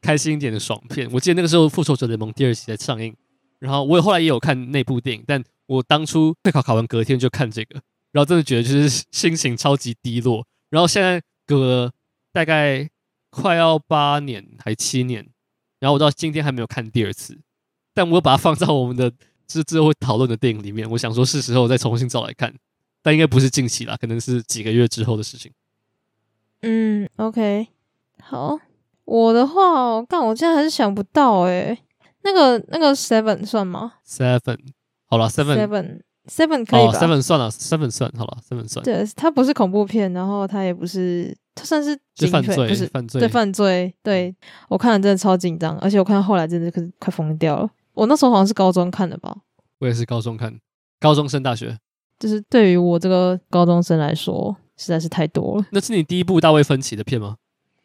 [0.00, 1.08] 开心一点的爽片。
[1.12, 3.14] 我记得那个时候《复仇者联盟》第二集在上映。
[3.60, 7.80] 然后我后来也有看那部电影，但我当初会考考完隔天就看这个，
[8.10, 10.44] 然后真的觉得就是 心情超级低落。
[10.68, 11.92] 然后现在隔了
[12.32, 12.90] 大概
[13.30, 15.24] 快要八年还七年，
[15.78, 17.38] 然后我到今天还没有看第二次。
[17.94, 19.10] 但我把它放在我们的
[19.46, 22.52] 之之后会讨论的电影里面，我想说是时候再重新找来看，
[23.02, 25.52] 但应该不是近期啦，可能是几个月之后的事情。
[26.62, 27.68] 嗯，OK，
[28.20, 28.58] 好，
[29.04, 31.78] 我的话，但，我现在还是想不到诶、欸，
[32.22, 34.58] 那个那个 Seven 算吗？Seven，
[35.06, 38.84] 好了，Seven Seven Seven 可以吧、哦、？Seven 算了，Seven 算好了，Seven 算。
[38.84, 41.36] 对，它不是恐怖片，然后它也不是。
[41.56, 43.94] 它算是警犯罪，不是犯罪，对犯罪。
[44.02, 44.34] 对，
[44.68, 47.70] 我看了真的超紧张，而且我看到后来真的可是快疯掉了。
[47.94, 49.34] 我那时候好像是高中看的吧，
[49.78, 50.58] 我也是高中看，
[51.00, 51.78] 高中升大学，
[52.18, 55.66] 就是对于我这个高中生来说，实在是太多了。
[55.70, 57.36] 那是你第一部大卫芬奇的片吗？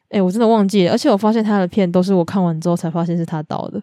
[0.10, 3.82] 哎、欸，我真的忘记了，而且我发现他的片都是我看完之后才发现是他导的。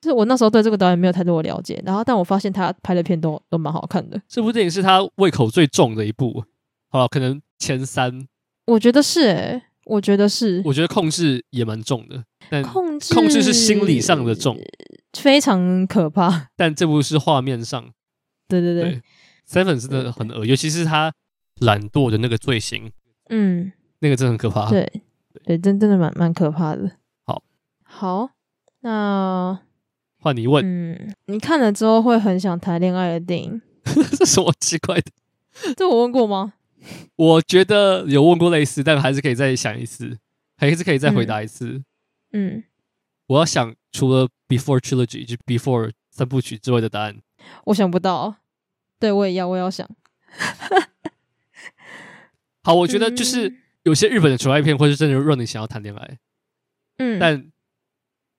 [0.00, 4.20] 就是我那时候对这个导演没有太多的了解，然后但我发现他拍的片都都蛮好看的。
[4.28, 6.44] 这部电影是他胃口最重的一部，
[6.88, 8.26] 好了，可能前三。
[8.66, 10.60] 我觉得是、欸，哎，我觉得是。
[10.64, 14.58] 我觉得控制也蛮重的，但控制控制是心理上的重，
[15.20, 16.48] 非常可怕。
[16.56, 17.90] 但这部是画面上，
[18.48, 19.02] 对对对，对
[19.48, 21.12] ，Seven 真的很恶，尤其是他
[21.60, 22.90] 懒惰的那个罪行，
[23.28, 24.68] 嗯，那个真的很可怕。
[24.70, 25.02] 对
[25.44, 26.90] 对，真真的蛮蛮可怕的。
[27.24, 27.42] 好，
[27.82, 28.30] 好，
[28.80, 29.60] 那。
[30.18, 33.62] 换你问，嗯，你看了之后会很想谈恋爱的电影？
[34.18, 35.12] 这什么奇怪的？
[35.76, 36.54] 这我问过吗？
[37.14, 40.18] 我觉得有问过类似，但还是可以再想一次，
[40.56, 41.80] 还是可以再回答一次。
[42.32, 42.64] 嗯，
[43.26, 47.20] 我要想除了 Before Trilogy 就 Before 三部曲之外的答案，
[47.64, 48.36] 我想不到。
[48.98, 49.88] 对，我也要，我也要想。
[52.62, 53.54] 好，我觉得就是
[53.84, 56.18] 有些日本的纯爱片，或是真的让你想要谈恋爱。
[56.98, 57.50] 嗯，但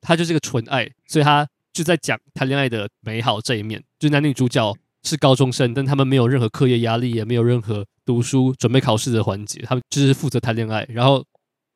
[0.01, 1.47] 它就是个纯爱，所以它。
[1.73, 10.83] 就在讲谈恋爱的美好这一面，就男女主角是高中生，但他们没有任何课业压力，也没有任何读书准备考试的环节，他们就是负责谈恋爱。
[10.89, 11.23] 然后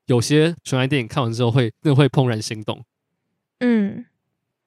[0.08, 2.84] 有些纯爱电影看完之后会真的会怦然心动。
[3.62, 4.06] 嗯，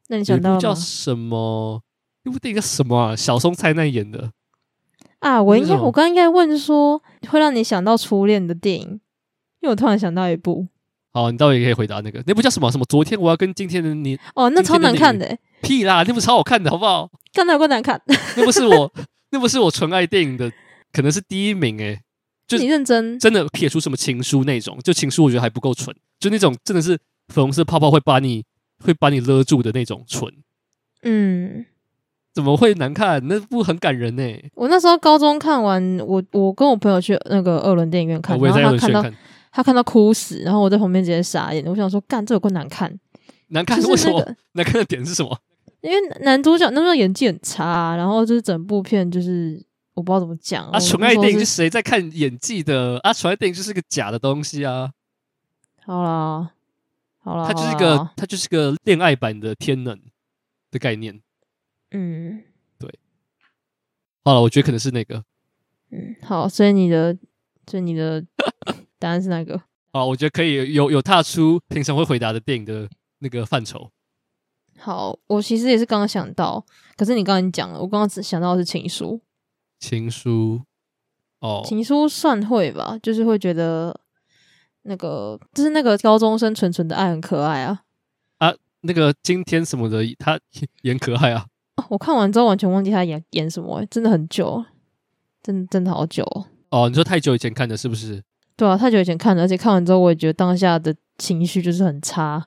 [0.08, 1.82] 那你想到叫什么？
[2.22, 3.14] 那部电影叫什么啊？
[3.14, 4.30] 小松菜奈演的
[5.18, 5.42] 啊？
[5.42, 8.88] 我应该我刚刚应该问说会让你想到初恋的电影，
[9.60, 10.66] 因为我突然想到一部。
[11.12, 12.70] 好，你待会也可以回答那个，那部叫什么？
[12.72, 12.84] 什么？
[12.86, 17.10] 昨天我要跟今天的你哦，那超难看的，屁啦，那部超好看的，好不好？
[17.32, 18.00] 看到有够难看，
[18.36, 18.92] 那不是我，
[19.30, 20.50] 那不是我纯爱电影的，
[20.92, 22.00] 可能是第一名诶。
[22.46, 26.98] 就你认真，真的撇出什么情书那种，就情书我觉得还不够纯，就那种真的是
[27.28, 28.44] 粉红色泡泡会把你
[28.85, 30.28] 会把你勒住的那种唇。
[31.02, 31.65] 嗯，
[32.32, 33.27] 怎么会难看？
[33.27, 34.23] 那部很感人呢。
[34.55, 39.05] 我那时候高中看完，我我跟我朋友去那个二轮电影院看，然后他看到。
[39.56, 41.65] 他看到哭死，然后我在旁边直接傻眼。
[41.65, 42.93] 我想说，干，这有够难看，
[43.51, 44.35] 难看为什么？
[44.55, 45.39] 难看的点是什么？
[45.81, 50.81] 因为男主角那时候演技很差，然后就是整部片就是我不知道怎么讲啊。
[50.81, 53.12] 纯爱电影是谁在看演技的啊？
[53.12, 54.90] 纯爱电影就是个假的东西啊。
[55.86, 56.51] 好啦，
[57.24, 60.01] 好啦，它就是个它就是个恋爱版的天能
[60.70, 61.20] 的概念。
[61.90, 62.44] 嗯，
[62.78, 62.98] 对。
[64.22, 65.24] 好了，我觉得可能是那个。
[65.90, 67.16] 嗯，好，所以你的，
[67.66, 68.24] 所以你的。
[68.96, 69.60] 答案是哪个
[69.90, 72.88] 啊，我觉得可以有有踏出平常会回答的电影的
[73.18, 73.90] 那个范畴。
[74.78, 76.64] 好，我其实也是刚刚想到，
[76.96, 79.20] 可是你刚刚讲了，我刚刚只想到的是情书。
[79.78, 80.62] 情书
[81.40, 83.94] 哦，情书算会吧，就是会觉得
[84.85, 87.82] 那个就是那个高中生纯纯的爱很可爱啊
[88.39, 90.39] 啊，那个今天什么的他
[90.82, 91.47] 演可爱啊。
[91.89, 94.65] 我看完之后完全忘记他演演什么，真的很久，
[95.43, 96.24] 真的真的好久
[96.70, 96.89] 哦。
[96.89, 98.23] 你说太久以前看的是不是？
[98.56, 102.47] 对啊，太久以前看的，而且看完之后，我也觉得当下的情绪就是很差。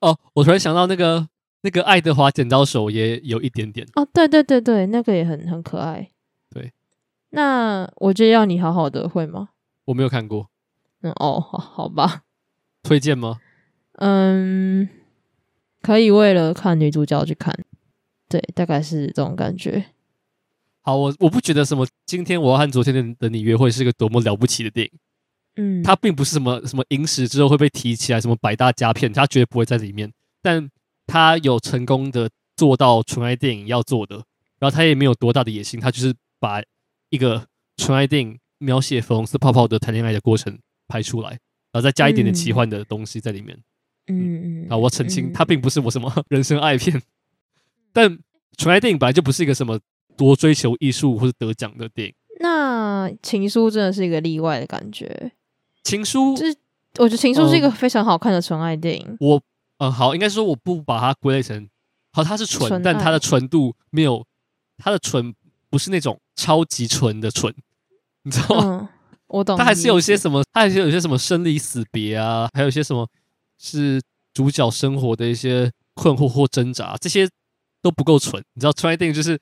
[0.00, 1.26] 哦，我突然想到那个
[1.62, 6.10] 那个爱德华剪刀手也有一点点哦，对对对对，那个也很很可爱。
[6.50, 6.72] 对，
[7.30, 9.48] 那我觉得要你好好的会吗？
[9.88, 10.50] 我没有看过。
[11.00, 12.22] 嗯哦，好好吧。
[12.82, 13.40] 推荐吗？
[13.94, 14.88] 嗯，
[15.80, 17.54] 可以为了看女主角去看。
[18.28, 19.86] 对，大概是这种感觉。
[20.82, 24.92] 好，我我不觉得什么今天我要和昨天的的你约会是个多么了不起的电影，
[25.56, 30.12] 嗯，它并不是什么什么影史之后会被提起来什么百大佳片，它绝对不会在里面。
[30.42, 30.70] 但
[31.06, 34.16] 它有成功的做到纯爱电影要做的，
[34.58, 36.62] 然后它也没有多大的野心，它就是把
[37.08, 37.46] 一个
[37.78, 43.58] 纯爱电影描写粉红色泡泡的谈恋爱的过程拍出来，然后再加一点点奇幻的东西在里面。
[44.08, 47.02] 嗯嗯，啊，我澄清，它并不是我什么人生爱片，
[47.92, 48.18] 但
[48.56, 49.78] 纯爱电影本来就不是一个什么。
[50.16, 55.30] 多追求艺术或者得奖的电影，那情书真的是一个例外的感觉。
[55.84, 56.52] 情书，就是
[56.96, 59.06] 我觉得情书是一个非常好看的纯爱电影。
[59.08, 59.42] 嗯、我，
[59.76, 61.68] 嗯，好，应该说我不把它归类成
[62.10, 64.26] 好，它是，纯但它的纯度没有
[64.76, 65.32] 它的纯
[65.70, 67.54] 不是那种超级纯的纯，
[68.28, 68.78] 你知道吗？
[68.82, 68.88] 嗯、
[69.28, 69.56] 我懂。
[69.56, 73.08] 他还是有一些什么，他还是有一些什么生离死别啊，还有一些什么
[73.58, 74.00] 是
[74.34, 77.28] 主角生活的一些困惑或挣扎，这些
[77.80, 78.42] 都不够纯。
[78.52, 79.40] 你知道，纯爱电影就是。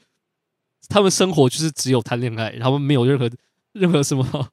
[0.89, 3.29] 他们生活就是只有谈恋爱，他们没有任何
[3.73, 4.49] 任何什么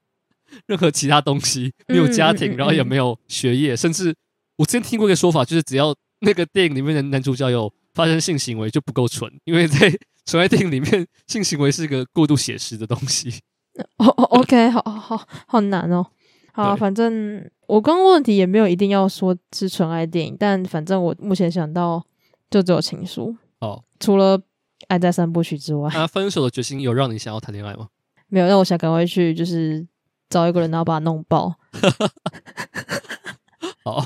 [0.66, 4.16] 任何其他东西，没有家庭，然后也没有学业，甚至
[4.56, 9.96] 我之前听过一个说法，就是只要那个电影里面的男主角有发生性行为就不够纯，因为在
[10.26, 13.40] 纯爱电影里面，性行为是一个过度写实的东西。
[13.98, 16.06] 哦哦，OK，好好好难哦。
[16.52, 22.04] 好，反正我刚刚问题也没有一定要说是纯爱电影，但反正我目前想到
[22.52, 23.36] 就只有情书。
[23.60, 24.38] 哦，除了
[24.88, 27.88] 《爱在三部曲》之外，那分手的决心有让你想要谈恋爱吗？
[28.30, 29.86] 没有，让我想赶快去，就是
[30.30, 31.56] 找一个人，然后把他弄爆。
[33.84, 34.06] 好，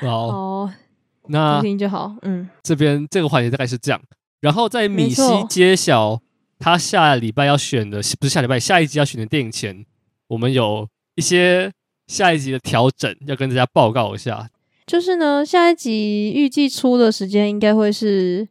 [0.00, 0.70] 好，好，
[1.28, 2.16] 那听听就好。
[2.22, 4.00] 嗯，这边这个环节大概是这样。
[4.40, 6.20] 然后在米西揭晓
[6.62, 9.84] 他下礼拜要选的，不是下礼拜，下一集要选的电影前，
[10.28, 11.72] 我们有一些
[12.06, 14.48] 下一集的调整要跟大家报告一下。
[14.86, 18.46] 就是呢，下一集预计出的时间应该会是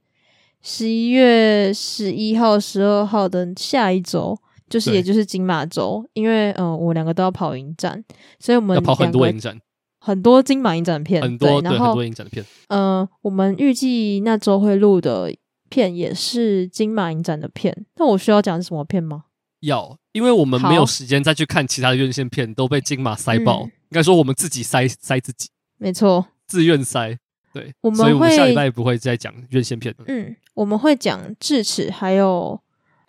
[0.61, 4.37] 十一月十一号、十二号的下一周，
[4.69, 6.05] 就是也就是金马周。
[6.11, 8.03] 因为嗯、呃，我两个都要跑影展，
[8.39, 9.57] 所以我们要跑很多影展，
[9.99, 12.45] 很多金马影展片，很多对，然后很多影展的片。
[12.67, 15.33] 嗯、呃，我们预计那周会录的
[15.71, 17.85] 片也是金马影展的片。
[17.95, 19.23] 那我需要讲是什么片吗？
[19.61, 23.61] 要，因为我们没有时间再去看其他的院线片，都被金马塞爆。
[23.61, 25.49] 嗯、应该说我们自己塞塞自己。
[25.77, 27.17] 没错，自愿塞，
[27.53, 29.95] 对，我们所以我们会下礼拜不会再讲院线片。
[30.07, 32.59] 嗯，我们会讲智齿，还有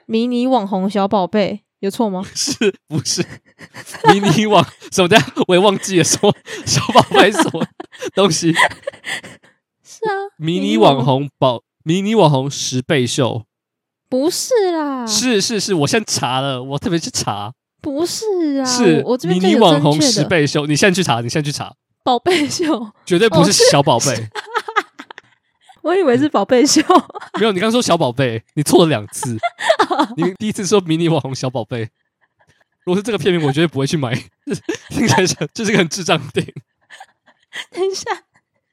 [0.07, 2.23] 迷你网红小宝贝，有错吗？
[2.35, 2.53] 是
[2.87, 3.23] 不是
[4.13, 5.17] 迷你网什么的？
[5.49, 6.35] 我也忘记了，说
[6.67, 7.67] 小宝贝什么
[8.15, 8.53] 东西？
[9.83, 13.45] 是啊，迷你网红宝，迷你网红十倍秀，
[14.09, 18.25] 不是啦，是是是，我先查了，我特别去查，不是
[18.61, 21.75] 啊，是我这边迷你网红十倍秀，你现在去查，你现在去查。
[22.05, 24.27] 宝贝秀绝对不是小宝贝，哦，
[25.83, 26.83] 我以为是宝贝秀。
[27.39, 29.37] 没有，你刚说小宝贝，你错了两次。
[30.17, 31.89] 你第一次说迷你网红小宝贝，
[32.85, 34.15] 如果是这个片名，我绝对不会去买。
[34.89, 36.53] 听起来像就是个很智障的电影。
[37.71, 38.11] 等一下，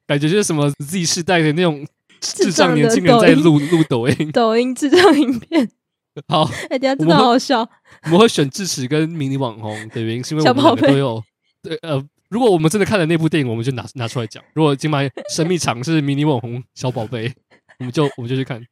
[0.08, 1.86] 感觉就是什么 Z 世代的那种
[2.22, 5.70] 智障年轻人在录录抖音， 抖音智障影片。
[6.28, 7.62] 好，哎，等下真的好好笑。
[8.04, 11.24] 我们会选智齿跟迷你网红的原因，是因为我们两个都有
[11.62, 12.04] 对呃。
[12.30, 14.44] 如果我们真的看了那部电影，我们就拿拿出来讲。
[14.54, 15.00] 如果金马
[15.34, 17.34] 神秘场是迷你网红小宝贝，
[17.80, 18.64] 我们就我们就去看。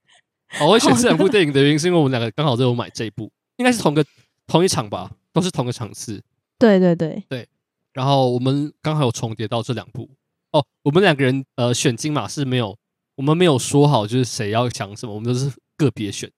[0.50, 4.06] 好，我会选这两部电影的原因，是因为我们两个刚好都有买这一部，应该是同个
[4.46, 6.22] 同一场吧，都是同个场次。
[6.60, 7.48] 对对对对。
[7.94, 10.08] 然后我们刚好有重叠到这两部。
[10.52, 12.78] 哦，我们两个人呃选金马是没有，
[13.18, 16.32] 我们没有说好就是谁要讲什么，我们都是个别选，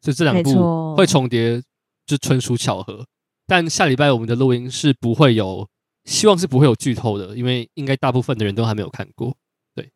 [0.00, 1.62] 所以这两部会重叠，
[2.06, 3.04] 就纯属巧合。
[3.46, 5.68] 但下礼拜我们的录音是不会有。
[6.04, 9.36] 希望是不会有剧透的，因为应该大部分的人都还没有看过。
[9.72, 9.88] 对，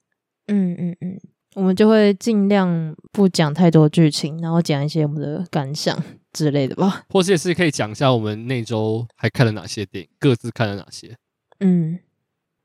[0.46, 1.20] 嗯嗯嗯，
[1.56, 6.00] 我们就会尽量不讲太多剧情，然后讲一些我们的感想
[6.32, 7.04] 之类的吧。
[7.08, 11.16] 或者也是可以讲一下我们那周还看了哪些电影，各自看了哪些。
[11.58, 11.98] 嗯，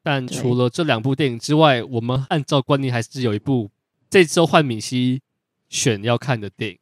[0.03, 3.69] 但除了这两部电影之外，我们按照惯例还是有一部
[4.10, 5.22] 这周换米西
[5.69, 6.78] 选要看的电影。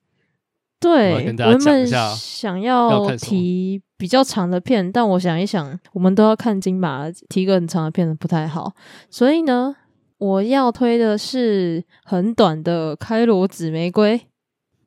[0.79, 8.73] 对，我跟大家讲一下，想要提比较长的片，但我想一想，我们都要看金马，提个很长的片子不太好，
[9.09, 9.75] 所以呢，
[10.17, 14.17] 我要推的是很短的《开罗紫玫瑰》。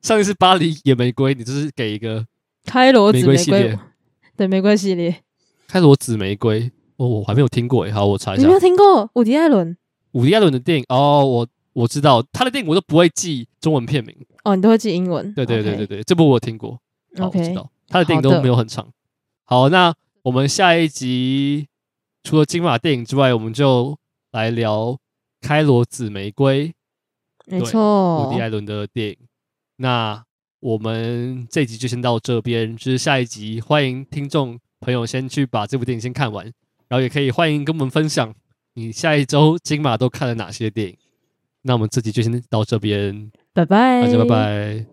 [0.01, 2.25] 上一次巴黎野玫瑰，你就是给一个
[2.65, 3.79] 开罗紫玫瑰系列，
[4.35, 5.21] 对玫瑰系列。
[5.67, 8.41] 开罗紫玫瑰，哦，我还没有听过诶，好，我查一下。
[8.41, 9.75] 你没有听过伍迪·艾伦？
[10.13, 11.47] 伍迪·艾伦的电影哦，我。
[11.73, 15.33] 我知道他的电影，我都不会记中文片名哦，你都会记英文。
[15.33, 16.03] 对对对对对，okay.
[16.03, 16.79] 这部我有听过。
[17.19, 18.85] OK，我知道他的电影都没有很长。
[19.43, 19.91] 好，好，那
[20.21, 21.67] 我们下一集
[22.23, 23.97] 除了金马电影之外，我们就
[24.33, 24.91] 来聊
[25.41, 26.67] 《开罗紫玫瑰》。
[27.47, 29.17] 没错，伍迪·艾伦的电影。
[29.77, 30.23] 那
[30.59, 36.53] 我们这集就先到这边，就是下一集欢迎听众朋友先去把这部电影先看完，
[36.93, 38.31] 然后也可以欢迎跟我们分享
[38.75, 40.95] 你下一周金马都看了哪些电影。
[41.63, 44.92] 那我们这集就先到这边，拜拜，大家拜拜。